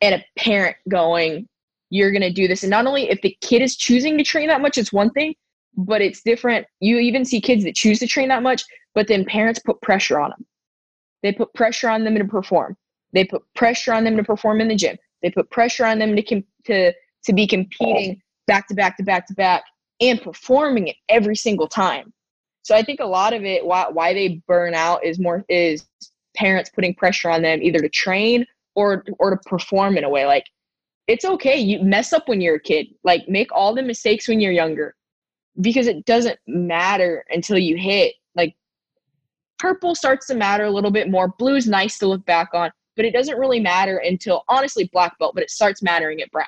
and 0.00 0.14
a 0.14 0.24
parent 0.38 0.76
going 0.88 1.48
you're 1.88 2.10
gonna 2.10 2.32
do 2.32 2.48
this. 2.48 2.64
And 2.64 2.70
not 2.70 2.86
only 2.86 3.08
if 3.10 3.20
the 3.22 3.36
kid 3.40 3.62
is 3.62 3.76
choosing 3.76 4.18
to 4.18 4.24
train 4.24 4.48
that 4.48 4.60
much 4.60 4.76
it's 4.76 4.92
one 4.92 5.10
thing 5.10 5.34
but 5.78 6.00
it's 6.00 6.22
different. 6.22 6.66
You 6.80 6.98
even 6.98 7.24
see 7.26 7.38
kids 7.38 7.62
that 7.64 7.76
choose 7.76 7.98
to 7.98 8.06
train 8.06 8.28
that 8.28 8.42
much 8.42 8.64
but 8.94 9.06
then 9.08 9.24
parents 9.24 9.60
put 9.60 9.80
pressure 9.82 10.18
on 10.18 10.30
them 10.30 10.46
they 11.22 11.32
put 11.32 11.52
pressure 11.54 11.88
on 11.88 12.04
them 12.04 12.14
to 12.14 12.24
perform. 12.24 12.76
They 13.12 13.24
put 13.24 13.42
pressure 13.54 13.92
on 13.92 14.04
them 14.04 14.16
to 14.16 14.22
perform 14.22 14.60
in 14.60 14.68
the 14.68 14.76
gym. 14.76 14.96
They 15.22 15.30
put 15.30 15.50
pressure 15.50 15.84
on 15.84 15.98
them 15.98 16.14
to 16.14 16.22
com- 16.22 16.44
to 16.66 16.92
to 17.24 17.32
be 17.32 17.46
competing 17.46 18.22
back 18.46 18.68
to 18.68 18.74
back 18.74 18.96
to 18.98 19.02
back 19.02 19.26
to 19.26 19.34
back 19.34 19.64
and 20.00 20.20
performing 20.20 20.88
it 20.88 20.96
every 21.08 21.34
single 21.34 21.66
time 21.66 22.12
so 22.66 22.74
i 22.74 22.82
think 22.82 23.00
a 23.00 23.06
lot 23.06 23.32
of 23.32 23.44
it 23.44 23.64
why 23.64 23.86
why 23.90 24.12
they 24.12 24.42
burn 24.46 24.74
out 24.74 25.04
is 25.04 25.18
more 25.18 25.44
is 25.48 25.86
parents 26.36 26.70
putting 26.74 26.94
pressure 26.94 27.30
on 27.30 27.42
them 27.42 27.62
either 27.62 27.78
to 27.78 27.88
train 27.88 28.44
or 28.74 29.04
or 29.18 29.30
to 29.30 29.36
perform 29.48 29.96
in 29.96 30.04
a 30.04 30.08
way 30.08 30.26
like 30.26 30.44
it's 31.06 31.24
okay 31.24 31.56
you 31.56 31.80
mess 31.82 32.12
up 32.12 32.28
when 32.28 32.40
you're 32.40 32.56
a 32.56 32.60
kid 32.60 32.86
like 33.04 33.28
make 33.28 33.48
all 33.52 33.74
the 33.74 33.82
mistakes 33.82 34.28
when 34.28 34.40
you're 34.40 34.52
younger 34.52 34.94
because 35.60 35.86
it 35.86 36.04
doesn't 36.04 36.38
matter 36.46 37.24
until 37.30 37.56
you 37.56 37.76
hit 37.76 38.14
like 38.34 38.54
purple 39.58 39.94
starts 39.94 40.26
to 40.26 40.34
matter 40.34 40.64
a 40.64 40.70
little 40.70 40.90
bit 40.90 41.10
more 41.10 41.28
blue's 41.38 41.66
nice 41.66 41.98
to 41.98 42.06
look 42.06 42.24
back 42.26 42.50
on 42.52 42.70
but 42.96 43.04
it 43.04 43.12
doesn't 43.12 43.38
really 43.38 43.60
matter 43.60 43.98
until 43.98 44.42
honestly 44.48 44.90
black 44.92 45.18
belt, 45.18 45.34
but 45.34 45.42
it 45.42 45.50
starts 45.50 45.82
mattering 45.82 46.20
at 46.22 46.30
brown. 46.30 46.46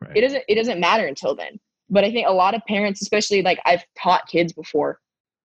Right. 0.00 0.16
It 0.16 0.20
doesn't 0.22 0.44
it 0.48 0.54
doesn't 0.54 0.80
matter 0.80 1.06
until 1.06 1.34
then. 1.34 1.58
But 1.90 2.04
I 2.04 2.12
think 2.12 2.26
a 2.26 2.32
lot 2.32 2.54
of 2.54 2.64
parents, 2.66 3.02
especially 3.02 3.42
like 3.42 3.60
I've 3.66 3.84
taught 4.00 4.26
kids 4.28 4.52
before, 4.52 4.98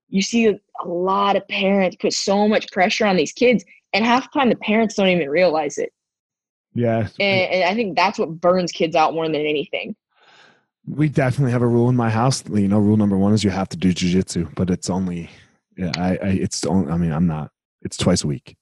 you 0.09 0.21
see 0.21 0.47
a 0.47 0.59
lot 0.85 1.35
of 1.35 1.47
parents 1.47 1.97
put 1.99 2.13
so 2.13 2.47
much 2.47 2.71
pressure 2.71 3.05
on 3.05 3.17
these 3.17 3.33
kids, 3.33 3.65
and 3.93 4.05
half 4.05 4.31
the 4.31 4.39
time 4.39 4.49
the 4.49 4.55
parents 4.57 4.95
don't 4.95 5.07
even 5.09 5.29
realize 5.29 5.77
it. 5.77 5.91
Yeah. 6.73 7.07
And, 7.19 7.51
and 7.51 7.63
I 7.63 7.73
think 7.73 7.95
that's 7.95 8.19
what 8.19 8.39
burns 8.39 8.71
kids 8.71 8.95
out 8.95 9.13
more 9.13 9.25
than 9.25 9.35
anything. 9.35 9.95
We 10.85 11.09
definitely 11.09 11.51
have 11.51 11.61
a 11.61 11.67
rule 11.67 11.89
in 11.89 11.95
my 11.95 12.09
house. 12.09 12.43
You 12.47 12.67
know, 12.67 12.79
rule 12.79 12.97
number 12.97 13.17
one 13.17 13.33
is 13.33 13.43
you 13.43 13.49
have 13.49 13.67
to 13.69 13.77
do 13.77 13.93
jujitsu, 13.93 14.53
but 14.55 14.69
it's 14.69 14.89
only, 14.89 15.29
yeah, 15.75 15.91
I, 15.97 16.11
I, 16.11 16.27
it's 16.29 16.65
only, 16.65 16.91
I 16.91 16.97
mean, 16.97 17.11
I'm 17.11 17.27
not, 17.27 17.51
it's 17.81 17.97
twice 17.97 18.23
a 18.23 18.27
week, 18.27 18.55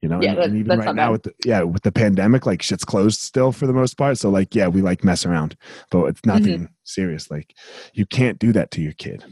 you 0.00 0.08
know, 0.08 0.22
Yeah, 0.22 0.30
and, 0.30 0.38
and 0.40 0.56
even 0.56 0.78
right 0.78 0.94
now 0.94 1.06
bad. 1.06 1.10
with 1.10 1.22
the, 1.24 1.32
yeah, 1.44 1.62
with 1.62 1.82
the 1.82 1.92
pandemic, 1.92 2.46
like 2.46 2.62
shit's 2.62 2.84
closed 2.84 3.20
still 3.20 3.52
for 3.52 3.66
the 3.66 3.72
most 3.72 3.98
part. 3.98 4.16
So 4.18 4.30
like, 4.30 4.54
yeah, 4.54 4.68
we 4.68 4.80
like 4.80 5.04
mess 5.04 5.26
around, 5.26 5.56
but 5.90 6.04
it's 6.06 6.20
Mm-hmm. 6.22 6.28
nothing 6.28 6.68
serious. 6.84 7.30
Like 7.30 7.54
you 7.92 8.06
can't 8.06 8.38
do 8.38 8.52
that 8.52 8.70
to 8.72 8.80
your 8.80 8.92
kid, 8.94 9.24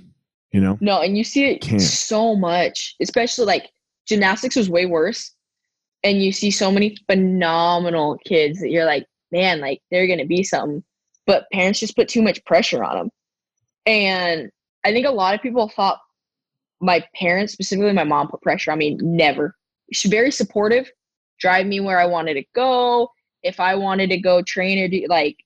you 0.52 0.60
know? 0.60 0.78
No, 0.80 1.00
and 1.00 1.16
you 1.16 1.24
see 1.24 1.46
it 1.50 1.60
Can't. 1.60 1.80
so 1.80 2.34
much, 2.36 2.94
especially 3.00 3.46
like 3.46 3.70
gymnastics 4.06 4.56
was 4.56 4.70
way 4.70 4.86
worse. 4.86 5.32
And 6.04 6.22
you 6.22 6.30
see 6.30 6.50
so 6.50 6.70
many 6.70 6.96
phenomenal 7.06 8.18
kids 8.24 8.60
that 8.60 8.70
you're 8.70 8.84
like, 8.84 9.06
man, 9.32 9.60
like 9.60 9.82
they're 9.90 10.06
going 10.06 10.20
to 10.20 10.26
be 10.26 10.42
something. 10.42 10.84
But 11.26 11.50
parents 11.52 11.80
just 11.80 11.96
put 11.96 12.08
too 12.08 12.22
much 12.22 12.44
pressure 12.44 12.84
on 12.84 12.96
them. 12.96 13.10
And 13.86 14.50
I 14.84 14.92
think 14.92 15.06
a 15.06 15.10
lot 15.10 15.34
of 15.34 15.42
people 15.42 15.68
thought 15.68 15.98
my 16.80 17.04
parents, 17.14 17.52
specifically 17.52 17.92
my 17.92 18.04
mom, 18.04 18.28
put 18.28 18.42
pressure 18.42 18.70
on 18.70 18.78
me. 18.78 18.96
Never. 19.00 19.56
She's 19.92 20.10
very 20.10 20.30
supportive, 20.30 20.90
drive 21.40 21.66
me 21.66 21.80
where 21.80 21.98
I 21.98 22.06
wanted 22.06 22.34
to 22.34 22.44
go. 22.54 23.08
If 23.42 23.60
I 23.60 23.74
wanted 23.74 24.10
to 24.10 24.18
go 24.18 24.42
train 24.42 24.78
or 24.78 24.88
do 24.88 25.06
like 25.08 25.36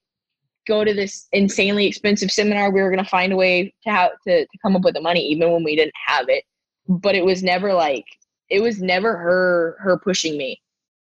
go 0.66 0.84
to 0.84 0.94
this 0.94 1.26
insanely 1.32 1.86
expensive 1.86 2.30
seminar, 2.30 2.70
we 2.70 2.82
were 2.82 2.90
going 2.90 3.02
to 3.02 3.10
find 3.10 3.32
a 3.32 3.36
way 3.36 3.72
to 3.84 3.90
have 3.90 4.10
to, 4.26 4.44
to 4.44 4.58
come 4.62 4.76
up 4.76 4.82
with 4.82 4.94
the 4.94 5.00
money, 5.00 5.20
even 5.26 5.50
when 5.50 5.64
we 5.64 5.76
didn't 5.76 5.94
have 6.06 6.28
it. 6.28 6.44
But 6.88 7.14
it 7.14 7.24
was 7.24 7.42
never 7.42 7.72
like 7.72 8.04
it 8.48 8.60
was 8.60 8.82
never 8.82 9.16
her 9.16 9.76
her 9.80 9.98
pushing 9.98 10.36
me. 10.36 10.60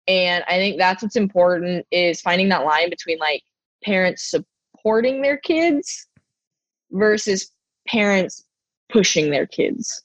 And 0.07 0.43
I 0.47 0.57
think 0.57 0.77
that's 0.77 1.03
what's 1.03 1.15
important 1.15 1.85
is 1.91 2.21
finding 2.21 2.49
that 2.49 2.65
line 2.65 2.89
between 2.89 3.17
like 3.19 3.43
parents 3.83 4.31
supporting 4.31 5.21
their 5.21 5.37
kids 5.37 6.07
versus 6.91 7.51
parents 7.87 8.45
pushing 8.89 9.29
their 9.29 9.47
kids. 9.47 10.03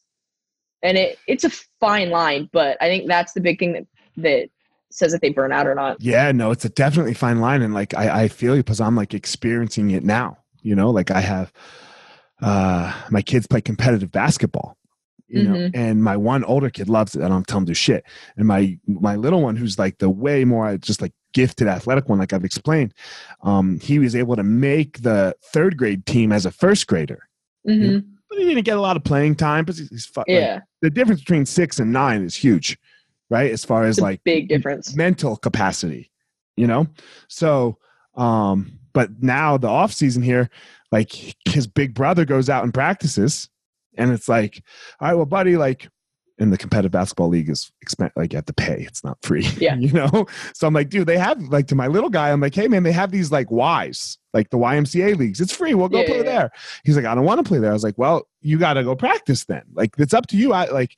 And 0.82 0.96
it 0.96 1.18
it's 1.26 1.44
a 1.44 1.50
fine 1.80 2.10
line, 2.10 2.48
but 2.52 2.76
I 2.80 2.86
think 2.88 3.06
that's 3.06 3.32
the 3.32 3.40
big 3.40 3.58
thing 3.58 3.72
that 3.72 3.86
that 4.18 4.48
says 4.90 5.12
if 5.14 5.20
they 5.20 5.30
burn 5.30 5.52
out 5.52 5.66
or 5.66 5.74
not. 5.74 6.00
Yeah, 6.00 6.32
no, 6.32 6.50
it's 6.50 6.64
a 6.64 6.68
definitely 6.68 7.14
fine 7.14 7.40
line. 7.40 7.62
And 7.62 7.74
like, 7.74 7.94
I, 7.94 8.22
I 8.24 8.28
feel 8.28 8.56
you 8.56 8.62
because 8.62 8.80
I'm 8.80 8.96
like 8.96 9.14
experiencing 9.14 9.90
it 9.90 10.04
now, 10.04 10.38
you 10.62 10.74
know, 10.74 10.90
like 10.90 11.10
I 11.10 11.20
have, 11.20 11.52
uh, 12.42 12.92
my 13.10 13.22
kids 13.22 13.46
play 13.46 13.60
competitive 13.60 14.10
basketball, 14.12 14.76
you 15.28 15.42
know, 15.42 15.54
Mhm. 15.56 15.70
and 15.74 16.04
my 16.04 16.16
one 16.16 16.44
older 16.44 16.70
kid 16.70 16.88
loves 16.88 17.16
it. 17.16 17.22
I 17.22 17.28
don't 17.28 17.46
tell 17.46 17.58
him 17.58 17.66
to 17.66 17.70
do 17.70 17.74
shit. 17.74 18.04
And 18.36 18.46
my, 18.46 18.78
my 18.86 19.16
little 19.16 19.42
one, 19.42 19.56
who's 19.56 19.78
like 19.78 19.98
the 19.98 20.10
way 20.10 20.44
more 20.44 20.76
just 20.78 21.00
like 21.02 21.12
gifted 21.32 21.66
athletic 21.68 22.08
one, 22.08 22.18
like 22.18 22.32
I've 22.32 22.44
explained, 22.44 22.94
um, 23.42 23.78
he 23.80 23.98
was 23.98 24.14
able 24.14 24.36
to 24.36 24.42
make 24.42 25.02
the 25.02 25.34
third 25.52 25.76
grade 25.76 26.06
team 26.06 26.32
as 26.32 26.46
a 26.46 26.50
first 26.50 26.86
grader, 26.86 27.28
hmm 27.64 27.98
but 28.28 28.38
he 28.38 28.44
didn't 28.44 28.64
get 28.64 28.76
a 28.76 28.80
lot 28.80 28.96
of 28.96 29.04
playing 29.04 29.36
time 29.36 29.64
because 29.64 29.78
he's, 29.78 29.88
he's 29.88 30.06
fu- 30.06 30.18
like, 30.20 30.26
Yeah, 30.28 30.60
the 30.82 30.90
difference 30.90 31.20
between 31.20 31.46
six 31.46 31.78
and 31.78 31.92
nine 31.92 32.22
is 32.24 32.34
huge, 32.34 32.76
right? 33.30 33.50
As 33.50 33.64
far 33.64 33.84
as 33.84 34.00
like 34.00 34.22
big 34.24 34.48
difference. 34.48 34.94
mental 34.94 35.36
capacity 35.36 36.10
you 36.56 36.66
know? 36.66 36.86
So 37.28 37.76
um 38.14 38.78
but 38.94 39.22
now 39.22 39.58
the 39.58 39.68
off 39.68 39.92
season 39.92 40.22
here 40.22 40.48
like 40.90 41.12
his 41.46 41.66
big 41.66 41.92
brother 41.92 42.24
goes 42.24 42.48
out 42.48 42.64
and 42.64 42.72
practices 42.72 43.50
and 43.98 44.10
it's 44.10 44.26
like 44.28 44.62
all 45.00 45.08
right 45.08 45.14
well 45.14 45.26
buddy 45.26 45.56
like 45.58 45.88
in 46.38 46.48
the 46.50 46.56
competitive 46.58 46.92
basketball 46.92 47.28
league 47.28 47.48
is 47.50 47.70
expen- 47.86 48.10
like 48.14 48.32
you 48.32 48.36
have 48.36 48.44
to 48.46 48.52
pay. 48.52 48.82
It's 48.86 49.02
not 49.04 49.16
free. 49.22 49.46
Yeah. 49.58 49.74
you 49.76 49.90
know? 49.92 50.26
So 50.54 50.66
i'm 50.66 50.72
like 50.74 50.88
dude 50.88 51.06
they 51.06 51.18
have 51.18 51.40
like 51.44 51.66
to 51.68 51.74
my 51.74 51.88
little 51.88 52.10
guy 52.10 52.30
i'm 52.30 52.40
like 52.40 52.54
hey 52.54 52.68
man 52.68 52.82
they 52.84 52.92
have 52.92 53.10
these 53.10 53.30
like 53.30 53.48
ys 53.50 54.16
like 54.32 54.48
the 54.50 54.56
ymca 54.58 55.16
leagues. 55.18 55.40
It's 55.42 55.52
free. 55.54 55.74
We'll 55.74 55.88
go 55.90 56.00
Yeah, 56.00 56.06
play 56.06 56.16
yeah, 56.18 56.22
yeah. 56.24 56.38
there. 56.38 56.50
He's 56.84 56.96
like 56.96 57.04
i 57.04 57.14
don't 57.14 57.24
want 57.24 57.44
to 57.44 57.48
play 57.48 57.58
there. 57.58 57.70
I 57.70 57.74
was 57.74 57.84
like 57.84 57.98
well 57.98 58.26
you 58.40 58.58
got 58.58 58.74
to 58.74 58.84
go 58.84 58.96
practice 58.96 59.44
then. 59.44 59.62
Like 59.74 59.94
it's 59.98 60.14
up 60.14 60.26
to 60.28 60.36
you. 60.38 60.52
I 60.54 60.70
like 60.70 60.96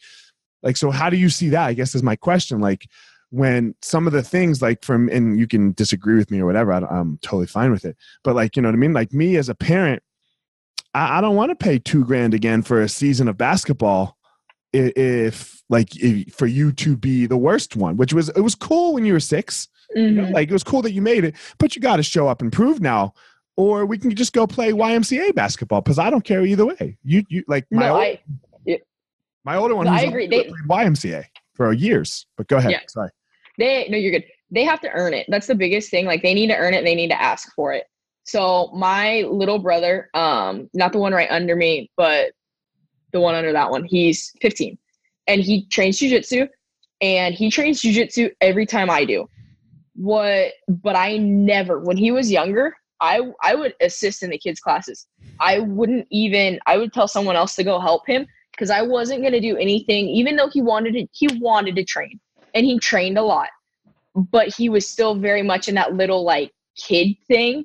like 0.62 0.76
so 0.76 0.90
how 0.90 1.08
do 1.10 1.16
you 1.16 1.28
see 1.28 1.48
that 1.50 1.66
i 1.66 1.72
guess 1.74 1.94
is 1.94 2.02
my 2.02 2.16
question. 2.16 2.60
Like 2.60 2.88
when 3.30 3.74
some 3.82 4.06
of 4.06 4.12
the 4.14 4.22
things 4.22 4.62
like 4.62 4.82
from 4.84 5.08
and 5.10 5.38
you 5.38 5.46
can 5.46 5.72
disagree 5.72 6.16
with 6.16 6.30
me 6.30 6.40
or 6.40 6.46
whatever 6.46 6.72
I, 6.72 6.78
i'm 6.78 7.18
totally 7.22 7.46
fine 7.46 7.70
with 7.70 7.84
it. 7.84 7.96
But 8.24 8.34
like 8.34 8.56
you 8.56 8.62
know 8.62 8.68
what 8.68 8.74
i 8.74 8.78
mean? 8.78 8.92
Like 8.94 9.12
me 9.12 9.36
as 9.36 9.48
a 9.48 9.54
parent 9.54 10.02
i, 10.94 11.18
I 11.18 11.20
don't 11.20 11.36
want 11.36 11.50
to 11.50 11.54
pay 11.56 11.78
two 11.78 12.04
grand 12.04 12.32
again 12.34 12.62
for 12.62 12.80
a 12.80 12.88
season 12.88 13.28
of 13.28 13.36
basketball 13.36 14.16
i- 14.74 14.92
if 14.96 15.62
like 15.68 15.88
if, 15.96 16.34
for 16.34 16.46
you 16.46 16.72
to 16.72 16.96
be 16.96 17.26
the 17.26 17.36
worst 17.36 17.76
one 17.76 17.96
which 17.98 18.12
was 18.14 18.30
it 18.30 18.40
was 18.40 18.54
cool 18.54 18.94
when 18.94 19.04
you 19.04 19.12
were 19.12 19.20
six. 19.20 19.68
You 19.94 20.10
know, 20.10 20.24
Mhm. 20.24 20.32
like 20.34 20.48
it 20.50 20.52
was 20.52 20.64
cool 20.64 20.82
that 20.82 20.92
you 20.92 21.00
made 21.02 21.24
it 21.24 21.34
but 21.58 21.74
you 21.76 21.80
got 21.82 21.96
to 21.96 22.02
show 22.02 22.28
up 22.28 22.42
and 22.42 22.52
prove 22.52 22.80
now 22.80 23.14
or 23.56 23.86
we 23.86 23.96
can 23.98 24.14
just 24.14 24.32
go 24.34 24.46
play 24.46 24.70
ymca 24.72 25.34
basketball 25.34 25.80
because 25.82 25.98
i 25.98 26.08
don't 26.10 26.24
care 26.24 26.44
either 26.44 26.66
way. 26.66 26.96
You 27.04 27.24
you 27.28 27.42
like 27.48 27.66
my 27.70 27.86
No, 27.86 27.92
old- 27.94 28.02
I 28.02 28.20
my 29.48 29.56
older 29.56 29.74
one 29.74 29.88
I 29.88 30.02
agree. 30.02 30.26
They- 30.26 30.44
ymca 30.68 31.24
for 31.54 31.72
years 31.72 32.26
but 32.36 32.46
go 32.48 32.58
ahead 32.58 32.72
Yeah. 32.72 32.80
sorry. 32.86 33.10
They 33.56 33.88
no 33.88 33.96
you're 33.96 34.12
good. 34.12 34.24
They 34.50 34.64
have 34.64 34.80
to 34.82 34.90
earn 34.90 35.14
it. 35.14 35.24
That's 35.28 35.46
the 35.46 35.54
biggest 35.54 35.90
thing 35.90 36.04
like 36.04 36.22
they 36.22 36.34
need 36.34 36.48
to 36.48 36.56
earn 36.56 36.74
it 36.74 36.84
they 36.84 36.94
need 36.94 37.08
to 37.08 37.20
ask 37.20 37.54
for 37.54 37.72
it. 37.72 37.84
So 38.24 38.70
my 38.74 39.22
little 39.22 39.58
brother 39.58 40.10
um 40.12 40.68
not 40.74 40.92
the 40.92 40.98
one 40.98 41.14
right 41.14 41.30
under 41.30 41.56
me 41.56 41.90
but 41.96 42.32
the 43.12 43.20
one 43.20 43.34
under 43.34 43.52
that 43.54 43.70
one 43.70 43.84
he's 43.84 44.32
15 44.42 44.76
and 45.28 45.40
he 45.40 45.64
trains 45.68 45.98
jujitsu 45.98 46.46
and 47.00 47.34
he 47.34 47.50
trains 47.50 47.80
jujitsu 47.80 48.30
every 48.42 48.66
time 48.66 48.90
i 48.90 49.02
do. 49.06 49.26
What 49.94 50.52
but 50.68 50.94
i 50.94 51.16
never 51.16 51.80
when 51.80 51.96
he 51.96 52.10
was 52.10 52.30
younger 52.30 52.76
i 53.00 53.14
i 53.42 53.54
would 53.54 53.74
assist 53.80 54.22
in 54.22 54.28
the 54.28 54.38
kids 54.38 54.60
classes. 54.60 55.06
I 55.40 55.60
wouldn't 55.60 56.06
even 56.10 56.60
i 56.66 56.76
would 56.76 56.92
tell 56.92 57.08
someone 57.08 57.34
else 57.34 57.54
to 57.56 57.64
go 57.64 57.80
help 57.80 58.06
him 58.06 58.26
because 58.58 58.70
i 58.70 58.82
wasn't 58.82 59.20
going 59.20 59.32
to 59.32 59.40
do 59.40 59.56
anything 59.56 60.08
even 60.08 60.36
though 60.36 60.48
he 60.48 60.60
wanted 60.60 60.92
to 60.92 61.06
he 61.12 61.28
wanted 61.38 61.76
to 61.76 61.84
train 61.84 62.18
and 62.54 62.66
he 62.66 62.78
trained 62.78 63.16
a 63.16 63.22
lot 63.22 63.48
but 64.14 64.52
he 64.52 64.68
was 64.68 64.88
still 64.88 65.14
very 65.14 65.42
much 65.42 65.68
in 65.68 65.74
that 65.74 65.94
little 65.94 66.24
like 66.24 66.52
kid 66.76 67.14
thing 67.28 67.64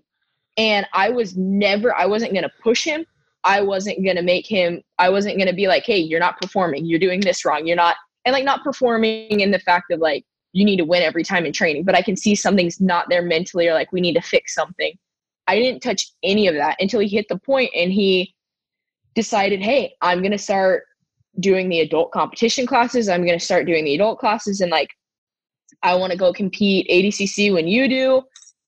and 0.57 0.85
i 0.93 1.09
was 1.09 1.35
never 1.35 1.95
i 1.95 2.05
wasn't 2.05 2.31
going 2.31 2.43
to 2.43 2.51
push 2.61 2.83
him 2.83 3.05
i 3.43 3.61
wasn't 3.61 4.03
going 4.03 4.15
to 4.15 4.21
make 4.21 4.45
him 4.45 4.81
i 4.99 5.09
wasn't 5.09 5.35
going 5.35 5.47
to 5.47 5.55
be 5.55 5.67
like 5.67 5.83
hey 5.83 5.97
you're 5.97 6.19
not 6.19 6.39
performing 6.39 6.85
you're 6.85 6.99
doing 6.99 7.19
this 7.19 7.43
wrong 7.45 7.65
you're 7.65 7.75
not 7.75 7.95
and 8.25 8.33
like 8.33 8.45
not 8.45 8.63
performing 8.63 9.39
in 9.39 9.51
the 9.51 9.59
fact 9.59 9.91
of 9.91 9.99
like 9.99 10.23
you 10.53 10.63
need 10.63 10.77
to 10.77 10.85
win 10.85 11.01
every 11.01 11.23
time 11.23 11.45
in 11.45 11.53
training 11.53 11.83
but 11.83 11.95
i 11.95 12.01
can 12.01 12.15
see 12.15 12.35
something's 12.35 12.79
not 12.79 13.07
there 13.09 13.23
mentally 13.23 13.67
or 13.67 13.73
like 13.73 13.91
we 13.91 14.01
need 14.01 14.13
to 14.13 14.21
fix 14.21 14.53
something. 14.53 14.93
I 15.45 15.59
didn't 15.59 15.81
touch 15.81 16.11
any 16.23 16.47
of 16.47 16.55
that 16.55 16.77
until 16.79 17.01
he 17.01 17.07
hit 17.07 17.27
the 17.27 17.37
point 17.37 17.69
and 17.75 17.91
he 17.91 18.33
decided 19.15 19.61
hey 19.61 19.93
i'm 20.01 20.19
going 20.19 20.31
to 20.31 20.37
start 20.37 20.83
doing 21.39 21.69
the 21.69 21.79
adult 21.79 22.11
competition 22.11 22.65
classes 22.65 23.09
i'm 23.09 23.25
going 23.25 23.37
to 23.37 23.43
start 23.43 23.65
doing 23.65 23.85
the 23.85 23.95
adult 23.95 24.19
classes 24.19 24.61
and 24.61 24.71
like 24.71 24.89
I 25.83 25.95
want 25.95 26.11
to 26.11 26.17
go 26.17 26.31
compete 26.33 26.87
ADCC 26.89 27.53
when 27.53 27.67
you 27.67 27.87
do. 27.87 28.23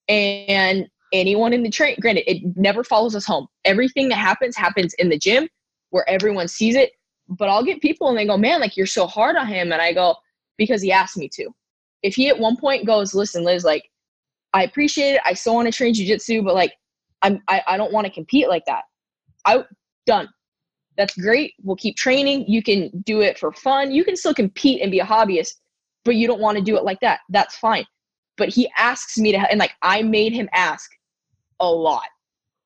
And 0.07 0.87
anyone 1.13 1.53
in 1.53 1.63
the 1.63 1.69
train, 1.69 1.95
granted, 1.99 2.29
it 2.29 2.43
never 2.57 2.83
follows 2.83 3.15
us 3.15 3.25
home. 3.25 3.47
Everything 3.63 4.09
that 4.09 4.17
happens 4.17 4.55
happens 4.55 4.93
in 4.95 5.09
the 5.09 5.17
gym 5.17 5.47
where 5.89 6.07
everyone 6.09 6.47
sees 6.47 6.75
it. 6.75 6.91
But 7.27 7.49
I'll 7.49 7.63
get 7.63 7.81
people 7.81 8.09
and 8.09 8.17
they 8.17 8.27
go, 8.27 8.37
man, 8.37 8.59
like 8.59 8.77
you're 8.77 8.85
so 8.85 9.07
hard 9.07 9.35
on 9.35 9.47
him. 9.47 9.71
And 9.71 9.81
I 9.81 9.93
go, 9.93 10.15
because 10.57 10.81
he 10.81 10.91
asked 10.91 11.17
me 11.17 11.29
to. 11.33 11.49
If 12.03 12.15
he 12.15 12.27
at 12.27 12.37
one 12.37 12.57
point 12.57 12.85
goes, 12.85 13.15
listen, 13.15 13.43
Liz, 13.43 13.63
like, 13.63 13.89
I 14.53 14.63
appreciate 14.63 15.13
it. 15.15 15.21
I 15.25 15.33
still 15.33 15.55
want 15.55 15.67
to 15.67 15.71
train 15.71 15.93
jujitsu, 15.93 16.43
but 16.43 16.53
like, 16.53 16.73
I'm, 17.21 17.41
I, 17.47 17.61
I 17.67 17.77
don't 17.77 17.91
want 17.91 18.05
to 18.05 18.13
compete 18.13 18.47
like 18.47 18.63
that. 18.67 18.83
I 19.45 19.63
done. 20.05 20.29
That's 20.97 21.17
great. 21.17 21.53
We'll 21.63 21.75
keep 21.75 21.97
training. 21.97 22.45
You 22.47 22.63
can 22.63 22.89
do 23.05 23.21
it 23.21 23.37
for 23.37 23.51
fun. 23.51 23.91
You 23.91 24.03
can 24.03 24.15
still 24.15 24.33
compete 24.33 24.81
and 24.81 24.91
be 24.91 24.99
a 24.99 25.05
hobbyist, 25.05 25.55
but 26.05 26.15
you 26.15 26.27
don't 26.27 26.39
want 26.39 26.57
to 26.57 26.63
do 26.63 26.77
it 26.77 26.83
like 26.83 26.99
that. 27.01 27.19
That's 27.29 27.57
fine. 27.57 27.85
But 28.37 28.49
he 28.49 28.69
asks 28.77 29.17
me 29.17 29.31
to, 29.31 29.37
and 29.37 29.59
like 29.59 29.73
I 29.81 30.01
made 30.01 30.33
him 30.33 30.49
ask 30.53 30.89
a 31.59 31.69
lot 31.69 32.07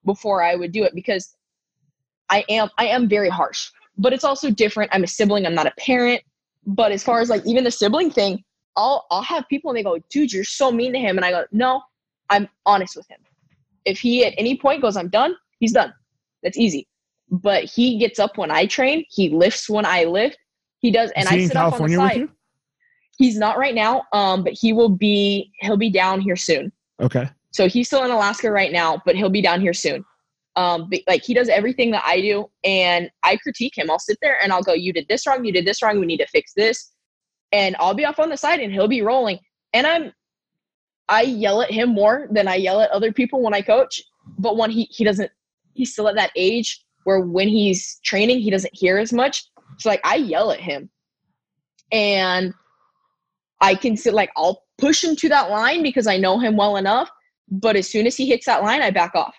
before 0.06 0.44
I 0.44 0.56
would 0.56 0.72
do 0.72 0.84
it 0.84 0.94
because 0.96 1.36
I 2.30 2.44
am 2.50 2.70
I 2.78 2.88
am 2.88 3.08
very 3.08 3.30
harsh. 3.30 3.70
But 3.98 4.14
it's 4.14 4.24
also 4.24 4.50
different. 4.50 4.92
I'm 4.94 5.04
a 5.04 5.08
sibling. 5.08 5.46
I'm 5.46 5.56
not 5.56 5.68
a 5.68 5.74
parent. 5.78 6.22
But 6.66 6.92
as 6.92 7.04
far 7.04 7.20
as 7.20 7.30
like 7.30 7.46
even 7.46 7.64
the 7.64 7.72
sibling 7.72 8.12
thing, 8.12 8.44
I'll 8.76 9.06
I'll 9.10 9.24
have 9.24 9.48
people 9.50 9.72
and 9.72 9.78
they 9.78 9.84
go, 9.84 9.98
dude, 10.10 10.32
you're 10.32 10.44
so 10.44 10.72
mean 10.72 10.94
to 10.94 11.00
him, 11.00 11.18
and 11.18 11.26
I 11.26 11.32
go, 11.32 11.46
no, 11.52 11.82
I'm 12.30 12.48
honest 12.66 12.96
with 12.96 13.08
him. 13.10 13.20
If 13.86 14.00
he 14.00 14.26
at 14.26 14.34
any 14.38 14.58
point 14.58 14.82
goes, 14.82 14.98
I'm 14.98 15.10
done, 15.10 15.36
he's 15.60 15.72
done. 15.72 15.94
That's 16.44 16.58
easy. 16.58 16.88
But 17.32 17.66
he 17.66 17.98
gets 17.98 18.20
up 18.20 18.38
when 18.38 18.52
I 18.52 18.66
train. 18.66 19.06
He 19.10 19.30
lifts 19.30 19.70
when 19.70 19.86
I 19.86 20.06
lift. 20.06 20.38
He 20.80 20.92
does, 20.92 21.12
and 21.16 21.28
I 21.28 21.46
sit 21.46 21.56
up 21.56 21.74
on 21.74 21.84
the 21.84 21.96
side. 21.96 22.28
He's 23.18 23.38
not 23.38 23.58
right 23.58 23.76
now, 23.76 24.04
um, 24.14 24.44
but 24.44 24.54
he 24.54 24.74
will 24.74 24.90
be. 24.90 25.52
He'll 25.60 25.78
be 25.78 25.90
down 25.92 26.22
here 26.22 26.38
soon. 26.38 26.72
Okay. 27.00 27.30
So 27.52 27.68
he's 27.68 27.88
still 27.88 28.04
in 28.04 28.12
Alaska 28.12 28.50
right 28.50 28.72
now, 28.72 29.02
but 29.06 29.16
he'll 29.16 29.30
be 29.30 29.42
down 29.42 29.60
here 29.62 29.74
soon. 29.74 30.06
Um, 30.56 30.90
but, 30.90 31.02
like 31.08 31.24
he 31.24 31.34
does 31.34 31.50
everything 31.50 31.92
that 31.92 32.04
I 32.06 32.22
do, 32.22 32.50
and 32.64 33.10
I 33.24 33.38
critique 33.38 33.78
him. 33.78 33.90
I'll 33.90 34.00
sit 34.00 34.18
there 34.22 34.38
and 34.42 34.52
I'll 34.52 34.64
go, 34.64 34.74
"You 34.74 34.94
did 34.94 35.08
this 35.08 35.28
wrong. 35.28 35.44
You 35.46 35.52
did 35.52 35.66
this 35.66 35.82
wrong. 35.82 36.00
We 36.00 36.06
need 36.06 36.18
to 36.18 36.28
fix 36.28 36.54
this." 36.56 36.92
And 37.52 37.76
I'll 37.80 37.94
be 37.94 38.06
off 38.06 38.20
on 38.20 38.30
the 38.30 38.38
side, 38.38 38.60
and 38.60 38.72
he'll 38.72 38.88
be 38.88 39.02
rolling. 39.02 39.40
And 39.74 39.86
I'm, 39.86 40.14
I 41.08 41.24
yell 41.24 41.62
at 41.62 41.72
him 41.72 41.90
more 41.90 42.28
than 42.32 42.48
I 42.48 42.56
yell 42.56 42.82
at 42.82 42.92
other 42.92 43.12
people 43.12 43.42
when 43.42 43.54
I 43.54 43.62
coach. 43.62 44.02
But 44.38 44.58
when 44.58 44.72
he 44.72 44.84
he 44.86 45.04
doesn't, 45.04 45.32
he's 45.74 45.92
still 45.92 46.08
at 46.08 46.16
that 46.16 46.32
age 46.36 46.84
where 47.04 47.22
when 47.22 47.48
he's 47.48 48.00
training, 48.04 48.40
he 48.40 48.50
doesn't 48.50 48.74
hear 48.74 48.98
as 48.98 49.14
much. 49.14 49.46
So 49.78 49.90
like 49.90 50.02
I 50.04 50.16
yell 50.16 50.52
at 50.52 50.60
him, 50.60 50.90
and 51.92 52.54
I 53.62 53.76
can 53.76 53.98
sit 53.98 54.14
like 54.14 54.32
I'll 54.36 54.64
push 54.78 55.04
him 55.04 55.16
to 55.18 55.30
that 55.30 55.50
line 55.50 55.84
because 55.84 56.08
I 56.08 56.18
know 56.18 56.40
him 56.40 56.56
well 56.56 56.78
enough. 56.78 57.10
But 57.52 57.76
as 57.76 57.90
soon 57.90 58.06
as 58.06 58.16
he 58.16 58.28
hits 58.28 58.46
that 58.46 58.64
line, 58.64 58.82
I 58.82 58.92
back 58.92 59.16
off. 59.16 59.36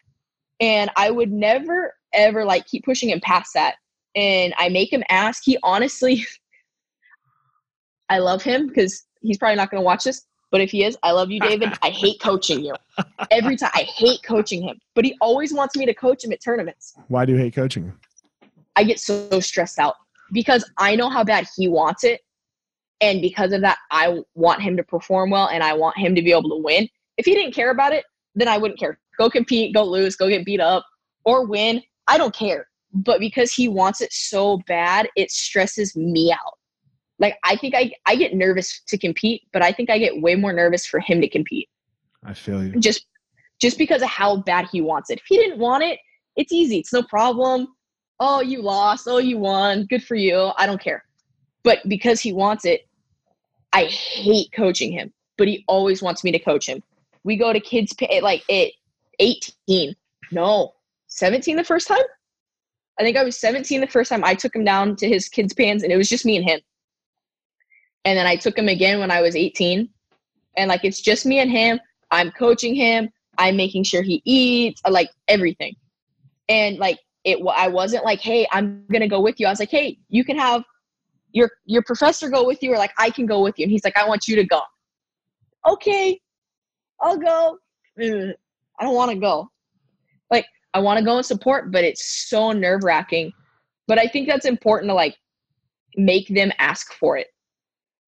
And 0.61 0.91
I 0.97 1.11
would 1.11 1.31
never 1.31 1.95
ever 2.13 2.45
like 2.45 2.67
keep 2.67 2.85
pushing 2.85 3.11
him 3.11 3.21
past 3.21 3.55
that. 3.55 3.77
And 4.15 4.53
I 4.57 4.69
make 4.69 4.93
him 4.93 5.05
ask. 5.09 5.43
He 5.45 5.59
honestly, 5.63 6.27
I 8.09 8.19
love 8.19 8.43
him 8.43 8.67
because 8.67 9.07
he's 9.23 9.39
probably 9.39 9.57
not 9.57 9.71
going 9.71 9.81
to 9.81 9.85
watch 9.85 10.05
this. 10.05 10.27
But 10.51 10.61
if 10.61 10.70
he 10.70 10.84
is, 10.84 10.96
I 11.03 11.12
love 11.12 11.30
you, 11.30 11.40
David. 11.40 11.72
I 11.82 11.90
hate 11.90 12.20
coaching 12.20 12.64
you. 12.64 12.74
Every 13.30 13.57
time 13.57 13.70
I 13.74 13.82
hate 13.82 14.22
coaching 14.22 14.62
him. 14.62 14.80
But 14.94 15.05
he 15.05 15.16
always 15.20 15.53
wants 15.53 15.76
me 15.76 15.86
to 15.86 15.94
coach 15.94 16.24
him 16.24 16.32
at 16.32 16.42
tournaments. 16.42 16.94
Why 17.09 17.24
do 17.24 17.32
you 17.32 17.38
hate 17.38 17.55
coaching 17.55 17.84
him? 17.84 18.01
I 18.76 18.84
get 18.84 18.98
so 18.98 19.40
stressed 19.40 19.78
out 19.78 19.96
because 20.32 20.68
I 20.78 20.96
know 20.96 21.09
how 21.09 21.24
bad 21.24 21.46
he 21.57 21.68
wants 21.68 22.05
it. 22.05 22.20
And 23.01 23.20
because 23.22 23.53
of 23.53 23.62
that, 23.62 23.78
I 23.90 24.20
want 24.34 24.62
him 24.62 24.76
to 24.76 24.82
perform 24.82 25.30
well 25.30 25.48
and 25.48 25.62
I 25.62 25.72
want 25.72 25.96
him 25.96 26.14
to 26.14 26.22
be 26.22 26.32
able 26.32 26.51
to 26.51 26.62
win. 26.62 26.88
If 27.16 27.26
he 27.26 27.34
didn't 27.34 27.55
care 27.55 27.70
about 27.70 27.92
it, 27.92 28.05
then 28.34 28.48
I 28.48 28.59
wouldn't 28.59 28.78
care. 28.78 28.98
Go 29.18 29.30
compete, 29.30 29.74
go 29.74 29.84
lose, 29.84 30.16
go 30.16 30.28
get 30.28 30.44
beat 30.44 30.61
up 30.61 30.84
or 31.24 31.46
win. 31.46 31.82
I 32.07 32.18
don't 32.18 32.34
care. 32.34 32.66
But 32.92 33.20
because 33.20 33.53
he 33.53 33.68
wants 33.68 34.01
it 34.01 34.12
so 34.12 34.59
bad, 34.66 35.09
it 35.16 35.30
stresses 35.30 35.96
me 35.96 36.32
out. 36.32 36.59
Like 37.21 37.37
I 37.45 37.55
think 37.55 37.75
I 37.77 37.93
I 38.07 38.16
get 38.16 38.35
nervous 38.35 38.81
to 38.89 38.99
compete, 38.99 39.43
but 39.53 39.62
I 39.62 39.73
think 39.73 39.91
I 39.91 39.99
get 39.99 40.21
way 40.21 40.35
more 40.35 40.53
nervous 40.53 40.87
for 40.87 40.99
him 40.99 41.21
to 41.21 41.29
compete. 41.29 41.68
I 42.25 42.35
feel 42.35 42.64
you. 42.64 42.81
Just 42.81 43.07
just 43.61 43.79
because 43.79 44.03
of 44.03 44.09
how 44.09 44.39
bad 44.39 44.66
he 44.73 44.81
wants 44.81 45.11
it. 45.11 45.18
If 45.18 45.25
he 45.29 45.37
didn't 45.37 45.59
want 45.59 45.85
it, 45.85 45.99
it's 46.37 46.53
easy. 46.53 46.79
It's 46.79 46.93
no 46.93 47.03
problem. 47.03 47.68
Oh, 48.18 48.41
you 48.41 48.62
lost. 48.62 49.07
Oh, 49.07 49.18
you 49.18 49.39
won. 49.39 49.87
Good 49.87 50.03
for 50.03 50.14
you. 50.14 50.51
I 50.57 50.66
don't 50.66 50.81
care. 50.81 51.05
But 51.62 51.87
because 51.89 52.21
he 52.21 52.33
wants 52.33 52.64
it, 52.64 52.89
I 53.73 53.85
hate 53.85 54.51
coaching 54.53 54.91
him. 54.91 55.12
But 55.37 55.49
he 55.49 55.64
always 55.68 56.03
wants 56.03 56.25
me 56.25 56.33
to 56.33 56.39
coach 56.39 56.66
him. 56.66 56.83
We 57.23 57.37
go 57.37 57.53
to 57.53 57.61
kids 57.61 57.93
pay 57.93 58.07
eh, 58.07 58.21
like 58.23 58.43
at 58.51 58.73
18. 59.18 59.95
No, 60.33 60.75
17 61.09 61.57
the 61.57 61.64
first 61.64 61.87
time. 61.87 61.99
I 62.99 63.03
think 63.03 63.16
I 63.16 63.25
was 63.25 63.39
17 63.39 63.81
the 63.81 63.87
first 63.87 64.11
time 64.11 64.25
I 64.25 64.35
took 64.35 64.55
him 64.55 64.64
down 64.64 64.97
to 64.97 65.09
his 65.09 65.29
kids' 65.29 65.55
pans, 65.55 65.83
and 65.83 65.93
it 65.93 65.97
was 65.97 66.09
just 66.09 66.25
me 66.25 66.37
and 66.37 66.45
him. 66.45 66.61
And 68.05 68.18
then 68.18 68.26
I 68.26 68.36
took 68.36 68.57
him 68.57 68.68
again 68.68 68.98
when 68.98 69.11
I 69.11 69.20
was 69.20 69.36
18. 69.36 69.88
And 70.57 70.68
like 70.68 70.84
it's 70.84 71.01
just 71.01 71.26
me 71.26 71.38
and 71.38 71.51
him. 71.51 71.80
I'm 72.11 72.30
coaching 72.32 72.74
him. 72.74 73.11
I'm 73.38 73.57
making 73.57 73.84
sure 73.84 74.03
he 74.03 74.20
eats, 74.24 74.80
uh, 74.84 74.90
like 74.90 75.11
everything. 75.28 75.74
And 76.48 76.78
like 76.78 76.98
it 77.24 77.38
I 77.55 77.68
wasn't 77.68 78.05
like, 78.05 78.20
"Hey, 78.20 78.46
I'm 78.51 78.84
going 78.90 79.03
to 79.03 79.09
go 79.09 79.20
with 79.20 79.38
you." 79.38 79.46
I 79.46 79.51
was 79.51 79.61
like, 79.61 79.70
"Hey, 79.70 79.98
you 80.09 80.24
can 80.24 80.38
have 80.38 80.62
your 81.32 81.51
your 81.64 81.82
professor 81.82 82.28
go 82.28 82.44
with 82.44 82.62
you 82.62 82.72
or 82.72 82.78
like 82.78 82.92
I 82.98 83.11
can 83.11 83.26
go 83.26 83.40
with 83.42 83.59
you." 83.59 83.64
And 83.64 83.70
he's 83.70 83.84
like, 83.84 83.96
"I 83.96 84.07
want 84.09 84.26
you 84.26 84.36
to 84.36 84.44
go." 84.44 84.62
Okay. 85.66 86.20
I'll 87.01 87.18
go. 87.18 87.59
I 87.98 88.34
don't 88.80 88.94
want 88.94 89.11
to 89.11 89.16
go. 89.16 89.51
Like 90.30 90.46
I 90.74 90.80
want 90.80 90.98
to 90.98 91.05
go 91.05 91.16
and 91.16 91.26
support, 91.26 91.70
but 91.70 91.84
it's 91.84 92.28
so 92.28 92.53
nerve-wracking. 92.53 93.32
But 93.86 93.98
I 93.98 94.07
think 94.07 94.28
that's 94.28 94.46
important 94.46 94.90
to 94.90 94.94
like 94.94 95.16
make 95.96 96.28
them 96.28 96.53
ask 96.59 96.92
for 96.94 97.16
it 97.16 97.28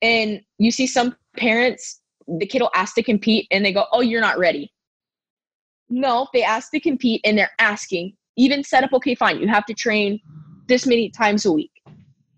and 0.02 0.40
you 0.58 0.70
see 0.70 0.86
some 0.86 1.16
parents 1.36 2.00
the 2.38 2.46
kid 2.46 2.60
will 2.60 2.70
ask 2.74 2.94
to 2.94 3.02
compete 3.02 3.46
and 3.50 3.64
they 3.64 3.72
go 3.72 3.86
oh 3.92 4.00
you're 4.00 4.20
not 4.20 4.38
ready. 4.38 4.72
No 5.88 6.28
they 6.32 6.42
ask 6.42 6.70
to 6.72 6.80
compete 6.80 7.20
and 7.24 7.38
they're 7.38 7.50
asking 7.58 8.14
even 8.36 8.62
set 8.62 8.84
up 8.84 8.92
okay 8.92 9.14
fine. 9.14 9.38
You 9.40 9.48
have 9.48 9.66
to 9.66 9.74
train 9.74 10.20
this 10.68 10.86
many 10.86 11.10
times 11.10 11.46
a 11.46 11.52
week. 11.52 11.72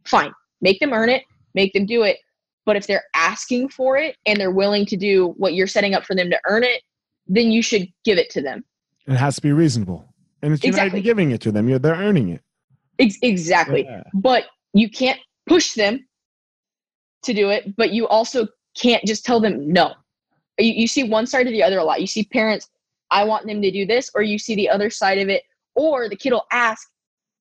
Fine. 0.06 0.32
Make 0.60 0.80
them 0.80 0.92
earn 0.92 1.08
it 1.08 1.24
make 1.54 1.72
them 1.72 1.86
do 1.86 2.02
it. 2.02 2.18
But 2.66 2.76
if 2.76 2.86
they're 2.86 3.04
asking 3.14 3.68
for 3.68 3.96
it 3.96 4.16
and 4.26 4.40
they're 4.40 4.50
willing 4.50 4.86
to 4.86 4.96
do 4.96 5.34
what 5.36 5.54
you're 5.54 5.66
setting 5.66 5.94
up 5.94 6.04
for 6.04 6.14
them 6.14 6.30
to 6.30 6.40
earn 6.46 6.64
it 6.64 6.82
then 7.26 7.50
you 7.50 7.62
should 7.62 7.88
give 8.04 8.18
it 8.18 8.30
to 8.30 8.42
them. 8.42 8.64
It 9.06 9.16
has 9.16 9.36
to 9.36 9.42
be 9.42 9.52
reasonable. 9.52 10.04
And 10.42 10.52
it's, 10.52 10.62
you're 10.62 10.70
exactly. 10.70 10.90
not 10.90 10.96
even 10.98 11.04
giving 11.04 11.30
it 11.30 11.40
to 11.42 11.52
them. 11.52 11.68
You're, 11.68 11.78
they're 11.78 11.94
earning 11.94 12.30
it. 12.30 12.42
Ex- 12.98 13.18
exactly. 13.22 13.84
Yeah. 13.84 14.02
but 14.12 14.44
you 14.72 14.90
can't 14.90 15.18
push 15.46 15.74
them 15.74 16.06
to 17.24 17.34
do 17.34 17.50
it, 17.50 17.76
but 17.76 17.92
you 17.92 18.06
also 18.08 18.46
can't 18.74 19.04
just 19.04 19.24
tell 19.24 19.40
them 19.40 19.72
no. 19.72 19.94
You, 20.58 20.72
you 20.72 20.86
see 20.86 21.08
one 21.08 21.26
side 21.26 21.46
or 21.46 21.50
the 21.50 21.62
other 21.62 21.78
a 21.78 21.84
lot. 21.84 22.00
You 22.00 22.06
see 22.06 22.24
parents, 22.24 22.68
I 23.10 23.24
want 23.24 23.46
them 23.46 23.60
to 23.62 23.70
do 23.70 23.86
this, 23.86 24.10
or 24.14 24.22
you 24.22 24.38
see 24.38 24.54
the 24.54 24.68
other 24.68 24.90
side 24.90 25.18
of 25.18 25.28
it, 25.28 25.42
or 25.74 26.08
the 26.08 26.16
kid 26.16 26.32
will 26.32 26.46
ask, 26.52 26.90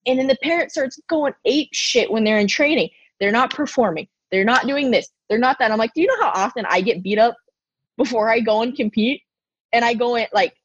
and 0.05 0.19
then 0.19 0.27
the 0.27 0.37
parent 0.43 0.71
starts 0.71 0.99
going 1.07 1.33
ape 1.45 1.69
shit 1.71 2.11
when 2.11 2.23
they're 2.23 2.39
in 2.39 2.47
training. 2.47 2.89
They're 3.19 3.31
not 3.31 3.53
performing. 3.53 4.07
They're 4.31 4.43
not 4.43 4.67
doing 4.67 4.91
this. 4.91 5.09
They're 5.29 5.37
not 5.37 5.57
that. 5.59 5.71
I'm 5.71 5.77
like, 5.77 5.93
do 5.93 6.01
you 6.01 6.07
know 6.07 6.21
how 6.21 6.31
often 6.33 6.65
I 6.67 6.81
get 6.81 7.03
beat 7.03 7.19
up 7.19 7.37
before 7.97 8.29
I 8.29 8.39
go 8.39 8.61
and 8.61 8.75
compete? 8.75 9.21
And 9.71 9.85
I 9.85 9.93
go 9.93 10.15
in 10.15 10.27
like, 10.33 10.55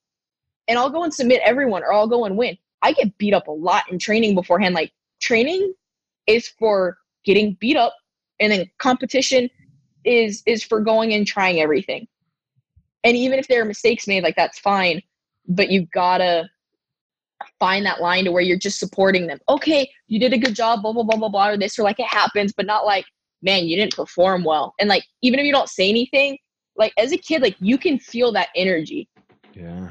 and 0.66 0.78
I'll 0.78 0.90
go 0.90 1.04
and 1.04 1.12
submit 1.12 1.40
everyone, 1.44 1.82
or 1.82 1.92
I'll 1.92 2.08
go 2.08 2.24
and 2.24 2.36
win. 2.36 2.58
I 2.82 2.92
get 2.92 3.16
beat 3.18 3.34
up 3.34 3.48
a 3.48 3.52
lot 3.52 3.84
in 3.90 3.98
training 3.98 4.34
beforehand. 4.34 4.74
Like 4.74 4.92
training 5.20 5.72
is 6.26 6.48
for 6.48 6.98
getting 7.24 7.56
beat 7.60 7.76
up 7.76 7.94
and 8.40 8.52
then 8.52 8.70
competition 8.78 9.50
is 10.04 10.42
is 10.46 10.62
for 10.62 10.80
going 10.80 11.12
and 11.14 11.26
trying 11.26 11.60
everything. 11.60 12.06
And 13.04 13.16
even 13.16 13.38
if 13.38 13.48
there 13.48 13.62
are 13.62 13.66
mistakes 13.66 14.06
made 14.06 14.22
like 14.22 14.36
that's 14.36 14.58
fine 14.58 15.02
but 15.50 15.70
you 15.70 15.86
gotta 15.94 16.48
find 17.58 17.86
that 17.86 18.00
line 18.00 18.24
to 18.24 18.32
where 18.32 18.42
you're 18.42 18.58
just 18.58 18.78
supporting 18.78 19.26
them. 19.26 19.38
Okay 19.48 19.90
you 20.06 20.18
did 20.18 20.32
a 20.32 20.38
good 20.38 20.54
job 20.54 20.82
blah 20.82 20.92
blah 20.92 21.02
blah 21.02 21.16
blah 21.16 21.28
blah 21.28 21.48
or 21.48 21.56
this 21.56 21.78
or 21.78 21.82
like 21.82 22.00
it 22.00 22.06
happens 22.06 22.52
but 22.52 22.66
not 22.66 22.84
like 22.84 23.04
man 23.42 23.66
you 23.66 23.76
didn't 23.76 23.94
perform 23.94 24.44
well. 24.44 24.74
And 24.78 24.88
like 24.88 25.04
even 25.22 25.38
if 25.40 25.46
you 25.46 25.52
don't 25.52 25.68
say 25.68 25.88
anything 25.88 26.38
like 26.76 26.92
as 26.98 27.12
a 27.12 27.18
kid 27.18 27.42
like 27.42 27.56
you 27.60 27.78
can 27.78 27.98
feel 27.98 28.32
that 28.32 28.48
energy. 28.54 29.08
Yeah. 29.54 29.90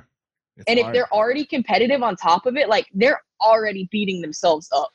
And 0.68 0.80
hard. 0.80 0.88
if 0.88 0.94
they're 0.94 1.14
already 1.14 1.46
competitive 1.46 2.02
on 2.02 2.16
top 2.16 2.46
of 2.46 2.56
it 2.56 2.70
like 2.70 2.88
they're 2.94 3.22
already 3.42 3.88
beating 3.92 4.22
themselves 4.22 4.70
up 4.74 4.92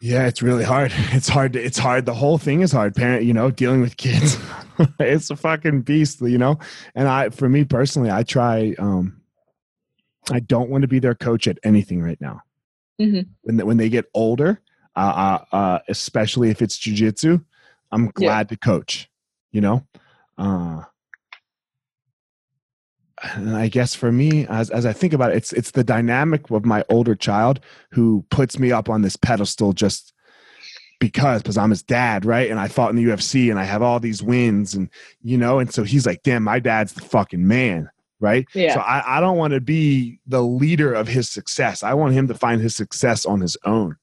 yeah, 0.00 0.26
it's 0.26 0.42
really 0.42 0.64
hard. 0.64 0.92
It's 1.12 1.28
hard. 1.28 1.54
To, 1.54 1.62
it's 1.62 1.78
hard. 1.78 2.06
The 2.06 2.14
whole 2.14 2.38
thing 2.38 2.60
is 2.60 2.72
hard. 2.72 2.94
Parent, 2.94 3.24
you 3.24 3.32
know, 3.32 3.50
dealing 3.50 3.80
with 3.80 3.96
kids, 3.96 4.38
it's 5.00 5.30
a 5.30 5.36
fucking 5.36 5.82
beast, 5.82 6.20
you 6.20 6.38
know. 6.38 6.58
And 6.94 7.08
I, 7.08 7.30
for 7.30 7.48
me 7.48 7.64
personally, 7.64 8.10
I 8.10 8.22
try. 8.22 8.74
um 8.78 9.14
I 10.30 10.40
don't 10.40 10.68
want 10.68 10.82
to 10.82 10.88
be 10.88 10.98
their 10.98 11.14
coach 11.14 11.48
at 11.48 11.58
anything 11.62 12.02
right 12.02 12.20
now. 12.20 12.42
Mm-hmm. 13.00 13.30
When 13.42 13.56
they, 13.56 13.64
when 13.64 13.76
they 13.78 13.88
get 13.88 14.06
older, 14.12 14.60
uh, 14.94 14.98
uh, 15.52 15.56
uh, 15.56 15.78
especially 15.88 16.50
if 16.50 16.60
it's 16.60 16.78
jujitsu, 16.78 17.42
I'm 17.90 18.10
glad 18.10 18.38
yeah. 18.38 18.42
to 18.44 18.56
coach. 18.56 19.08
You 19.52 19.62
know, 19.62 19.86
uh, 20.36 20.82
and 23.34 23.56
I 23.56 23.68
guess 23.68 23.94
for 23.94 24.12
me, 24.12 24.46
as 24.46 24.70
as 24.70 24.86
I 24.86 24.92
think 24.92 25.12
about 25.12 25.30
it, 25.32 25.36
it's 25.36 25.52
it's 25.52 25.72
the 25.72 25.84
dynamic 25.84 26.50
of 26.50 26.64
my 26.64 26.84
older 26.88 27.14
child 27.14 27.60
who 27.92 28.24
puts 28.30 28.58
me 28.58 28.72
up 28.72 28.88
on 28.88 29.02
this 29.02 29.16
pedestal 29.16 29.72
just 29.72 30.12
because 31.00 31.42
because 31.42 31.56
I'm 31.56 31.70
his 31.70 31.82
dad, 31.82 32.24
right? 32.24 32.50
And 32.50 32.58
I 32.58 32.68
fought 32.68 32.90
in 32.90 32.96
the 32.96 33.04
UFC 33.04 33.50
and 33.50 33.58
I 33.58 33.64
have 33.64 33.82
all 33.82 34.00
these 34.00 34.22
wins, 34.22 34.74
and 34.74 34.90
you 35.22 35.38
know, 35.38 35.58
and 35.58 35.72
so 35.72 35.84
he's 35.84 36.06
like, 36.06 36.22
damn, 36.22 36.44
my 36.44 36.58
dad's 36.58 36.92
the 36.94 37.02
fucking 37.02 37.46
man, 37.46 37.88
right? 38.20 38.46
Yeah. 38.54 38.74
So 38.74 38.80
I, 38.80 39.18
I 39.18 39.20
don't 39.20 39.36
want 39.36 39.54
to 39.54 39.60
be 39.60 40.20
the 40.26 40.42
leader 40.42 40.92
of 40.92 41.08
his 41.08 41.28
success. 41.28 41.82
I 41.82 41.94
want 41.94 42.14
him 42.14 42.28
to 42.28 42.34
find 42.34 42.60
his 42.60 42.74
success 42.74 43.26
on 43.26 43.40
his 43.40 43.56
own, 43.64 43.96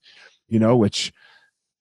you 0.47 0.59
know, 0.59 0.76
which 0.76 1.11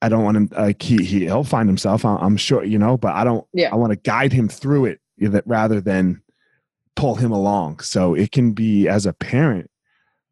I 0.03 0.09
don't 0.09 0.25
want 0.25 0.37
him. 0.37 0.49
Like 0.53 0.83
he, 0.83 1.05
he 1.05 1.21
he'll 1.21 1.45
find 1.45 1.69
himself, 1.69 2.05
I'm 2.05 2.37
sure, 2.37 2.65
you 2.65 2.79
know, 2.79 2.97
but 2.97 3.15
I 3.15 3.25
don't. 3.25 3.47
Yeah. 3.53 3.71
I 3.73 3.77
want 3.77 3.93
to 3.93 3.97
guide 3.97 4.33
him 4.33 4.49
through 4.49 4.87
it 4.87 5.01
rather 5.47 5.81
than 5.81 6.23
pull 6.97 7.17
him 7.17 7.33
along. 7.33 7.81
So 7.81 8.15
it 8.15 8.33
can 8.33 8.53
be 8.53 8.89
as 8.89 9.07
a 9.07 9.13
parent, 9.13 9.71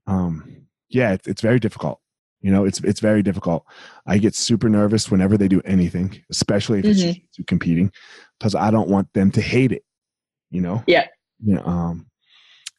um, 0.06 0.66
yeah, 0.88 1.12
it's, 1.12 1.26
it's 1.26 1.42
very 1.42 1.58
difficult. 1.58 2.00
You 2.40 2.50
know, 2.50 2.64
it's 2.64 2.80
it's 2.80 2.98
very 2.98 3.22
difficult. 3.22 3.64
I 4.04 4.18
get 4.18 4.34
super 4.34 4.68
nervous 4.68 5.10
whenever 5.10 5.38
they 5.38 5.46
do 5.46 5.62
anything, 5.64 6.20
especially 6.28 6.80
if 6.80 6.84
mm-hmm. 6.84 7.10
it's 7.10 7.46
competing, 7.46 7.92
because 8.38 8.56
I 8.56 8.72
don't 8.72 8.88
want 8.88 9.12
them 9.12 9.30
to 9.32 9.40
hate 9.40 9.70
it. 9.70 9.84
You 10.50 10.60
know. 10.60 10.82
Yeah. 10.88 11.06
You 11.44 11.54
know, 11.54 11.64
um, 11.64 12.06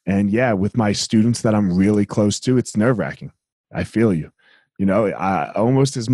and 0.06 0.30
yeah, 0.30 0.52
with 0.52 0.76
my 0.76 0.92
students 0.92 1.40
that 1.42 1.54
I'm 1.54 1.74
really 1.74 2.04
close 2.04 2.38
to, 2.40 2.58
it's 2.58 2.76
nerve 2.76 2.98
wracking. 2.98 3.32
I 3.72 3.84
feel 3.84 4.12
you. 4.12 4.30
You 4.78 4.84
know, 4.84 5.06
I 5.06 5.50
almost 5.52 5.96
as 5.96 6.08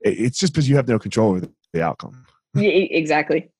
it's 0.00 0.38
just 0.38 0.54
because 0.54 0.68
you 0.68 0.76
have 0.76 0.88
no 0.88 0.98
control 0.98 1.32
over 1.36 1.48
the 1.72 1.82
outcome. 1.82 2.24
Yeah, 2.54 2.70
exactly. 2.70 3.50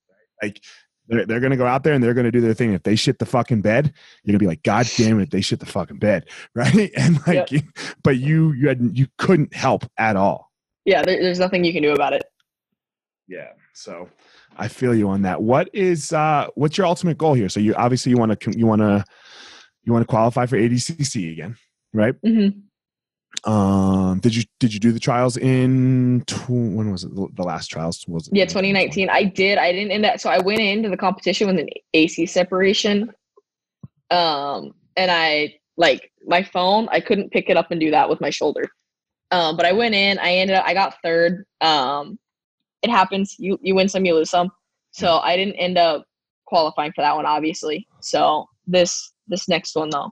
Like 0.43 0.62
they're, 1.09 1.27
they're 1.27 1.41
gonna 1.41 1.57
go 1.57 1.67
out 1.67 1.85
there 1.85 1.93
and 1.95 2.03
they're 2.03 2.15
gonna 2.15 2.31
do 2.33 2.41
their 2.41 2.55
thing. 2.55 2.73
If 2.73 2.83
they 2.83 2.97
shit 2.97 3.19
the 3.19 3.27
fucking 3.27 3.61
bed, 3.63 3.93
you're 4.23 4.33
gonna 4.33 4.39
be 4.39 4.47
like, 4.47 4.63
God 4.63 4.89
damn 4.97 5.21
it, 5.21 5.31
they 5.31 5.41
shit 5.41 5.61
the 5.61 5.67
fucking 5.67 5.99
bed, 5.99 6.29
right? 6.55 6.91
And 6.97 7.19
like, 7.27 7.51
Yep. 7.51 7.63
but 8.03 8.17
you 8.19 8.53
you 8.53 8.69
had 8.69 8.97
you 8.97 9.07
couldn't 9.19 9.55
help 9.55 9.85
at 9.99 10.17
all. 10.17 10.51
Yeah, 10.85 11.03
there, 11.03 11.21
there's 11.21 11.39
nothing 11.39 11.65
you 11.65 11.73
can 11.73 11.83
do 11.83 11.93
about 11.93 12.13
it. 12.13 12.23
Yeah. 13.27 13.49
So 13.75 14.09
I 14.57 14.69
feel 14.69 14.95
you 14.95 15.09
on 15.09 15.23
that. 15.23 15.43
What 15.43 15.69
is 15.73 16.13
uh 16.13 16.49
what's 16.55 16.77
your 16.79 16.87
ultimate 16.87 17.19
goal 17.19 17.35
here? 17.35 17.49
So 17.49 17.61
you 17.61 17.75
obviously 17.75 18.11
you 18.11 18.17
want 18.19 18.39
to 18.39 18.59
you 18.59 18.67
want 18.67 18.83
to 18.83 19.05
you 19.83 19.93
want 19.93 20.03
to 20.03 20.07
qualify 20.07 20.47
for 20.47 20.57
ADCC 20.57 21.33
again, 21.33 21.57
right? 21.93 22.15
hmm 22.25 22.49
Um 23.45 24.20
did 24.20 24.35
you 24.35 24.45
did 24.61 24.72
you 24.72 24.80
do 24.80 24.93
the 24.93 25.01
trials 25.01 25.37
in 25.37 26.22
tw- 26.26 26.51
when 26.51 26.91
was 26.91 27.05
it 27.05 27.14
the 27.14 27.43
last 27.43 27.68
trials 27.68 28.05
was 28.07 28.28
Yeah, 28.32 28.45
2019. 28.45 29.11
I 29.11 29.24
did. 29.24 29.59
I 29.59 29.72
didn't 29.72 29.91
end 29.91 30.05
that. 30.05 30.20
So 30.20 30.30
I 30.30 30.39
went 30.39 30.61
into 30.61 30.89
the 30.89 30.97
competition 30.97 31.49
with 31.49 31.59
an 31.59 31.68
AC 31.93 32.26
separation. 32.26 33.12
Um, 34.11 34.74
and 34.97 35.11
I 35.11 35.55
like 35.76 36.12
my 36.26 36.43
phone, 36.43 36.89
I 36.91 37.01
couldn't 37.01 37.32
pick 37.32 37.51
it 37.51 37.57
up 37.57 37.70
and 37.70 37.80
do 37.80 37.91
that 37.91 38.09
with 38.09 38.20
my 38.20 38.30
shoulder. 38.30 38.68
Um, 39.30 39.57
but 39.57 39.66
I 39.66 39.72
went 39.72 39.95
in, 39.95 40.18
I 40.18 40.35
ended 40.35 40.57
up 40.57 40.64
I 40.66 40.74
got 40.74 40.97
third. 41.03 41.45
Um, 41.61 42.18
it 42.82 42.91
happens. 42.91 43.35
You 43.39 43.59
you 43.62 43.74
win 43.74 43.89
some, 43.89 44.05
you 44.05 44.14
lose 44.14 44.30
some. 44.30 44.51
So 44.93 45.18
I 45.18 45.37
didn't 45.37 45.57
end 45.57 45.76
up 45.76 46.05
qualifying 46.47 46.93
for 46.93 47.03
that 47.03 47.16
one, 47.16 47.26
obviously. 47.26 47.87
So 48.01 48.47
this 48.66 49.12
this 49.26 49.49
next 49.49 49.74
one 49.74 49.91
though, 49.91 50.11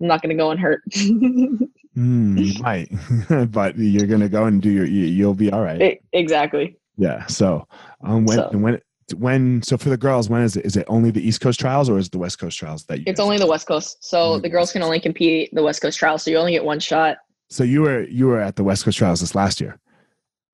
I'm 0.00 0.08
not 0.08 0.22
gonna 0.22 0.34
go 0.34 0.50
and 0.50 0.58
hurt. 0.58 0.82
Mm, 1.96 2.44
you 2.44 2.62
might, 2.62 3.50
but 3.52 3.76
you're 3.76 4.06
gonna 4.06 4.28
go 4.28 4.44
and 4.44 4.62
do 4.62 4.70
your. 4.70 4.84
You, 4.86 5.04
you'll 5.06 5.34
be 5.34 5.50
all 5.50 5.62
right. 5.62 6.00
Exactly. 6.12 6.76
Yeah. 6.96 7.26
So, 7.26 7.66
um, 8.04 8.24
when 8.26 8.36
So- 8.38 8.50
when 8.52 8.80
when 9.16 9.60
so 9.62 9.76
for 9.76 9.88
the 9.88 9.96
girls, 9.96 10.28
when 10.30 10.42
is 10.42 10.56
it? 10.56 10.64
Is 10.64 10.76
it 10.76 10.84
only 10.88 11.10
the 11.10 11.20
East 11.26 11.40
Coast 11.40 11.58
trials 11.58 11.88
or 11.90 11.98
is 11.98 12.06
it 12.06 12.12
the 12.12 12.18
West 12.18 12.38
Coast 12.38 12.56
trials 12.58 12.84
that 12.84 12.98
you? 12.98 13.04
It's 13.08 13.18
only 13.18 13.38
the 13.38 13.46
West 13.46 13.66
Coast. 13.66 14.04
So 14.04 14.36
the 14.36 14.42
the 14.42 14.48
girls 14.50 14.70
can 14.72 14.82
only 14.82 15.00
compete 15.00 15.50
the 15.52 15.62
West 15.64 15.82
Coast 15.82 15.98
trials. 15.98 16.22
So 16.22 16.30
you 16.30 16.36
only 16.36 16.52
get 16.52 16.64
one 16.64 16.78
shot. 16.78 17.16
So 17.48 17.64
you 17.64 17.80
were 17.82 18.04
you 18.04 18.28
were 18.28 18.40
at 18.40 18.54
the 18.54 18.62
West 18.62 18.84
Coast 18.84 18.98
trials 18.98 19.18
this 19.20 19.34
last 19.34 19.60
year. 19.60 19.80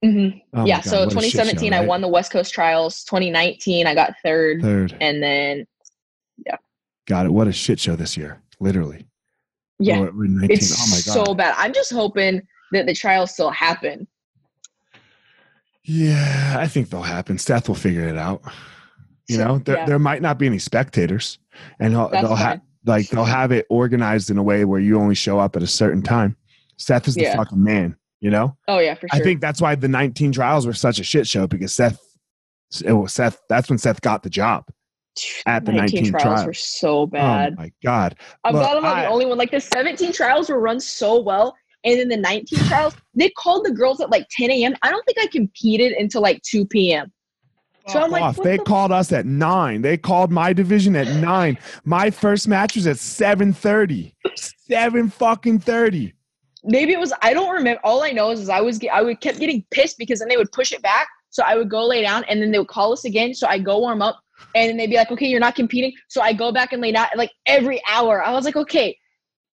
hmm 0.03 0.29
Oh 0.55 0.65
yeah. 0.65 0.77
God, 0.77 0.85
so 0.85 0.99
what 1.05 1.09
a 1.09 1.21
shit 1.21 1.33
show, 1.33 1.43
2017, 1.43 1.75
I 1.75 1.81
won 1.85 2.01
the 2.01 2.09
West 2.09 2.33
Coast 2.33 2.55
trials. 2.55 3.05
2019, 3.05 3.87
I 3.87 3.95
got 3.95 4.15
third. 4.25 4.63
third. 4.63 4.97
And 5.03 5.23
then, 5.23 5.67
yeah. 6.47 6.57
Got 7.07 7.27
it. 7.27 7.33
What 7.33 7.49
a 7.49 7.53
shit 7.53 7.79
show 7.79 7.95
this 7.95 8.17
year. 8.17 8.41
Literally. 8.59 9.07
Yeah, 9.79 10.01
we're 10.01 10.27
19. 10.27 10.51
it's 10.51 10.73
oh 10.73 10.87
my 10.91 10.97
god. 11.15 11.27
so 11.27 11.35
bad. 11.35 11.55
I'm 11.59 11.73
just 11.73 11.93
hoping 11.93 12.43
that 12.73 12.87
the 12.87 12.95
trials 12.95 13.33
still 13.33 13.51
happen. 13.51 14.07
Yeah, 15.85 16.57
I 16.59 16.67
think 16.67 16.91
they'll 16.91 17.03
happen. 17.03 17.39
Seth 17.39 17.69
will 17.69 17.77
figure 17.77 18.09
it 18.09 18.17
out. 18.19 18.43
You 19.29 19.39
know, 19.39 19.59
there 19.59 19.77
yeah. 19.77 19.87
there 19.87 19.99
might 19.99 20.23
not 20.23 20.39
be 20.39 20.47
any 20.47 20.59
spectators, 20.59 21.39
and 21.81 21.95
they'll, 21.95 22.09
That's 22.09 22.27
they'll 22.27 22.37
have 22.37 22.61
like 22.85 23.09
they'll 23.09 23.25
have 23.25 23.53
it 23.53 23.67
organized 23.71 24.31
in 24.31 24.39
a 24.39 24.43
way 24.43 24.65
where 24.65 24.81
you 24.81 24.99
only 24.99 25.15
show 25.15 25.39
up 25.39 25.57
at 25.57 25.63
a 25.63 25.67
certain 25.67 26.03
time. 26.03 26.37
Seth 26.77 27.09
is 27.09 27.15
the 27.15 27.23
Yeah. 27.23 27.37
fucking 27.37 27.63
man. 27.63 27.97
You 28.21 28.31
know, 28.31 28.57
Oh, 28.67 28.79
yeah, 28.79 28.95
for 28.95 29.09
sure. 29.09 29.21
I 29.21 29.23
think 29.23 29.43
that's 29.43 29.61
why 29.61 29.75
the 29.75 29.89
19 29.89 30.33
trials 30.33 30.67
were 30.67 30.73
such 30.73 30.99
a 30.99 31.05
shit 31.05 31.27
show 31.29 31.47
because 31.47 31.75
Seth, 31.75 32.01
it 32.83 32.93
was 32.93 33.13
Seth. 33.13 33.39
That's 33.51 33.69
when 33.69 33.79
Seth 33.79 34.01
got 34.01 34.23
the 34.23 34.31
job. 34.31 34.65
At 35.47 35.65
the 35.65 35.73
19 35.73 36.11
trials 36.11 36.23
trials. 36.23 36.47
were 36.47 36.53
so 36.55 36.99
oh 37.01 37.07
bad. 37.07 37.55
Oh 37.59 37.63
my 37.63 37.73
god! 37.83 38.17
I'm 38.45 38.55
Look, 38.55 38.63
glad 38.63 38.77
I'm 38.77 38.83
not 38.83 38.97
I- 38.99 39.03
the 39.03 39.09
only 39.09 39.27
one. 39.27 39.39
Like 39.39 39.51
the 39.51 39.61
17 39.61 40.13
trials 40.13 40.49
were 40.49 40.61
run 40.61 40.81
so 40.81 41.21
well. 41.21 41.55
And 41.85 42.01
then 42.01 42.09
the 42.09 42.17
19 42.17 42.59
trials, 42.67 42.97
they 43.15 43.31
called 43.31 43.65
the 43.65 43.71
girls 43.71 44.01
at 44.01 44.11
like 44.11 44.27
10 44.31 44.51
a.m. 44.51 44.75
I 44.83 44.91
don't 44.91 45.05
think 45.07 45.19
I 45.21 45.27
competed 45.29 45.93
until 45.93 46.21
like 46.21 46.43
2 46.43 46.67
p.m. 46.67 47.13
So 47.87 48.01
oh, 48.01 48.03
I'm 48.03 48.11
like, 48.11 48.35
They 48.37 48.57
the- 48.57 48.65
called 48.65 48.91
us 48.91 49.13
at 49.13 49.25
nine. 49.27 49.83
They 49.83 49.97
called 49.97 50.33
my 50.33 50.53
division 50.53 50.97
at 50.97 51.07
nine. 51.23 51.57
My 51.85 52.11
first 52.11 52.49
match 52.49 52.75
was 52.75 52.89
at 52.89 52.99
seven 52.99 53.53
thirty. 53.53 54.17
Seven 54.35 55.09
fucking 55.09 55.61
thirty. 55.61 56.13
maybe 56.65 56.93
it 56.93 56.99
was 56.99 57.13
I 57.23 57.33
don't 57.33 57.53
remember. 57.55 57.81
All 57.85 58.03
I 58.03 58.11
know 58.11 58.31
is, 58.33 58.41
is 58.41 58.49
I 58.49 58.61
was 58.61 58.81
I 58.93 59.03
would 59.03 59.21
kept 59.21 59.39
getting 59.39 59.65
pissed 59.71 59.97
because 59.99 60.19
then 60.19 60.29
they 60.29 60.37
would 60.37 60.51
push 60.51 60.73
it 60.73 60.83
back. 60.83 61.07
So 61.31 61.45
I 61.47 61.55
would 61.55 61.71
go 61.71 61.85
lay 61.87 62.03
down 62.03 62.25
and 62.25 62.43
then 62.43 62.51
they 62.51 62.59
would 62.59 62.67
call 62.69 62.93
us 62.93 63.05
again. 63.05 63.33
So 63.35 63.47
I 63.47 63.59
go 63.61 63.79
warm 63.79 64.03
up 64.03 64.19
and 64.55 64.71
then 64.71 64.77
they'd 64.77 64.89
be 64.91 64.97
like, 64.97 65.11
okay, 65.11 65.27
you're 65.27 65.41
not 65.41 65.55
competing. 65.55 65.93
So 66.09 66.21
I 66.23 66.33
go 66.33 66.53
back 66.53 66.73
and 66.73 66.81
lay 66.81 66.93
down 66.93 67.09
like 67.17 67.31
every 67.47 67.81
hour. 67.91 68.23
I 68.25 68.33
was 68.33 68.45
like, 68.45 68.57
okay, 68.57 68.97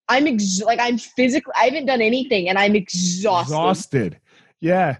I'm 0.09 0.27
ex- 0.27 0.61
like 0.61 0.79
I'm 0.79 0.97
physically 0.97 1.53
I 1.59 1.65
haven't 1.65 1.85
done 1.85 2.01
anything 2.01 2.49
and 2.49 2.57
I'm 2.57 2.75
exhausted. 2.75 3.51
Exhausted. 3.53 4.19
Yeah, 4.61 4.97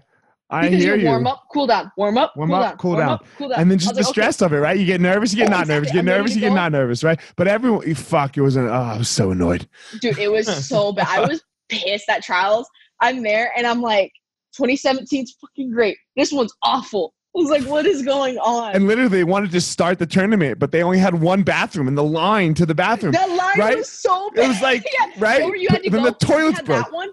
I 0.50 0.68
because 0.68 0.82
hear 0.82 0.94
you 0.96 1.02
you. 1.02 1.08
warm 1.08 1.26
up, 1.26 1.44
cool 1.52 1.66
down, 1.66 1.90
warm 1.96 2.18
up, 2.18 2.36
Warm 2.36 2.50
cool 2.50 2.56
up, 2.56 2.62
down, 2.70 2.76
cool 2.78 2.90
warm 2.92 3.00
down. 3.00 3.08
up, 3.10 3.26
cool 3.38 3.48
down. 3.48 3.60
and 3.60 3.70
then 3.70 3.78
just 3.78 3.94
the 3.94 4.00
like, 4.00 4.04
okay, 4.06 4.12
stress 4.12 4.42
of 4.42 4.52
it, 4.52 4.58
right? 4.58 4.78
You 4.78 4.84
get 4.84 5.00
nervous, 5.00 5.32
you 5.32 5.38
get 5.38 5.48
not 5.50 5.60
exactly. 5.62 5.74
nervous, 5.74 5.88
you 5.88 5.92
get 5.94 5.98
I'm 6.00 6.04
nervous, 6.06 6.34
you 6.34 6.40
get 6.40 6.52
not 6.52 6.72
nervous, 6.72 7.04
right? 7.04 7.20
But 7.36 7.48
everyone, 7.48 7.94
fuck, 7.94 8.36
it 8.36 8.42
was 8.42 8.56
an. 8.56 8.66
Oh, 8.68 8.72
I 8.72 8.98
was 8.98 9.08
so 9.08 9.30
annoyed. 9.30 9.66
dude, 10.00 10.18
it 10.18 10.30
was 10.30 10.66
so 10.66 10.92
bad. 10.94 11.06
I 11.08 11.20
was 11.26 11.42
pissed 11.70 12.08
at 12.10 12.22
trials. 12.22 12.68
I'm 13.00 13.22
there 13.22 13.52
and 13.56 13.66
I'm 13.66 13.80
like, 13.80 14.12
2017's 14.58 15.36
fucking 15.40 15.70
great. 15.70 15.96
This 16.16 16.30
one's 16.32 16.52
awful. 16.62 17.13
I 17.36 17.40
was 17.40 17.50
like, 17.50 17.64
what 17.64 17.84
is 17.84 18.02
going 18.02 18.38
on? 18.38 18.74
And 18.76 18.86
literally, 18.86 19.08
they 19.08 19.24
wanted 19.24 19.50
to 19.52 19.60
start 19.60 19.98
the 19.98 20.06
tournament, 20.06 20.58
but 20.60 20.70
they 20.70 20.82
only 20.84 20.98
had 20.98 21.14
one 21.20 21.42
bathroom, 21.42 21.88
and 21.88 21.98
the 21.98 22.04
line 22.04 22.54
to 22.54 22.64
the 22.66 22.74
bathroom. 22.76 23.12
that 23.12 23.28
line 23.28 23.58
right? 23.58 23.76
was 23.76 23.88
so 23.90 24.30
bad. 24.30 24.44
It 24.44 24.48
was 24.48 24.62
like, 24.62 24.84
yeah, 25.00 25.10
right? 25.18 25.40
so 25.40 25.52
you 25.54 25.66
had 25.68 25.82
to 25.82 25.90
Then 25.90 26.04
go, 26.04 26.10
the 26.10 26.16
toilets 26.24 26.62
broke. 26.62 26.84
that 26.84 26.92
one. 26.92 27.10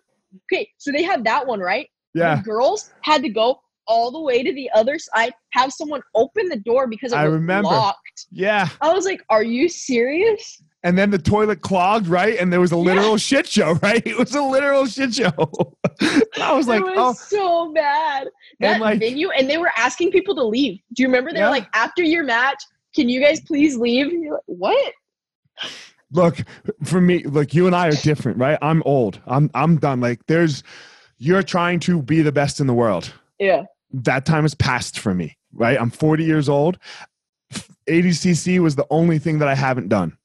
Okay, 0.52 0.70
so 0.78 0.92
they 0.92 1.02
had 1.04 1.24
that 1.26 1.46
one, 1.48 1.60
right? 1.60 1.88
Yeah, 2.14 2.36
The 2.36 2.42
girls 2.44 2.92
had 3.02 3.24
to 3.24 3.30
go 3.30 3.62
all 3.88 4.12
the 4.12 4.22
way 4.22 4.44
to 4.44 4.54
the 4.54 4.70
other 4.76 5.00
side, 5.00 5.34
have 5.54 5.74
someone 5.74 6.02
open 6.14 6.48
the 6.50 6.58
door 6.58 6.86
because 6.88 7.14
it 7.14 7.18
I 7.18 7.26
was 7.26 7.34
remember. 7.34 7.70
locked. 7.70 8.28
yeah. 8.32 8.70
I 8.80 8.94
was 8.94 9.06
like, 9.06 9.22
are 9.30 9.44
you 9.44 9.68
serious? 9.68 10.62
And 10.84 10.98
then 10.98 11.10
the 11.12 11.18
toilet 11.20 11.62
clogged, 11.62 12.08
right? 12.08 12.38
And 12.40 12.52
there 12.52 12.60
was 12.60 12.72
a 12.72 12.76
Yeah. 12.76 12.82
literal 12.82 13.18
shit 13.18 13.48
show, 13.48 13.74
right? 13.84 14.06
It 14.06 14.18
was 14.18 14.34
a 14.36 14.42
literal 14.42 14.86
shit 14.86 15.14
show. 15.14 15.32
I 16.42 16.54
was 16.54 16.68
like, 16.68 16.82
it 16.82 16.96
was 16.96 16.98
oh, 16.98 17.14
so 17.68 17.74
bad. 17.74 18.28
That 18.60 18.82
like- 18.82 19.00
venue, 19.00 19.30
and 19.32 19.50
they 19.50 19.58
were 19.58 19.72
asking 19.78 20.12
people 20.12 20.36
to 20.36 20.44
leave. 20.44 20.80
Do 20.94 21.04
you 21.04 21.08
remember? 21.08 21.32
They 21.32 21.40
Yeah. 21.40 21.46
were 21.46 21.52
like, 21.52 21.68
after 21.74 22.04
your 22.04 22.24
match, 22.24 22.64
can 22.96 23.08
you 23.10 23.22
guys 23.22 23.40
please 23.42 23.78
leave? 23.78 24.08
And 24.08 24.24
you're 24.24 24.34
like, 24.34 24.42
what? 24.48 24.94
look, 26.12 26.38
for 26.84 27.00
me, 27.00 27.24
look, 27.24 27.54
you 27.54 27.68
and 27.68 27.76
I 27.76 27.88
are 27.88 27.92
different, 27.92 28.38
right? 28.38 28.58
I'm 28.62 28.84
old. 28.86 29.22
I'm 29.28 29.50
I'm 29.54 29.78
done. 29.78 30.02
Like, 30.02 30.20
there's, 30.28 30.62
you're 31.18 31.44
trying 31.44 31.80
to 31.82 32.02
be 32.02 32.22
the 32.22 32.32
best 32.34 32.60
in 32.60 32.68
the 32.68 32.74
world. 32.74 33.14
Yeah. 33.40 33.64
That 33.94 34.26
time 34.26 34.44
is 34.46 34.54
past 34.56 35.00
for 35.00 35.14
me, 35.14 35.38
right? 35.54 35.80
I'm 35.80 35.90
40 35.90 36.24
years 36.26 36.50
old. 36.50 36.78
ADCC 37.88 38.60
was 38.60 38.76
the 38.76 38.86
only 38.90 39.20
thing 39.20 39.40
that 39.40 39.48
I 39.48 39.56
haven't 39.56 39.90
done. 39.90 40.18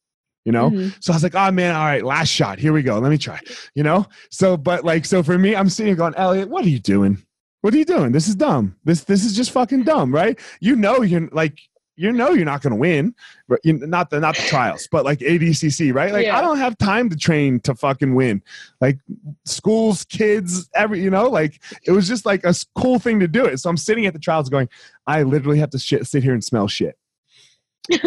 You 0.47 0.53
know, 0.53 0.71
Mhm. 0.71 0.95
So 1.01 1.13
I 1.13 1.17
was 1.17 1.23
like, 1.23 1.35
oh 1.35 1.51
man, 1.51 1.75
all 1.75 1.85
right, 1.85 2.03
last 2.05 2.29
shot. 2.29 2.59
Here 2.59 2.73
we 2.73 2.83
go. 2.83 2.99
Let 2.99 3.11
me 3.11 3.19
try. 3.19 3.39
You 3.75 3.83
know? 3.83 4.07
So, 4.31 4.57
but 4.57 4.85
like, 4.85 5.05
so 5.05 5.23
for 5.23 5.37
me, 5.37 5.55
I'm 5.55 5.69
sitting 5.69 5.89
here 5.89 5.97
going, 5.97 6.15
Elliot, 6.15 6.49
what 6.49 6.65
are 6.65 6.69
you 6.69 6.79
doing? 6.79 7.23
What 7.63 7.75
are 7.75 7.79
you 7.79 7.85
doing? 7.85 8.13
This 8.13 8.29
is 8.29 8.37
dumb. 8.37 8.77
This 8.85 9.03
this 9.05 9.25
is 9.25 9.35
just 9.35 9.51
fucking 9.51 9.83
dumb, 9.83 10.15
right? 10.15 10.39
You 10.61 10.77
know 10.77 11.03
you're 11.03 11.29
like 11.33 11.59
you 11.99 12.13
know 12.13 12.31
you're 12.31 12.45
not 12.45 12.61
gonna 12.63 12.77
win. 12.77 13.13
But 13.49 13.59
you, 13.65 13.73
not 13.73 14.11
the 14.11 14.21
not 14.21 14.37
the 14.37 14.43
trials, 14.43 14.87
but 14.93 15.05
like 15.05 15.19
ADCC, 15.19 15.93
right? 15.93 16.13
Like 16.13 16.27
Yeah. 16.27 16.39
I 16.39 16.43
don't 16.43 16.59
have 16.59 16.79
time 16.79 17.11
to 17.11 17.17
train 17.17 17.59
to 17.61 17.75
fucking 17.75 18.15
win. 18.15 18.41
Like 18.81 19.01
schools, 19.47 20.05
kids, 20.05 20.69
every 20.77 21.03
you 21.03 21.11
know, 21.11 21.29
like 21.29 21.61
it 21.85 21.91
was 21.91 22.07
just 22.07 22.25
like 22.25 22.45
a 22.45 22.55
cool 22.77 23.01
thing 23.01 23.19
to 23.19 23.27
do 23.27 23.47
it. 23.47 23.59
So 23.59 23.69
I'm 23.69 23.77
sitting 23.79 24.07
at 24.07 24.13
the 24.13 24.21
trials 24.21 24.49
going, 24.49 24.69
I 25.09 25.25
literally 25.25 25.59
have 25.59 25.71
to 25.71 25.79
shit, 25.81 26.07
sit 26.07 26.23
here 26.23 26.35
and 26.35 26.45
smell 26.45 26.69
shit. 26.69 26.97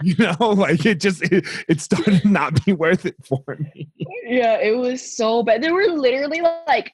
you 0.02 0.14
know, 0.18 0.50
like 0.50 0.86
it 0.86 1.00
just 1.00 1.22
it, 1.22 1.46
it 1.68 1.80
started 1.80 2.24
not 2.24 2.64
be 2.64 2.72
worth 2.72 3.06
it 3.06 3.16
for 3.24 3.42
me. 3.58 3.88
Yeah, 4.24 4.58
it 4.58 4.76
was 4.76 5.16
so 5.16 5.42
bad. 5.42 5.62
There 5.62 5.74
were 5.74 5.86
literally 5.86 6.40
like 6.66 6.92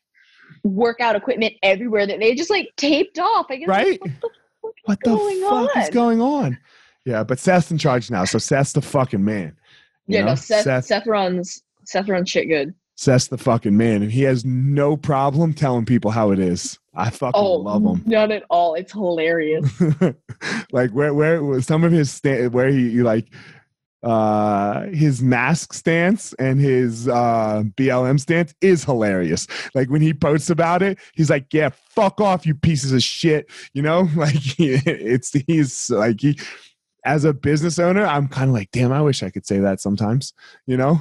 workout 0.64 1.16
equipment 1.16 1.54
everywhere 1.62 2.06
that 2.06 2.18
they 2.18 2.34
just 2.34 2.50
like 2.50 2.70
taped 2.76 3.18
off. 3.18 3.46
I 3.50 3.56
guess 3.56 3.68
Right? 3.68 4.00
What 4.84 4.98
the 5.02 5.10
going 5.10 5.40
fuck 5.42 5.76
is 5.76 5.90
going 5.90 6.20
on? 6.20 6.58
Yeah, 7.04 7.22
but 7.22 7.38
Seth's 7.38 7.70
in 7.70 7.78
charge 7.78 8.10
now, 8.10 8.24
so 8.24 8.38
Seth's 8.38 8.72
the 8.72 8.82
fucking 8.82 9.24
man. 9.24 9.56
Yeah, 10.08 10.20
know? 10.20 10.26
no, 10.28 10.34
Seth, 10.34 10.64
Seth, 10.64 10.84
Seth 10.86 11.06
runs 11.06 11.62
Seth 11.84 12.08
runs 12.08 12.28
shit 12.28 12.48
good. 12.48 12.74
Seth's 12.96 13.28
the 13.28 13.36
fucking 13.38 13.76
man, 13.76 14.02
and 14.02 14.10
he 14.10 14.22
has 14.22 14.44
no 14.44 14.96
problem 14.96 15.52
telling 15.52 15.84
people 15.84 16.10
how 16.10 16.30
it 16.30 16.38
is. 16.38 16.78
I 16.94 17.10
fucking 17.10 17.32
Oh, 17.40 17.56
love 17.56 17.82
him. 17.82 18.02
not 18.06 18.30
at 18.32 18.44
all. 18.48 18.74
It's 18.74 18.92
hilarious. 18.92 19.70
like 20.72 20.90
where 20.92 21.12
where 21.12 21.60
some 21.60 21.84
of 21.84 21.92
his 21.92 22.10
sta- 22.10 22.48
where 22.48 22.68
he, 22.68 22.90
he 22.90 23.02
like 23.02 23.28
uh 24.02 24.82
his 24.86 25.20
mask 25.22 25.72
stance 25.72 26.32
and 26.34 26.60
his 26.60 27.08
uh 27.08 27.64
BLM 27.76 28.20
stance 28.20 28.54
is 28.60 28.84
hilarious. 28.84 29.46
Like 29.74 29.90
when 29.90 30.00
he 30.02 30.14
posts 30.14 30.48
about 30.50 30.82
it, 30.82 30.98
he's 31.14 31.28
like, 31.30 31.46
"Yeah, 31.52 31.70
fuck 31.90 32.20
off, 32.20 32.46
you 32.46 32.54
pieces 32.54 32.92
of 32.92 33.02
shit." 33.02 33.50
You 33.74 33.82
know, 33.82 34.08
like 34.16 34.34
it's 34.58 35.32
he's 35.46 35.90
like 35.90 36.20
he 36.20 36.38
as 37.04 37.24
a 37.24 37.32
business 37.34 37.78
owner, 37.78 38.04
I'm 38.04 38.28
kind 38.28 38.48
of 38.48 38.54
like, 38.54 38.70
"Damn, 38.70 38.92
I 38.92 39.00
wish 39.02 39.22
I 39.22 39.30
could 39.30 39.46
say 39.46 39.58
that 39.60 39.80
sometimes." 39.80 40.32
You 40.66 40.76
know? 40.76 41.00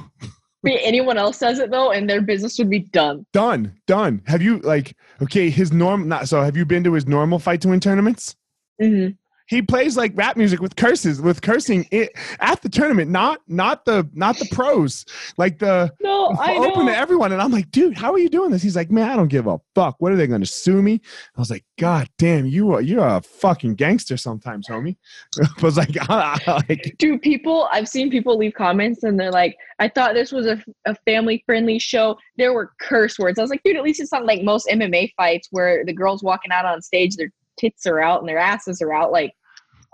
Anyone 0.66 1.18
else 1.18 1.38
says 1.38 1.58
it 1.58 1.70
though, 1.70 1.92
and 1.92 2.08
their 2.08 2.20
business 2.20 2.58
would 2.58 2.70
be 2.70 2.80
done. 2.80 3.26
Done, 3.32 3.74
done. 3.86 4.22
Have 4.26 4.42
you 4.42 4.58
like 4.58 4.96
okay, 5.22 5.50
his 5.50 5.72
norm 5.72 6.08
not 6.08 6.28
so 6.28 6.42
have 6.42 6.56
you 6.56 6.64
been 6.64 6.84
to 6.84 6.92
his 6.92 7.06
normal 7.06 7.38
fight 7.38 7.60
to 7.62 7.68
win 7.68 7.80
tournaments? 7.80 8.36
hmm 8.80 9.08
he 9.46 9.62
plays 9.62 9.96
like 9.96 10.12
rap 10.16 10.36
music 10.36 10.60
with 10.60 10.76
curses 10.76 11.20
with 11.20 11.40
cursing 11.42 11.86
it 11.90 12.10
at 12.40 12.60
the 12.62 12.68
tournament 12.68 13.10
not 13.10 13.40
not 13.48 13.84
the 13.84 14.08
not 14.14 14.38
the 14.38 14.46
pros 14.52 15.04
like 15.38 15.58
the 15.58 15.92
No, 16.00 16.34
I 16.40 16.54
know. 16.58 16.70
open 16.72 16.86
to 16.86 16.96
everyone 16.96 17.32
and 17.32 17.40
i'm 17.40 17.52
like 17.52 17.70
dude 17.70 17.96
how 17.96 18.12
are 18.12 18.18
you 18.18 18.28
doing 18.28 18.50
this 18.50 18.62
he's 18.62 18.76
like 18.76 18.90
man 18.90 19.08
i 19.10 19.16
don't 19.16 19.28
give 19.28 19.46
a 19.46 19.58
fuck 19.74 19.96
what 19.98 20.12
are 20.12 20.16
they 20.16 20.26
going 20.26 20.40
to 20.40 20.46
sue 20.46 20.82
me 20.82 21.00
i 21.36 21.40
was 21.40 21.50
like 21.50 21.64
god 21.78 22.08
damn 22.18 22.46
you 22.46 22.72
are 22.72 22.80
you're 22.80 23.06
a 23.06 23.20
fucking 23.20 23.74
gangster 23.74 24.16
sometimes 24.16 24.66
homie 24.68 24.96
i 25.42 25.62
was 25.62 25.76
like, 25.76 26.08
like 26.08 26.94
Dude, 26.98 27.22
people, 27.22 27.68
I've 27.72 27.88
seen 27.88 28.10
people 28.10 28.36
leave 28.38 28.54
comments 28.54 29.02
and 29.02 29.18
they're 29.18 29.30
like, 29.30 29.56
I 29.78 29.88
thought 29.88 30.14
this 30.14 30.32
was 30.32 30.46
a, 30.46 30.62
a 30.86 30.94
family 31.06 31.42
friendly 31.46 31.78
show. 31.78 32.16
There 32.36 32.52
were 32.52 32.72
curse 32.80 33.18
words. 33.18 33.38
I 33.38 33.42
was 33.42 33.50
like, 33.50 33.62
dude, 33.64 33.76
at 33.76 33.82
least 33.82 34.00
it's 34.00 34.12
not 34.12 34.24
like 34.24 34.42
most 34.42 34.66
MMA 34.68 35.12
fights 35.16 35.48
where 35.50 35.84
the 35.84 35.92
girls 35.92 36.22
walking 36.22 36.52
out 36.52 36.64
on 36.64 36.80
stage, 36.80 37.16
their 37.16 37.30
tits 37.58 37.86
are 37.86 38.00
out 38.00 38.20
and 38.20 38.28
their 38.28 38.38
asses 38.38 38.80
are 38.82 38.92
out. 38.92 39.12
Like, 39.12 39.32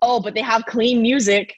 oh, 0.02 0.20
but 0.20 0.34
they 0.34 0.42
have 0.42 0.64
clean 0.66 1.02
music. 1.02 1.54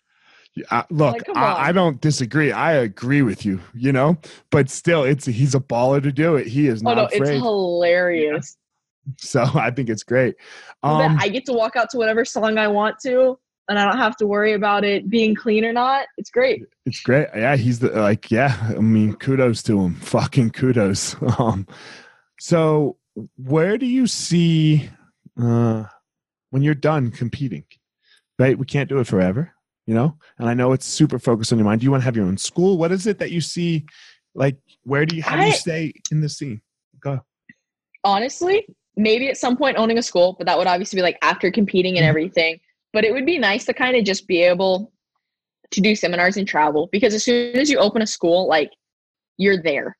Uh, 0.70 0.84
look, 0.90 1.14
Like, 1.28 1.36
I. 1.36 1.68
I 1.68 1.72
don't 1.72 2.00
disagree. 2.00 2.52
I 2.52 2.74
agree 2.74 3.22
with 3.22 3.44
you, 3.44 3.60
you 3.74 3.90
know, 3.92 4.16
but 4.50 4.70
still, 4.70 5.02
it's 5.02 5.26
he's 5.26 5.54
a 5.54 5.60
baller 5.60 6.00
to 6.02 6.12
do 6.12 6.36
it. 6.36 6.46
He 6.46 6.68
is 6.68 6.80
Oh, 6.82 6.90
not 6.90 6.96
no, 6.96 7.04
it's 7.06 7.16
afraid. 7.16 7.38
hilarious. 7.40 8.56
so 9.18 9.44
I 9.54 9.70
think 9.70 9.88
it's 9.90 10.04
great. 10.04 10.36
Um, 10.82 11.16
I 11.20 11.28
get 11.28 11.44
to 11.46 11.52
walk 11.52 11.76
out 11.76 11.90
to 11.90 11.98
whatever 11.98 12.24
song 12.24 12.56
I 12.58 12.68
want 12.68 12.98
to 13.00 13.38
and 13.68 13.78
I 13.78 13.84
don't 13.84 13.98
have 13.98 14.16
to 14.18 14.26
worry 14.26 14.52
about 14.52 14.84
it 14.84 15.08
being 15.08 15.34
clean 15.34 15.64
or 15.64 15.72
not. 15.72 16.06
It's 16.18 16.30
great. 16.30 16.62
it's 16.86 17.00
great. 17.00 17.28
Yeah, 17.34 17.56
he's 17.56 17.78
the 17.78 17.88
like. 17.90 18.30
Yeah, 18.30 18.56
I 18.76 18.80
mean, 18.80 19.14
kudos 19.14 19.62
to 19.64 19.80
him. 19.80 19.94
Fucking 20.00 20.50
kudos. 20.50 21.16
Um, 21.38 21.66
so 22.38 22.96
where 23.36 23.78
do 23.78 23.86
you 23.86 24.06
see 24.06 24.90
uh 25.40 25.84
when 26.54 26.62
you're 26.62 26.72
done 26.72 27.10
competing? 27.10 27.64
Right, 28.38 28.56
we 28.56 28.64
can't 28.64 28.88
do 28.88 29.00
it 29.00 29.08
forever, 29.08 29.52
you 29.86 29.94
know. 29.94 30.16
And 30.38 30.48
I 30.48 30.54
know 30.54 30.72
it's 30.72 30.86
super 30.86 31.18
focused 31.18 31.52
on 31.52 31.58
your 31.58 31.66
mind. 31.66 31.80
Do 31.80 31.84
you 31.84 31.90
want 31.90 32.02
to 32.02 32.04
have 32.04 32.14
your 32.14 32.26
own 32.26 32.36
school? 32.36 32.78
What 32.78 32.92
is 32.92 33.08
it 33.08 33.18
that 33.18 33.32
you 33.32 33.40
see? 33.40 33.84
Like, 34.36 34.56
where 34.84 35.04
do 35.04 35.16
you 35.16 35.22
how 35.24 35.34
do 35.34 35.42
you 35.42 35.48
I- 35.48 35.50
stay 35.50 35.92
in 36.12 36.20
the 36.20 36.28
scene? 36.28 36.60
Go. 37.00 37.20
honestly, 38.04 38.66
maybe 38.96 39.28
at 39.28 39.36
some 39.36 39.56
point 39.56 39.76
owning 39.78 39.98
a 39.98 40.02
school, 40.02 40.36
but 40.38 40.46
that 40.46 40.56
would 40.56 40.66
obviously 40.68 40.96
be 40.98 41.02
like 41.02 41.18
after 41.22 41.50
competing 41.50 41.96
and 41.96 42.04
Mhm. 42.04 42.08
everything. 42.08 42.60
But 42.92 43.04
it 43.04 43.12
would 43.12 43.26
be 43.26 43.36
nice 43.38 43.64
to 43.64 43.74
kind 43.74 43.96
of 43.96 44.04
just 44.04 44.28
be 44.28 44.40
able 44.42 44.92
to 45.72 45.80
do 45.80 45.96
seminars 45.96 46.36
and 46.36 46.46
travel 46.46 46.88
because 46.92 47.14
as 47.14 47.24
soon 47.24 47.56
as 47.56 47.68
you 47.68 47.78
open 47.78 48.00
a 48.02 48.06
school, 48.06 48.46
like 48.46 48.70
you're 49.38 49.60
there. 49.60 49.96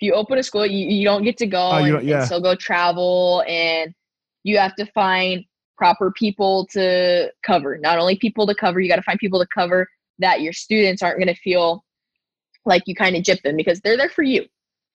If 0.00 0.06
you 0.06 0.14
open 0.14 0.38
a 0.38 0.42
school, 0.42 0.66
you, 0.66 0.86
you 0.88 1.04
don't 1.04 1.22
get 1.22 1.36
to 1.38 1.46
go 1.46 1.70
Oh, 1.74 1.84
you 1.84 1.98
and, 1.98 2.08
yeah. 2.08 2.16
and 2.18 2.26
still 2.26 2.40
go 2.40 2.54
travel 2.56 3.44
and 3.46 3.94
you 4.42 4.58
have 4.58 4.74
to 4.76 4.86
find 4.86 5.44
proper 5.76 6.12
people 6.12 6.66
to 6.72 7.30
cover. 7.42 7.78
Not 7.78 7.98
only 7.98 8.16
people 8.16 8.46
to 8.46 8.54
cover, 8.54 8.80
you 8.80 8.88
got 8.88 8.96
to 8.96 9.02
find 9.02 9.18
people 9.18 9.40
to 9.40 9.46
cover 9.52 9.88
that 10.18 10.42
your 10.42 10.52
students 10.52 11.02
aren't 11.02 11.18
going 11.18 11.34
to 11.34 11.40
feel 11.40 11.84
like 12.66 12.82
you 12.86 12.94
kind 12.94 13.16
of 13.16 13.22
gyp 13.22 13.40
them 13.42 13.56
because 13.56 13.80
they're 13.80 13.96
there 13.96 14.10
for 14.10 14.22
you 14.22 14.44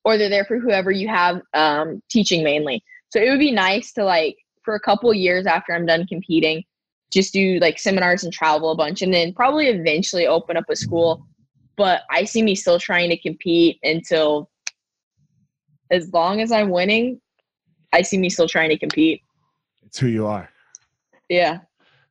or 0.04 0.18
they're 0.18 0.30
there 0.30 0.46
for 0.46 0.60
whoever 0.60 0.92
you 0.92 1.08
have 1.08 1.42
um, 1.54 2.02
teaching 2.10 2.44
mainly. 2.44 2.84
So 3.10 3.20
it 3.20 3.30
would 3.30 3.40
be 3.40 3.52
nice 3.52 3.92
to 3.94 4.04
like 4.04 4.38
for 4.64 4.76
a 4.76 4.80
couple 4.80 5.14
years 5.14 5.46
after 5.46 5.74
I'm 5.74 5.86
done 5.86 6.06
competing, 6.08 6.64
just 7.12 7.34
do 7.34 7.60
like 7.60 7.80
seminars 7.80 8.24
and 8.24 8.32
travel 8.32 8.72
a 8.72 8.76
bunch, 8.76 9.02
and 9.02 9.14
then 9.14 9.34
probably 9.34 9.68
eventually 9.68 10.28
open 10.28 10.58
up 10.58 10.66
a 10.70 10.76
school. 10.76 11.26
But 11.78 12.02
I 12.12 12.24
see 12.24 12.42
me 12.42 12.56
still 12.56 12.80
trying 12.80 13.10
to 13.10 13.18
compete 13.18 13.80
until 13.84 14.50
as 15.92 16.12
long 16.14 16.42
as 16.42 16.52
I'm 16.52 16.70
winning. 16.70 17.22
I 17.94 18.02
see 18.02 18.18
me 18.18 18.30
still 18.30 18.48
trying 18.48 18.70
to 18.70 18.78
compete. 18.78 19.22
It's 19.86 20.00
who 20.00 20.08
you 20.08 20.28
are. 20.28 20.50
Yeah, 21.30 21.60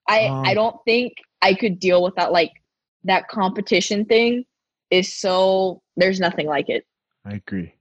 I 0.08 0.26
Um, 0.26 0.44
I 0.44 0.54
don't 0.54 0.76
think 0.84 1.14
I 1.42 1.54
could 1.54 1.78
deal 1.78 2.02
with 2.02 2.14
that 2.16 2.32
like 2.32 2.52
that 3.04 3.28
competition 3.28 4.04
thing 4.04 4.44
is 4.90 5.12
so 5.14 5.82
there's 5.96 6.20
nothing 6.20 6.46
like 6.46 6.68
it. 6.68 6.86
I 7.24 7.34
agree. 7.34 7.74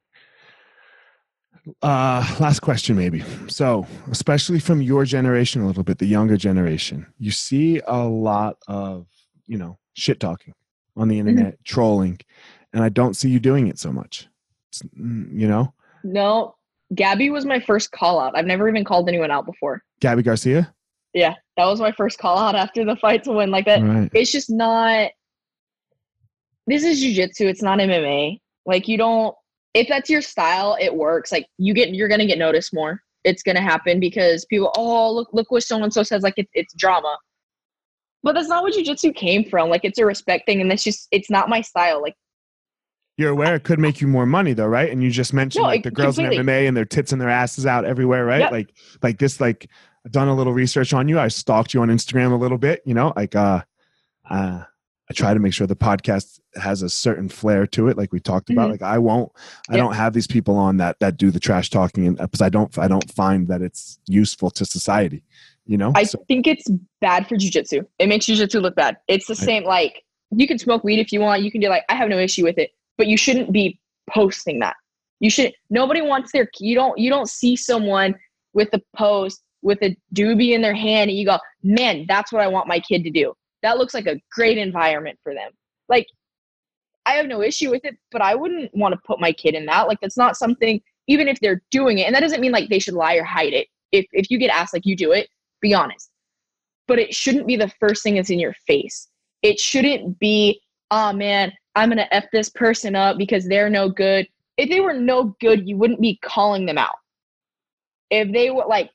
Uh, 1.81 2.35
last 2.39 2.59
question, 2.59 2.97
maybe. 2.97 3.23
So, 3.47 3.87
especially 4.11 4.59
from 4.59 4.81
your 4.81 5.05
generation, 5.05 5.61
a 5.61 5.67
little 5.67 5.83
bit, 5.83 5.97
the 5.97 6.05
younger 6.05 6.35
generation, 6.35 7.07
you 7.17 7.31
see 7.31 7.81
a 7.87 8.03
lot 8.03 8.57
of, 8.67 9.07
you 9.47 9.57
know, 9.57 9.77
shit 9.93 10.19
talking 10.19 10.53
on 10.97 11.07
the 11.07 11.19
internet, 11.19 11.63
trolling, 11.63 12.19
and 12.73 12.83
I 12.83 12.89
don't 12.89 13.15
see 13.15 13.29
you 13.29 13.39
doing 13.39 13.67
it 13.67 13.79
so 13.79 13.91
much. 13.91 14.27
It's, 14.69 14.81
mm, 14.83 15.29
you 15.31 15.47
know, 15.47 15.73
No, 16.03 16.55
Gabby 16.95 17.29
was 17.29 17.45
my 17.45 17.59
first 17.59 17.91
call 17.91 18.19
out. 18.19 18.37
I've 18.37 18.45
never 18.45 18.67
even 18.69 18.83
called 18.83 19.07
anyone 19.07 19.31
out 19.31 19.45
before. 19.45 19.81
Gabby 19.99 20.23
Garcia. 20.23 20.73
Yeah, 21.13 21.35
that 21.57 21.65
was 21.65 21.79
my 21.79 21.91
first 21.91 22.17
call 22.17 22.37
out 22.37 22.55
after 22.55 22.83
the 22.83 22.95
fight 22.95 23.23
to 23.25 23.31
win 23.31 23.51
like 23.51 23.65
that. 23.65 23.81
Right. 23.81 24.09
It's 24.13 24.31
just 24.31 24.49
not. 24.49 25.11
This 26.65 26.83
is 26.83 27.03
jujitsu. 27.03 27.41
It's 27.41 27.61
not 27.61 27.79
MMA. 27.79 28.39
Like 28.65 28.87
you 28.87 28.97
don't. 28.97 29.35
If 29.73 29.87
that's 29.87 30.09
your 30.09 30.21
style, 30.21 30.77
it 30.79 30.93
works. 30.93 31.31
Like 31.31 31.47
you 31.57 31.73
get, 31.73 31.93
you're 31.93 32.07
gonna 32.07 32.25
get 32.25 32.37
noticed 32.37 32.73
more. 32.73 33.01
It's 33.23 33.43
gonna 33.43 33.61
happen 33.61 33.99
because 33.99 34.45
people. 34.45 34.71
Oh, 34.75 35.11
look, 35.13 35.29
look 35.33 35.51
what 35.51 35.63
so 35.63 35.81
and 35.81 35.93
so 35.93 36.03
says. 36.03 36.23
Like 36.23 36.35
it's 36.37 36.51
it's 36.53 36.73
drama. 36.73 37.17
But 38.23 38.33
that's 38.33 38.47
not 38.47 38.63
what 38.63 38.73
jujitsu 38.73 39.13
came 39.15 39.47
from. 39.49 39.69
Like 39.69 39.83
it's 39.83 39.99
a 39.99 40.05
respect 40.05 40.45
thing, 40.47 40.61
and 40.61 40.71
that's 40.71 40.83
just 40.83 41.07
it's 41.11 41.29
not 41.29 41.49
my 41.49 41.61
style. 41.61 42.01
Like 42.01 42.15
You're 43.17 43.29
aware 43.31 43.53
it 43.55 43.63
could 43.63 43.79
make 43.79 44.01
you 44.01 44.07
more 44.07 44.25
money, 44.25 44.53
though, 44.53 44.65
right? 44.65 44.89
And 44.91 45.03
you 45.03 45.11
just 45.11 45.33
mentioned 45.33 45.61
No, 45.61 45.67
like 45.67 45.83
the 45.83 45.91
girls 45.91 46.17
in. 46.17 46.25
MMA 46.25 46.67
and 46.67 46.75
their 46.75 46.85
tits 46.85 47.11
and 47.11 47.21
their 47.21 47.29
asses 47.29 47.65
out 47.65 47.85
everywhere, 47.85 48.25
right? 48.25 48.39
Yep. 48.41 48.51
Like, 48.51 48.73
like 49.03 49.19
this, 49.19 49.39
like 49.39 49.69
I've 50.05 50.11
done 50.11 50.27
a 50.27 50.35
little 50.35 50.53
research 50.53 50.93
on 50.93 51.07
you. 51.07 51.19
I 51.19 51.27
stalked 51.27 51.73
you 51.73 51.81
on 51.81 51.89
Instagram 51.89 52.31
a 52.31 52.35
little 52.35 52.57
bit, 52.57 52.81
you 52.85 52.93
know, 52.95 53.13
like 53.15 53.35
uh, 53.35 53.61
uh, 54.29 54.63
I 55.09 55.13
try 55.13 55.33
to 55.33 55.39
make 55.39 55.53
sure 55.53 55.67
the 55.67 55.75
podcast 55.75 56.39
has 56.55 56.81
a 56.81 56.89
certain 56.89 57.29
flair 57.29 57.67
to 57.67 57.87
it, 57.87 57.97
like 57.97 58.11
we 58.11 58.19
talked 58.19 58.49
about. 58.49 58.69
Mhm. 58.69 58.71
Like 58.71 58.81
I 58.81 58.97
won't, 58.97 59.31
I 59.69 59.73
Yep. 59.75 59.83
don't 59.83 59.93
have 59.95 60.13
these 60.13 60.27
people 60.27 60.55
on 60.55 60.77
that 60.77 60.99
that 60.99 61.17
do 61.17 61.29
the 61.29 61.39
trash 61.39 61.69
talking, 61.69 62.07
and 62.07 62.17
because 62.17 62.41
I 62.41 62.49
don't, 62.49 62.75
I 62.79 62.87
don't 62.87 63.11
find 63.11 63.47
that 63.49 63.61
it's 63.61 63.99
useful 64.07 64.49
to 64.51 64.65
society, 64.65 65.23
you 65.67 65.77
know. 65.77 65.91
I 65.95 66.03
So- 66.03 66.23
think 66.27 66.47
it's 66.47 66.67
bad 67.01 67.27
for 67.27 67.35
jujitsu. 67.35 67.85
It 67.99 68.07
makes 68.07 68.25
jujitsu 68.25 68.61
look 68.61 68.75
bad. 68.75 68.97
It's 69.07 69.27
the 69.27 69.33
I- 69.33 69.45
same. 69.45 69.63
Like 69.65 70.03
you 70.31 70.47
can 70.47 70.57
smoke 70.57 70.83
weed 70.83 70.99
if 70.99 71.11
you 71.11 71.19
want. 71.19 71.43
You 71.43 71.51
can 71.51 71.61
do 71.61 71.69
like 71.69 71.83
I 71.89 71.95
have 71.95 72.09
no 72.09 72.17
issue 72.17 72.43
with 72.43 72.57
it, 72.57 72.71
but 72.97 73.07
you 73.07 73.17
shouldn't 73.17 73.51
be 73.51 73.79
posting 74.09 74.59
that. 74.59 74.75
You 75.19 75.29
should. 75.29 75.53
Nobody 75.69 76.01
wants 76.01 76.31
their. 76.31 76.47
You 76.59 76.75
don't. 76.75 76.97
You 76.97 77.09
don't 77.09 77.29
see 77.29 77.55
someone 77.55 78.15
with 78.53 78.69
a 78.73 78.81
post 78.95 79.41
with 79.61 79.81
a 79.81 79.95
doobie 80.13 80.51
in 80.51 80.61
their 80.61 80.73
hand, 80.75 81.09
and 81.09 81.17
you 81.17 81.25
go, 81.25 81.37
"Man, 81.63 82.05
that's 82.07 82.31
what 82.31 82.41
I 82.41 82.47
want 82.47 82.67
my 82.67 82.79
kid 82.79 83.03
to 83.03 83.09
do." 83.09 83.33
That 83.61 83.77
looks 83.77 83.93
like 83.93 84.07
a 84.07 84.19
great 84.31 84.57
environment 84.57 85.17
for 85.23 85.33
them. 85.33 85.51
Like 85.87 86.07
I 87.05 87.13
have 87.13 87.27
no 87.27 87.41
issue 87.41 87.69
with 87.69 87.85
it, 87.85 87.97
but 88.11 88.21
I 88.21 88.35
wouldn't 88.35 88.75
want 88.75 88.93
to 88.93 89.01
put 89.05 89.19
my 89.19 89.31
kid 89.31 89.55
in 89.55 89.65
that. 89.67 89.87
Like 89.87 89.99
that's 90.01 90.17
not 90.17 90.37
something. 90.37 90.81
Even 91.07 91.27
if 91.27 91.39
they're 91.39 91.61
doing 91.71 91.99
it, 91.99 92.03
and 92.03 92.15
that 92.15 92.21
doesn't 92.21 92.41
mean 92.41 92.51
like 92.51 92.69
they 92.69 92.79
should 92.79 92.93
lie 92.93 93.15
or 93.15 93.23
hide 93.23 93.53
it. 93.53 93.67
If 93.91 94.05
if 94.11 94.29
you 94.29 94.37
get 94.37 94.49
asked 94.49 94.73
like 94.73 94.85
you 94.85 94.95
do 94.95 95.11
it, 95.11 95.29
be 95.61 95.73
honest. 95.73 96.09
But 96.87 96.99
it 96.99 97.13
shouldn't 97.13 97.47
be 97.47 97.55
the 97.55 97.71
first 97.79 98.03
thing 98.03 98.15
that's 98.15 98.29
in 98.29 98.39
your 98.39 98.55
face. 98.67 99.07
It 99.41 99.59
shouldn't 99.59 100.19
be, 100.19 100.61
oh 100.91 101.13
man, 101.13 101.53
I'm 101.75 101.89
gonna 101.89 102.07
F 102.11 102.25
this 102.31 102.49
person 102.49 102.95
up 102.95 103.17
because 103.17 103.47
they're 103.47 103.69
no 103.69 103.89
good. 103.89 104.27
If 104.57 104.69
they 104.69 104.79
were 104.79 104.93
no 104.93 105.35
good, 105.41 105.67
you 105.67 105.77
wouldn't 105.77 106.01
be 106.01 106.19
calling 106.23 106.65
them 106.65 106.77
out. 106.77 106.95
If 108.09 108.31
they 108.31 108.51
were 108.51 108.65
like, 108.67 108.91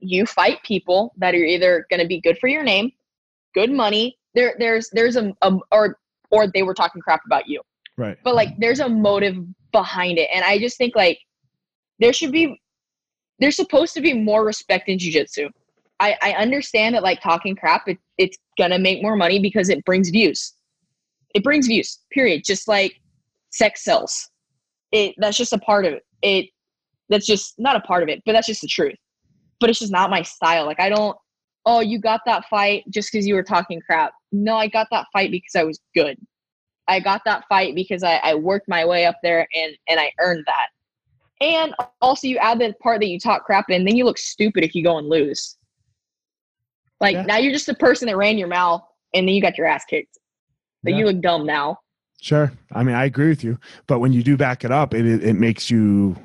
you 0.00 0.26
fight 0.26 0.62
people 0.62 1.14
that 1.16 1.34
are 1.34 1.38
either 1.38 1.86
gonna 1.90 2.06
be 2.06 2.20
good 2.20 2.38
for 2.38 2.48
your 2.48 2.62
name, 2.62 2.92
good 3.54 3.70
money. 3.70 4.18
There, 4.34 4.54
there's, 4.58 4.90
there's 4.90 5.16
a, 5.16 5.34
a 5.40 5.56
or 5.72 5.98
or 6.30 6.46
they 6.46 6.62
were 6.62 6.74
talking 6.74 7.00
crap 7.00 7.22
about 7.26 7.48
you 7.48 7.60
right. 7.96 8.18
but 8.24 8.34
like 8.34 8.58
there's 8.58 8.80
a 8.80 8.88
motive 8.88 9.36
behind 9.72 10.18
it 10.18 10.28
and 10.32 10.44
i 10.44 10.58
just 10.58 10.78
think 10.78 10.94
like 10.96 11.18
there 11.98 12.12
should 12.12 12.32
be 12.32 12.60
there's 13.38 13.56
supposed 13.56 13.94
to 13.94 14.00
be 14.00 14.12
more 14.12 14.44
respect 14.44 14.88
in 14.88 14.98
jiu-jitsu 14.98 15.48
i 16.00 16.16
i 16.22 16.32
understand 16.32 16.94
that 16.94 17.02
like 17.02 17.20
talking 17.20 17.54
crap 17.54 17.88
it, 17.88 17.98
it's 18.18 18.38
gonna 18.58 18.78
make 18.78 19.02
more 19.02 19.16
money 19.16 19.38
because 19.38 19.68
it 19.68 19.84
brings 19.84 20.10
views 20.10 20.54
it 21.36 21.44
brings 21.44 21.66
views 21.66 22.00
period 22.10 22.42
just 22.44 22.66
like 22.68 23.00
sex 23.50 23.84
sells 23.84 24.28
it 24.92 25.14
that's 25.18 25.36
just 25.36 25.52
a 25.52 25.58
part 25.58 25.84
of 25.84 25.92
it 25.92 26.04
it 26.22 26.46
that's 27.08 27.26
just 27.26 27.54
not 27.58 27.76
a 27.76 27.80
part 27.80 28.02
of 28.02 28.08
it 28.08 28.22
but 28.24 28.32
that's 28.32 28.46
just 28.46 28.62
the 28.62 28.68
truth 28.68 28.96
but 29.60 29.70
it's 29.70 29.78
just 29.78 29.92
not 29.92 30.10
my 30.10 30.22
style 30.22 30.66
like 30.66 30.80
i 30.80 30.88
don't 30.88 31.16
oh 31.66 31.80
you 31.80 32.00
got 32.00 32.20
that 32.26 32.44
fight 32.48 32.84
just 32.90 33.10
because 33.10 33.26
you 33.26 33.34
were 33.34 33.42
talking 33.42 33.80
crap 33.84 34.12
no 34.32 34.56
i 34.56 34.66
got 34.66 34.86
that 34.90 35.06
fight 35.12 35.30
because 35.30 35.54
i 35.54 35.62
was 35.62 35.80
good 35.94 36.16
I 36.88 37.00
got 37.00 37.22
that 37.24 37.44
fight 37.48 37.74
because 37.74 38.02
I, 38.02 38.16
I 38.16 38.34
worked 38.34 38.68
my 38.68 38.84
way 38.84 39.06
up 39.06 39.16
there 39.22 39.46
and 39.54 39.76
and 39.88 39.98
I 39.98 40.10
earned 40.20 40.44
that. 40.46 40.68
And 41.40 41.74
also, 42.00 42.28
you 42.28 42.38
add 42.38 42.58
the 42.58 42.74
part 42.82 43.00
that 43.00 43.08
you 43.08 43.20
talk 43.20 43.44
crap 43.44 43.68
in, 43.68 43.84
then 43.84 43.96
you 43.96 44.04
look 44.04 44.16
stupid 44.16 44.64
if 44.64 44.74
you 44.74 44.82
go 44.82 44.96
and 44.98 45.08
lose. 45.08 45.56
Like 47.00 47.14
Yeah. 47.14 47.22
now, 47.24 47.36
you're 47.36 47.52
just 47.52 47.66
the 47.66 47.74
person 47.74 48.06
that 48.06 48.16
ran 48.16 48.38
your 48.38 48.48
mouth, 48.48 48.82
and 49.12 49.28
then 49.28 49.34
you 49.34 49.42
got 49.42 49.58
your 49.58 49.66
ass 49.66 49.84
kicked. 49.84 50.18
But 50.86 50.92
Yeah. 50.94 51.00
you 51.00 51.06
look 51.06 51.20
dumb 51.20 51.44
now. 51.44 51.80
Sure. 52.22 52.52
I 52.72 52.84
mean, 52.84 52.94
I 52.94 53.04
agree 53.04 53.28
with 53.28 53.42
you, 53.42 53.58
but 53.88 53.98
when 53.98 54.12
you 54.12 54.22
do 54.22 54.36
back 54.36 54.64
it 54.64 54.70
up, 54.70 54.94
it 54.94 55.04
it, 55.04 55.22
it 55.24 55.34
makes 55.34 55.68
you 55.68 56.16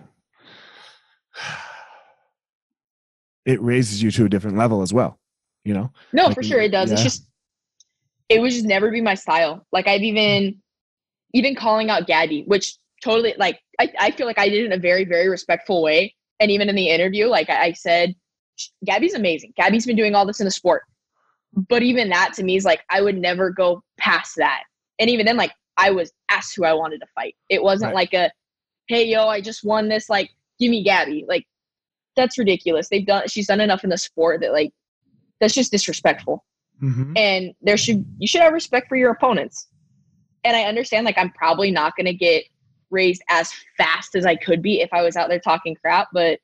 it 3.45 3.59
raises 3.61 4.01
you 4.03 4.11
to 4.11 4.25
a 4.25 4.29
different 4.29 4.57
level 4.57 4.83
as 4.83 4.93
well. 4.93 5.19
You 5.65 5.73
know? 5.73 5.91
No, 6.13 6.25
Like, 6.25 6.35
for 6.35 6.43
sure 6.43 6.61
it 6.61 6.71
does. 6.71 6.91
It's 6.91 7.03
just 7.03 7.25
it 8.29 8.39
would 8.39 8.51
just 8.51 8.65
never 8.65 8.91
be 8.91 9.01
my 9.01 9.15
style. 9.15 9.65
Like 9.71 9.87
I've 9.87 10.03
even 10.03 10.61
even 11.33 11.55
calling 11.55 11.89
out 11.89 12.05
Gabby, 12.05 12.43
which 12.45 12.77
totally 13.03 13.33
like 13.37 13.59
I, 13.79 13.91
I 13.99 14.11
feel 14.11 14.27
like 14.27 14.39
I 14.39 14.47
did 14.47 14.61
it 14.61 14.65
in 14.67 14.73
a 14.73 14.77
very, 14.77 15.05
very 15.05 15.27
respectful 15.27 15.81
way. 15.81 16.15
And 16.39 16.51
even 16.51 16.69
in 16.69 16.75
the 16.75 16.89
interview, 16.89 17.27
like 17.27 17.49
I, 17.49 17.65
I 17.65 17.71
said, 17.73 18.15
Gabby's 18.85 19.15
amazing. 19.15 19.53
Gabby's 19.57 19.87
been 19.87 19.95
doing 19.95 20.13
all 20.13 20.25
this 20.25 20.39
in 20.39 20.45
the 20.45 20.51
sport. 20.51 20.83
But 21.53 21.83
even 21.83 22.09
that 22.09 22.33
to 22.33 22.43
me 22.43 22.55
is 22.55 22.65
like 22.65 22.81
I 22.89 23.01
would 23.01 23.17
never 23.17 23.49
go 23.49 23.83
past 23.97 24.35
that. 24.37 24.63
And 24.99 25.09
even 25.09 25.25
then, 25.25 25.37
like 25.37 25.51
I 25.77 25.89
was 25.91 26.11
asked 26.29 26.55
who 26.55 26.63
I 26.65 26.73
wanted 26.73 26.99
to 27.01 27.07
fight. 27.15 27.35
It 27.49 27.61
wasn't 27.61 27.93
Right. 27.93 28.11
like 28.11 28.13
a, 28.13 28.31
hey 28.87 29.05
yo, 29.07 29.27
I 29.27 29.41
just 29.41 29.63
won 29.63 29.87
this. 29.89 30.09
Like, 30.09 30.29
give 30.59 30.69
me 30.69 30.83
Gabby. 30.83 31.25
Like, 31.27 31.45
that's 32.15 32.37
ridiculous. 32.37 32.87
They've 32.89 33.05
done. 33.05 33.27
She's 33.27 33.47
done 33.47 33.61
enough 33.61 33.83
in 33.83 33.89
the 33.89 33.97
sport 33.97 34.41
that 34.41 34.51
like, 34.53 34.71
that's 35.39 35.53
just 35.55 35.71
disrespectful 35.71 36.45
Mhm. 36.83 37.17
and 37.17 37.53
there 37.61 37.77
should 37.77 38.05
you 38.19 38.27
should 38.27 38.41
have 38.41 38.53
respect 38.53 38.87
for 38.89 38.95
your 38.95 39.11
opponents 39.11 39.67
and 40.43 40.55
i 40.55 40.63
understand 40.63 41.05
like 41.05 41.17
i'm 41.17 41.31
probably 41.31 41.69
not 41.71 41.95
going 41.95 42.05
to 42.07 42.13
get 42.13 42.43
raised 42.91 43.21
as 43.29 43.51
fast 43.77 44.15
as 44.15 44.25
i 44.25 44.35
could 44.35 44.61
be 44.63 44.81
if 44.81 44.89
i 44.93 45.01
was 45.01 45.15
out 45.15 45.29
there 45.29 45.39
talking 45.39 45.75
crap 45.75 46.07
but 46.13 46.39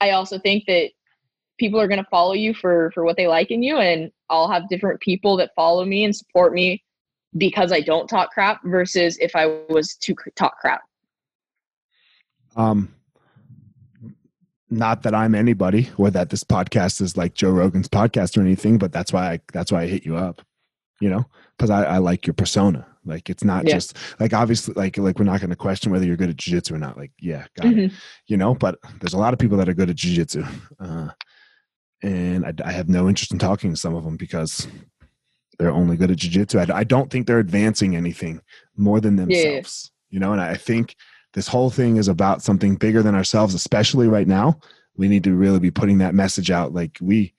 i 0.00 0.10
also 0.10 0.38
think 0.38 0.64
that 0.66 0.90
people 1.60 1.78
are 1.80 1.86
going 1.86 2.02
to 2.02 2.10
follow 2.10 2.32
you 2.32 2.52
for 2.54 2.90
for 2.94 3.04
what 3.04 3.16
they 3.16 3.28
like 3.28 3.50
in 3.52 3.62
you 3.62 3.76
and 3.76 4.10
i'll 4.30 4.50
have 4.50 4.68
different 4.68 4.98
people 5.00 5.36
that 5.36 5.50
follow 5.54 5.84
me 5.84 6.02
and 6.04 6.16
support 6.16 6.52
me 6.52 6.82
because 7.36 7.70
i 7.70 7.80
don't 7.80 8.08
talk 8.08 8.30
crap 8.32 8.58
versus 8.64 9.16
if 9.20 9.36
i 9.36 9.46
was 9.68 9.94
to 9.96 10.14
talk 10.34 10.58
crap 10.58 10.80
Um, 12.56 12.92
not 14.70 15.02
that 15.02 15.14
I'm 15.14 15.34
anybody 15.34 15.88
or 15.96 16.10
that 16.10 16.30
this 16.30 16.44
podcast 16.44 17.00
is 17.00 17.16
like 17.16 17.34
Joe 17.34 17.50
Rogan's 17.50 17.88
podcast 17.88 18.36
or 18.36 18.40
anything, 18.42 18.78
but 18.78 18.92
that's 18.92 19.12
why 19.12 19.32
I 19.32 19.40
that's 19.52 19.72
why 19.72 19.82
I 19.82 19.86
hit 19.86 20.04
you 20.06 20.16
up. 20.16 20.42
You 21.00 21.10
know, 21.10 21.24
because 21.56 21.70
I, 21.70 21.84
I 21.84 21.98
like 21.98 22.26
your 22.26 22.34
persona. 22.34 22.86
Like 23.04 23.30
it's 23.30 23.42
not 23.42 23.64
Yeah. 23.66 23.74
just 23.74 23.96
like 24.20 24.32
obviously 24.32 24.74
like 24.74 24.96
like 24.98 25.18
we're 25.18 25.24
not 25.24 25.40
going 25.40 25.50
to 25.50 25.56
question 25.56 25.90
whether 25.90 26.04
you're 26.04 26.16
good 26.16 26.30
at 26.30 26.36
jiu-jitsu 26.36 26.74
or 26.74 26.78
not. 26.78 26.96
Like 26.96 27.10
yeah, 27.18 27.46
got 27.56 27.66
it. 27.66 27.76
Mhm. 27.76 27.92
You 28.26 28.36
know, 28.36 28.54
but 28.54 28.78
there's 29.00 29.14
a 29.14 29.18
lot 29.18 29.32
of 29.32 29.38
people 29.40 29.56
that 29.58 29.68
are 29.68 29.74
good 29.74 29.90
at 29.90 29.96
jiu-jitsu, 29.96 30.44
uh, 30.78 31.08
and 32.02 32.46
I, 32.46 32.52
I 32.64 32.72
have 32.72 32.88
no 32.88 33.08
interest 33.08 33.32
in 33.32 33.38
talking 33.38 33.70
to 33.70 33.76
some 33.76 33.94
of 33.94 34.04
them 34.04 34.16
because 34.16 34.66
they're 35.58 35.70
only 35.70 35.96
good 35.96 36.10
at 36.10 36.16
jiu-jitsu. 36.16 36.58
I, 36.58 36.66
I 36.72 36.84
don't 36.84 37.10
think 37.10 37.26
they're 37.26 37.38
advancing 37.38 37.94
anything 37.94 38.40
more 38.76 39.00
than 39.00 39.16
Yeah, 39.16 39.36
yeah. 39.36 39.42
themselves. 39.44 39.90
You 40.08 40.18
know, 40.18 40.32
and 40.32 40.40
I 40.40 40.54
think 40.56 40.96
this 41.34 41.48
whole 41.48 41.70
thing 41.70 41.96
is 41.96 42.08
about 42.08 42.42
something 42.42 42.76
bigger 42.76 43.02
than 43.02 43.14
ourselves 43.14 43.54
especially 43.54 44.08
right 44.08 44.26
now 44.26 44.58
we 44.96 45.08
need 45.08 45.24
to 45.24 45.34
really 45.34 45.60
be 45.60 45.70
putting 45.70 45.98
that 45.98 46.14
message 46.14 46.50
out 46.50 46.72
like 46.72 46.98
we 47.00 47.32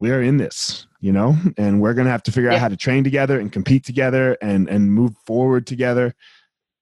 we 0.00 0.10
are 0.10 0.22
in 0.22 0.36
this 0.36 0.86
you 1.00 1.12
know 1.12 1.36
and 1.56 1.80
we're 1.80 1.94
going 1.94 2.04
to 2.06 2.10
have 2.10 2.22
to 2.22 2.32
figure 2.32 2.50
out 2.50 2.58
how 2.58 2.68
to 2.68 2.76
train 2.76 3.04
together 3.04 3.38
and 3.38 3.52
compete 3.52 3.84
together 3.84 4.36
and 4.42 4.68
and 4.68 4.92
move 4.92 5.14
forward 5.24 5.66
together 5.66 6.14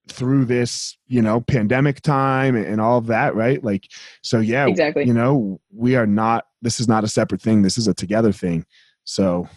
through 0.08 0.44
this 0.44 0.96
you 1.08 1.20
know 1.20 1.40
pandemic 1.40 2.00
time 2.00 2.54
and 2.56 2.80
all 2.80 2.98
of 2.98 3.06
that 3.06 3.34
right 3.34 3.64
like 3.64 3.88
so 4.22 4.38
yeah 4.38 4.66
Exactly. 4.66 5.04
you 5.04 5.12
know 5.12 5.60
we 5.74 5.96
are 5.96 6.06
not 6.06 6.46
this 6.62 6.78
is 6.78 6.86
not 6.86 7.02
a 7.02 7.08
separate 7.08 7.42
thing 7.42 7.62
this 7.62 7.76
is 7.76 7.88
a 7.88 7.94
together 7.94 8.30
thing 8.30 8.64
so 9.04 9.48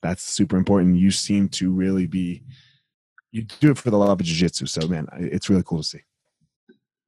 that's 0.00 0.22
super 0.22 0.56
important 0.56 0.96
you 0.96 1.10
seem 1.10 1.48
to 1.48 1.72
really 1.72 2.06
be 2.06 2.42
you 3.32 3.42
do 3.42 3.72
it 3.72 3.78
for 3.78 3.90
the 3.90 3.98
love 3.98 4.20
of 4.20 4.24
jiu-jitsu 4.24 4.66
so 4.66 4.86
man 4.86 5.08
it's 5.14 5.50
really 5.50 5.64
cool 5.64 5.78
to 5.78 5.84
see 5.84 6.00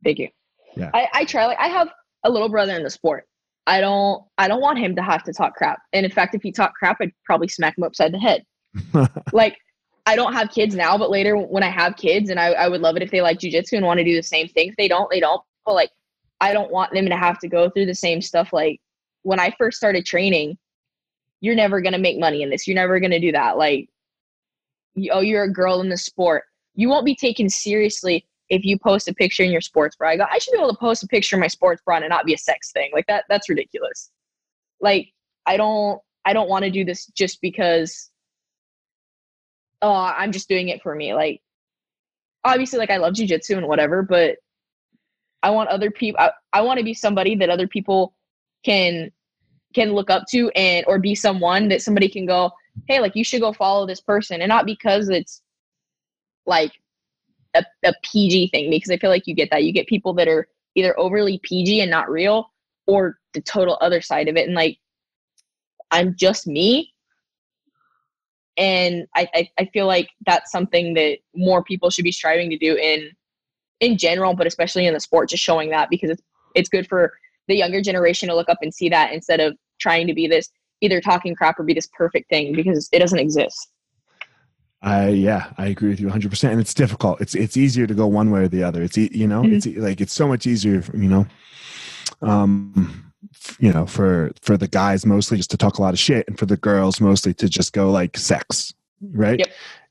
Thank 0.05 0.19
you. 0.19 0.29
Yeah. 0.77 0.91
I, 0.95 1.09
I 1.13 1.25
try 1.25 1.47
like 1.47 1.59
I 1.59 1.69
have 1.69 1.89
a 2.25 2.31
little 2.31 2.49
brother 2.49 2.75
in 2.75 2.83
the 2.83 2.91
sport. 2.91 3.25
I 3.67 3.81
don't 3.81 4.25
I 4.39 4.49
don't 4.49 4.61
want 4.61 4.79
him 4.79 4.97
to 4.97 5.03
have 5.03 5.23
to 5.25 5.33
talk 5.33 5.55
crap. 5.55 5.79
And 5.93 6.05
in 6.05 6.11
fact, 6.11 6.35
if 6.35 6.43
he 6.43 6.53
talked 6.53 6.75
crap, 6.75 6.99
I'd 7.01 7.13
probably 7.25 7.49
smack 7.49 7.77
him 7.79 7.85
upside 7.85 8.13
the 8.13 8.19
head. 8.19 8.45
Like 9.33 9.57
I 10.05 10.17
don't 10.17 10.33
have 10.33 10.51
kids 10.51 10.75
now, 10.75 10.99
but 10.99 11.11
later 11.11 11.37
when 11.37 11.63
I 11.63 11.69
have 11.69 11.97
kids 11.97 12.31
and 12.31 12.41
I, 12.41 12.49
I 12.49 12.69
would 12.69 12.81
love 12.81 12.97
it 12.97 13.03
if 13.03 13.11
they 13.11 13.21
like 13.21 13.39
jujitsu 13.39 13.75
and 13.75 13.87
want 13.87 13.99
to 13.99 14.05
do 14.05 14.17
the 14.17 14.23
same 14.23 14.49
thing. 14.49 14.69
If 14.69 14.77
they 14.77 14.89
don't, 14.89 15.09
they 15.11 15.21
don't. 15.21 15.41
But 15.65 15.75
like 15.75 15.91
I 16.41 16.53
don't 16.53 16.73
want 16.73 16.93
them 16.93 17.07
to 17.07 17.17
have 17.17 17.39
to 17.41 17.49
go 17.49 17.71
through 17.71 17.87
the 17.87 17.95
same 17.95 18.21
stuff. 18.21 18.53
Like 18.53 18.81
when 19.23 19.39
I 19.39 19.55
first 19.59 19.77
started 19.77 20.05
training, 20.05 20.59
you're 21.41 21.55
never 21.55 21.81
gonna 21.81 21.99
make 21.99 22.19
money 22.19 22.43
in 22.43 22.51
this. 22.51 22.67
You're 22.67 22.75
never 22.75 22.99
gonna 22.99 23.21
do 23.21 23.33
that. 23.33 23.59
Like 23.59 23.89
oh, 25.11 25.21
you're 25.21 25.45
a 25.45 25.53
girl 25.53 25.81
in 25.81 25.89
the 25.89 25.97
sport. 25.97 26.45
You 26.75 26.89
won't 26.89 27.05
be 27.05 27.15
taken 27.15 27.49
seriously 27.49 28.27
if 28.49 28.65
you 28.65 28.79
post 28.79 29.09
a 29.09 29.15
picture 29.15 29.43
in 29.43 29.51
your 29.51 29.61
sports 29.61 29.97
bra. 29.97 30.11
I 30.11 30.17
go, 30.17 30.27
I 30.31 30.39
should 30.39 30.53
be 30.53 30.59
able 30.59 30.71
to 30.71 30.79
post 30.79 31.03
a 31.03 31.07
picture 31.07 31.37
in 31.37 31.41
my 31.41 31.49
sports 31.49 31.83
bra 31.85 31.97
and 31.97 32.09
not 32.09 32.27
be 32.27 32.35
a 32.35 32.39
sex 32.39 32.71
thing. 32.73 32.91
Like 32.93 33.07
that, 33.07 33.25
that's 33.29 33.49
ridiculous. 33.49 34.11
Like 34.81 35.13
I 35.47 35.57
don't, 35.57 36.01
I 36.25 36.33
don't 36.33 36.49
want 36.49 36.65
to 36.65 36.71
do 36.71 36.85
this 36.85 37.07
just 37.07 37.41
because, 37.41 38.11
oh, 39.83 39.93
I'm 39.93 40.33
just 40.33 40.49
doing 40.49 40.69
it 40.69 40.83
for 40.83 40.95
me. 40.95 41.15
Like 41.15 41.43
obviously, 42.45 42.79
like 42.79 42.91
I 42.91 42.97
love 42.97 43.15
jujitsu 43.15 43.57
and 43.57 43.69
whatever, 43.69 44.03
but 44.03 44.37
I 45.43 45.51
want 45.51 45.69
other 45.69 45.91
people. 45.91 46.21
I, 46.21 46.31
I 46.53 46.63
want 46.63 46.79
to 46.79 46.85
be 46.85 46.95
somebody 46.95 47.35
that 47.37 47.51
other 47.51 47.67
people 47.67 48.15
can 48.65 49.11
can 49.75 49.93
look 49.93 50.11
up 50.11 50.25
to 50.31 50.51
and 50.51 50.85
or 50.87 50.99
be 50.99 51.15
someone 51.15 51.69
that 51.69 51.83
somebody 51.83 52.09
can 52.09 52.27
go, 52.27 52.51
hey, 52.87 53.01
like 53.01 53.17
you 53.17 53.25
should 53.25 53.41
go 53.41 53.53
follow 53.53 53.87
this 53.87 54.01
person, 54.01 54.41
and 54.41 54.49
not 54.49 54.67
because 54.67 55.09
it's 55.09 55.43
like 56.47 56.73
a, 57.55 57.65
a 57.85 57.93
PG 58.03 58.49
thing 58.49 58.71
because 58.71 58.91
I 58.91 58.97
feel 58.97 59.11
like 59.11 59.27
you 59.27 59.35
get 59.35 59.51
that. 59.51 59.65
You 59.65 59.73
get 59.73 59.87
people 59.87 60.15
that 60.15 60.29
are 60.29 60.49
either 60.75 60.99
overly 60.99 61.41
PG 61.43 61.81
and 61.81 61.91
not 61.91 62.11
real 62.11 62.51
or 62.87 63.19
the 63.35 63.41
total 63.41 63.79
other 63.81 64.01
side 64.01 64.29
of 64.29 64.37
it. 64.37 64.47
And 64.47 64.55
like, 64.55 64.79
I'm 65.91 66.15
just 66.17 66.47
me. 66.47 66.92
And 68.57 69.07
I, 69.17 69.29
I, 69.35 69.51
I 69.59 69.65
feel 69.67 69.87
like 69.87 70.11
that's 70.27 70.51
something 70.53 70.95
that 70.95 71.19
more 71.35 71.63
people 71.65 71.91
should 71.91 72.05
be 72.05 72.13
striving 72.13 72.51
to 72.51 72.59
do 72.59 72.77
in 72.77 73.11
in 73.81 73.99
general, 73.99 74.35
but 74.35 74.47
especially 74.47 74.87
in 74.87 74.95
the 74.95 75.01
sport, 75.01 75.29
just 75.29 75.43
showing 75.43 75.71
that 75.71 75.91
because 75.91 76.11
it's 76.11 76.23
it's 76.55 76.69
good 76.69 76.87
for 76.87 77.13
the 77.49 77.57
younger 77.57 77.81
generation 77.81 78.29
to 78.29 78.35
look 78.35 78.49
up 78.49 78.59
and 78.63 78.73
see 78.73 78.89
that 78.91 79.13
instead 79.13 79.41
of 79.41 79.57
trying 79.81 80.07
to 80.07 80.15
be 80.15 80.27
this 80.29 80.51
either 80.81 81.01
talking 81.01 81.35
crap 81.35 81.59
or 81.59 81.65
be 81.65 81.75
this 81.75 81.89
perfect 81.97 82.29
thing 82.29 82.55
because 82.55 82.89
it 82.93 82.99
doesn't 82.99 83.19
exist. 83.19 83.69
I 84.83 85.09
yeah, 85.09 85.53
I 85.59 85.67
agree 85.67 85.91
with 85.91 86.01
you 86.01 86.07
100. 86.07 86.29
percent 86.31 86.53
And 86.53 86.61
it's 86.61 86.75
difficult. 86.75 87.21
It's 87.21 87.35
it's 87.35 87.57
easier 87.57 87.87
to 87.87 87.95
go 87.95 88.07
one 88.07 88.31
way 88.31 88.41
or 88.43 88.49
the 88.49 88.63
other. 88.65 88.83
It's 88.83 88.97
you 88.97 89.27
know, 89.27 89.43
Mhm. 89.43 89.55
it's 89.55 89.67
e- 89.67 89.81
like 89.81 90.01
it's 90.01 90.13
so 90.13 90.29
much 90.29 90.47
easier. 90.47 90.83
You 90.93 91.09
know, 91.09 91.27
um, 92.21 93.12
you 93.59 93.73
know, 93.73 93.87
for 93.87 94.33
for 94.41 94.57
the 94.57 94.69
guys 94.69 95.07
mostly 95.07 95.37
just 95.37 95.51
to 95.53 95.57
talk 95.57 95.79
a 95.79 95.83
lot 95.83 95.95
of 95.95 95.99
shit, 96.01 96.27
and 96.29 96.39
for 96.39 96.47
the 96.47 96.57
girls 96.57 97.01
mostly 97.01 97.33
to 97.35 97.49
just 97.49 97.73
go 97.73 97.91
like 97.91 98.17
sex, 98.17 98.75
right? 99.13 99.39
Yep. 99.39 99.49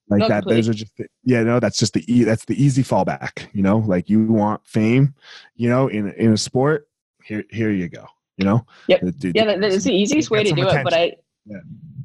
Like 0.10 0.20
No, 0.22 0.28
that. 0.28 0.46
Those 0.48 0.68
are 0.68 0.74
just 0.74 0.96
the, 0.98 1.06
yeah. 1.24 1.42
No, 1.44 1.60
that's 1.60 1.78
just 1.78 1.94
the 1.94 2.04
e- 2.14 2.24
that's 2.26 2.46
the 2.46 2.62
easy 2.62 2.84
fallback. 2.84 3.48
You 3.54 3.64
know, 3.64 3.78
like 3.80 4.10
you 4.10 4.24
want 4.26 4.66
fame, 4.68 5.14
you 5.56 5.70
know, 5.70 5.88
in 5.88 6.12
in 6.14 6.34
a 6.34 6.38
sport. 6.38 6.88
Here 7.24 7.44
here 7.50 7.72
you 7.72 7.88
go. 7.88 8.06
You 8.38 8.46
know. 8.46 8.66
Yep. 8.88 9.02
Yeah, 9.34 9.46
that, 9.46 9.62
that's 9.62 9.84
the 9.84 9.94
easiest 9.94 10.30
way 10.32 10.44
to 10.44 10.52
do 10.52 10.68
it, 10.68 10.84
but 10.84 10.94
I 10.94 11.14
Yeah. 11.46 11.60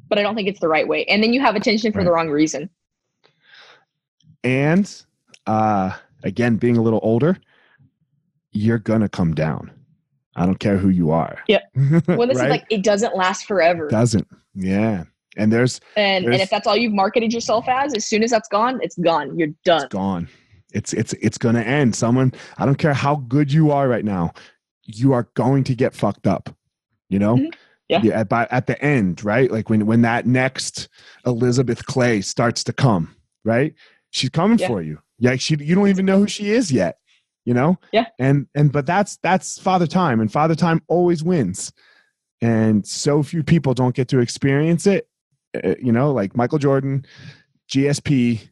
but 0.07 0.17
I 0.19 0.21
don't 0.21 0.35
think 0.35 0.47
it's 0.47 0.59
the 0.59 0.67
right 0.69 0.87
way. 0.87 1.03
And 1.05 1.21
then 1.21 1.33
you 1.33 1.41
have 1.41 1.55
attention 1.55 1.91
for 1.91 2.03
the 2.03 2.11
wrong 2.11 2.29
reason. 2.29 2.69
and 4.43 5.03
uh 5.47 5.91
again 6.23 6.57
being 6.57 6.77
a 6.77 6.81
little 6.81 6.99
older 7.03 7.37
you're 8.51 8.77
gonna 8.77 9.09
come 9.09 9.33
down 9.33 9.71
i 10.37 10.45
don't 10.45 10.59
care 10.59 10.77
who 10.77 10.89
you 10.89 11.11
are 11.11 11.39
Yep. 11.47 11.63
Well, 12.07 12.27
this 12.27 12.37
Right? 12.37 12.45
is 12.45 12.49
like 12.49 12.65
it 12.69 12.83
doesn't 12.83 13.15
last 13.15 13.45
forever. 13.45 13.87
doesn't 13.89 14.27
yeah 14.53 15.03
and 15.35 15.51
there's 15.51 15.79
and 15.95 16.25
and 16.25 16.35
if 16.35 16.49
that's 16.49 16.65
all 16.67 16.75
you've 16.77 16.93
marketed 16.93 17.31
yourself 17.33 17.67
as, 17.67 17.93
as 17.93 18.05
soon 18.05 18.23
as 18.23 18.31
that's 18.31 18.47
gone, 18.47 18.79
it's 18.81 18.97
gone. 18.97 19.37
You're 19.37 19.49
done. 19.65 19.83
it's 19.83 19.93
gone 19.93 20.27
it's 20.73 20.93
it's 20.93 21.13
it's 21.13 21.37
gonna 21.37 21.61
end 21.61 21.95
someone 21.95 22.33
i 22.57 22.65
don't 22.65 22.77
care 22.77 22.93
how 22.93 23.15
good 23.15 23.51
you 23.53 23.71
are 23.71 23.87
right 23.87 24.03
now 24.03 24.33
you 24.85 25.13
are 25.13 25.29
going 25.35 25.63
to 25.63 25.73
get 25.75 25.93
fucked 25.93 26.27
up 26.27 26.53
you 27.09 27.19
know 27.19 27.35
Mhm. 27.37 27.53
Yeah. 27.87 27.99
at, 28.19 28.27
by, 28.27 28.47
at 28.51 28.67
the 28.67 28.81
end 28.83 29.23
right 29.23 29.49
like 29.49 29.69
when 29.69 29.85
when 29.85 30.01
that 30.01 30.25
next 30.25 30.89
elisabeth 31.25 31.85
clay 31.85 32.19
starts 32.19 32.63
to 32.65 32.73
come 32.73 33.15
right 33.45 33.73
she's 34.11 34.29
coming 34.29 34.57
Yeah. 34.57 34.67
for 34.67 34.81
you 34.81 34.99
yeah 35.19 35.35
she 35.37 35.55
you 35.59 35.73
don't 35.75 35.87
even 35.87 36.05
know 36.05 36.17
who 36.19 36.27
she 36.27 36.49
is 36.51 36.69
yet 36.71 36.97
you 37.47 37.53
know 37.53 37.77
Yeah. 37.93 38.07
and 38.19 38.45
and 38.55 38.71
but 38.73 38.85
that's 38.85 39.17
that's 39.23 39.57
father 39.57 39.87
time 39.87 40.19
and 40.19 40.29
father 40.29 40.53
time 40.53 40.81
always 40.89 41.23
wins 41.23 41.71
and 42.41 42.85
so 42.85 43.23
few 43.23 43.41
people 43.41 43.73
don't 43.73 43.95
get 43.95 44.09
to 44.09 44.19
experience 44.19 44.85
it 44.85 45.07
uh, 45.63 45.75
you 45.81 45.93
know 45.93 46.11
like 46.11 46.35
michael 46.35 46.59
jordan 46.59 47.05
gsp 47.71 48.49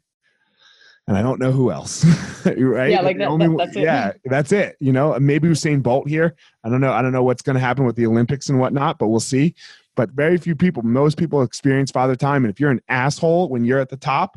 and 1.07 1.15
I 1.15 1.21
don't 1.21 1.39
know 1.39 1.51
who 1.51 1.69
else, 1.71 2.03
right? 2.47 2.89
Yeah, 2.89 3.01
like 3.01 3.19
that- 3.19 3.27
only 3.27 3.47
that- 3.47 3.57
that's 3.57 3.75
it. 3.77 3.83
Yeah, 3.83 4.13
that's 4.25 4.51
it. 4.51 4.75
You 4.79 4.91
know, 4.91 5.15
maybe 5.19 5.47
Usain 5.47 5.83
Bolt 5.83 6.09
here. 6.09 6.33
I 6.63 6.69
don't 6.69 6.81
know. 6.81 6.91
I 6.91 7.03
don't 7.03 7.11
know 7.11 7.21
what's 7.21 7.43
going 7.43 7.53
to 7.53 7.59
happen 7.59 7.85
with 7.85 7.95
the 7.95 8.07
Olympics 8.07 8.49
and 8.49 8.59
whatnot, 8.59 8.97
but 8.97 9.09
we'll 9.09 9.19
see. 9.19 9.53
But 9.95 10.09
very 10.13 10.37
few 10.39 10.55
people, 10.55 10.81
most 10.81 11.17
people 11.19 11.43
experience 11.43 11.91
father 11.91 12.15
time, 12.15 12.43
and 12.43 12.51
if 12.51 12.59
you're 12.59 12.71
an 12.71 12.81
asshole 12.89 13.49
when 13.49 13.63
you're 13.65 13.77
at 13.79 13.89
the 13.89 13.97
top, 13.97 14.35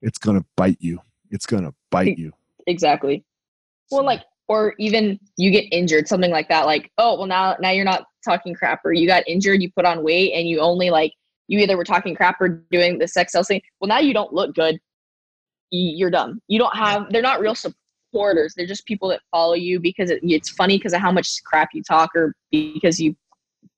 it's 0.00 0.16
going 0.16 0.40
to 0.40 0.46
bite 0.56 0.78
you. 0.80 1.02
It's 1.30 1.44
going 1.44 1.64
to 1.64 1.74
bite 1.90 2.16
you. 2.16 2.32
Exactly. 2.66 3.22
Well, 3.90 4.04
like 4.04 4.22
or 4.48 4.74
even 4.78 5.18
you 5.36 5.50
get 5.50 5.66
injured, 5.72 6.06
something 6.08 6.30
like 6.30 6.48
that. 6.48 6.66
Like, 6.66 6.90
oh, 6.98 7.16
well 7.16 7.26
now 7.26 7.56
now 7.60 7.70
you're 7.70 7.84
not 7.84 8.04
talking 8.24 8.54
crap, 8.54 8.80
or 8.84 8.92
you 8.92 9.06
got 9.06 9.26
injured, 9.26 9.62
you 9.62 9.70
put 9.72 9.84
on 9.84 10.02
weight, 10.02 10.32
and 10.34 10.48
you 10.48 10.60
only 10.60 10.90
like 10.90 11.12
you 11.48 11.58
either 11.58 11.76
were 11.76 11.84
talking 11.84 12.14
crap 12.14 12.40
or 12.40 12.48
doing 12.70 12.98
the 12.98 13.08
sex 13.08 13.32
sells 13.32 13.48
thing. 13.48 13.62
Well, 13.80 13.88
now 13.88 13.98
you 13.98 14.14
don't 14.14 14.32
look 14.32 14.54
good. 14.54 14.78
You're 15.70 16.10
done. 16.10 16.40
You 16.48 16.58
don't 16.58 16.76
have. 16.76 17.10
They're 17.10 17.22
not 17.22 17.40
real 17.40 17.54
supporters. 17.54 18.54
They're 18.56 18.66
just 18.66 18.86
people 18.86 19.08
that 19.08 19.20
follow 19.30 19.54
you 19.54 19.80
because 19.80 20.10
it, 20.10 20.20
it's 20.22 20.50
funny 20.50 20.78
because 20.78 20.92
of 20.92 21.00
how 21.00 21.12
much 21.12 21.42
crap 21.44 21.70
you 21.72 21.82
talk, 21.82 22.10
or 22.14 22.34
because 22.50 23.00
you 23.00 23.16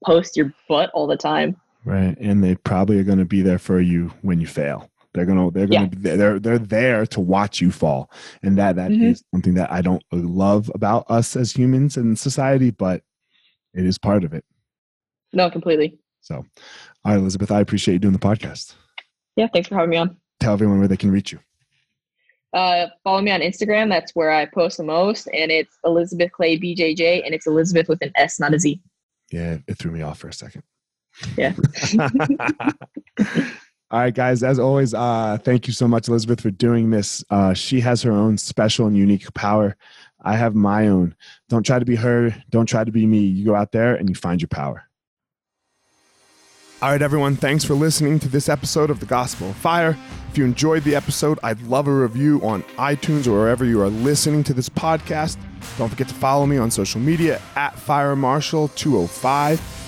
post 0.05 0.37
your 0.37 0.53
butt 0.69 0.91
all 0.93 1.07
the 1.07 1.17
time. 1.17 1.57
Right, 1.85 2.17
and 2.21 2.45
they 2.45 2.55
probably 2.55 2.99
are 2.99 3.05
going 3.05 3.19
to 3.19 3.25
be 3.25 3.41
there 3.41 3.59
for 3.59 3.81
you 3.81 4.13
when 4.21 4.41
you 4.41 4.47
fail. 4.47 4.91
They're 5.19 5.27
gonna 5.27 5.51
they're 5.51 5.67
gonna 5.67 5.91
yeah. 6.01 6.15
they're 6.17 6.39
they're 6.39 6.61
there 6.61 7.05
to 7.07 7.21
watch 7.21 7.61
you 7.61 7.73
fall, 7.73 8.09
and 8.45 8.57
that 8.57 8.77
that 8.77 8.93
mm-hmm. 8.93 9.07
is 9.07 9.25
something 9.35 9.55
that 9.55 9.73
I 9.73 9.83
don't 9.83 10.05
love 10.13 10.71
about 10.77 11.07
us 11.11 11.35
as 11.35 11.51
humans 11.51 11.97
and 11.97 12.17
society, 12.17 12.71
but 12.71 13.03
it 13.75 13.85
is 13.85 13.99
part 13.99 14.23
of 14.23 14.33
it. 14.33 14.45
No, 15.33 15.51
completely. 15.51 15.99
So, 16.21 16.37
all 16.37 16.45
right, 17.05 17.17
Elisabeth, 17.17 17.51
I 17.51 17.59
appreciate 17.59 17.95
you 17.95 17.99
doing 17.99 18.13
the 18.13 18.21
podcast. 18.21 18.75
Yeah, 19.35 19.49
thanks 19.53 19.69
for 19.69 19.75
having 19.75 19.91
me 19.91 19.97
on. 19.97 20.17
Tell 20.39 20.53
everyone 20.53 20.79
where 20.79 20.87
they 20.87 20.97
can 20.97 21.11
reach 21.11 21.33
you. 21.33 21.41
Uh, 22.53 22.87
follow 23.03 23.21
me 23.21 23.33
on 23.33 23.41
Instagram. 23.41 23.89
That's 23.89 24.15
where 24.15 24.31
I 24.31 24.47
post 24.47 24.77
the 24.77 24.85
most, 24.85 25.27
and 25.35 25.51
it's 25.51 25.77
Elisabeth 25.85 26.31
Clay 26.31 26.61
BJJ, 26.61 27.27
and 27.27 27.35
it's 27.35 27.49
Elisabeth 27.49 27.89
with 27.89 28.01
an 28.03 28.13
S, 28.15 28.39
not 28.39 28.55
a 28.55 28.61
Z. 28.61 28.81
Yeah, 29.33 29.59
it 29.67 29.79
threw 29.79 29.91
me 29.91 30.03
off 30.03 30.21
for 30.21 30.29
a 30.29 30.33
second. 30.33 30.63
Yeah. 31.37 31.55
All 33.91 34.01
right, 34.01 34.15
guys. 34.15 34.43
As 34.43 34.59
always, 34.59 34.93
uh, 34.93 35.39
thank 35.43 35.67
you 35.67 35.73
so 35.73 35.89
much, 35.89 36.09
Elisabeth, 36.09 36.43
for 36.43 36.51
doing 36.51 36.91
this. 36.91 37.25
Uh, 37.31 37.55
she 37.55 37.81
has 37.81 38.03
her 38.03 38.13
own 38.13 38.37
special 38.37 38.87
and 38.87 38.97
unique 38.97 39.33
power. 39.33 39.77
I 40.21 40.37
have 40.37 40.55
my 40.55 40.89
own. 40.89 41.15
Don't 41.49 41.65
try 41.65 41.79
to 41.79 41.87
be 41.87 41.97
her. 41.97 42.35
Don't 42.51 42.67
try 42.67 42.85
to 42.85 42.93
be 42.93 43.07
me. 43.07 43.21
You 43.21 43.47
go 43.47 43.55
out 43.55 43.73
there 43.73 43.95
and 43.95 44.09
you 44.09 44.15
find 44.15 44.43
your 44.43 44.49
power. 44.49 44.85
All 46.83 46.91
right, 46.91 47.01
everyone. 47.01 47.35
Thanks 47.35 47.65
for 47.65 47.75
listening 47.75 48.19
to 48.21 48.29
this 48.29 48.49
episode 48.49 48.91
of 48.91 49.01
The 49.01 49.07
Gospel 49.07 49.51
of 49.51 49.57
Fire. 49.57 49.97
If 50.31 50.37
you 50.39 50.45
enjoyed 50.45 50.85
the 50.85 50.95
episode, 50.95 51.39
I'd 51.43 51.61
love 51.63 51.89
a 51.89 51.93
review 51.93 52.41
on 52.45 52.63
iTunes 52.77 53.27
or 53.27 53.33
wherever 53.33 53.65
you 53.65 53.81
are 53.81 53.89
listening 53.89 54.45
to 54.45 54.55
this 54.55 54.69
podcast. 54.69 55.39
Don't 55.79 55.89
forget 55.89 56.09
to 56.09 56.15
follow 56.15 56.45
me 56.47 56.59
on 56.59 56.71
social 56.71 57.01
media 57.01 57.41
at 57.57 57.77
Fire 57.77 58.15
Marshall 58.15 58.69
205 58.69 59.88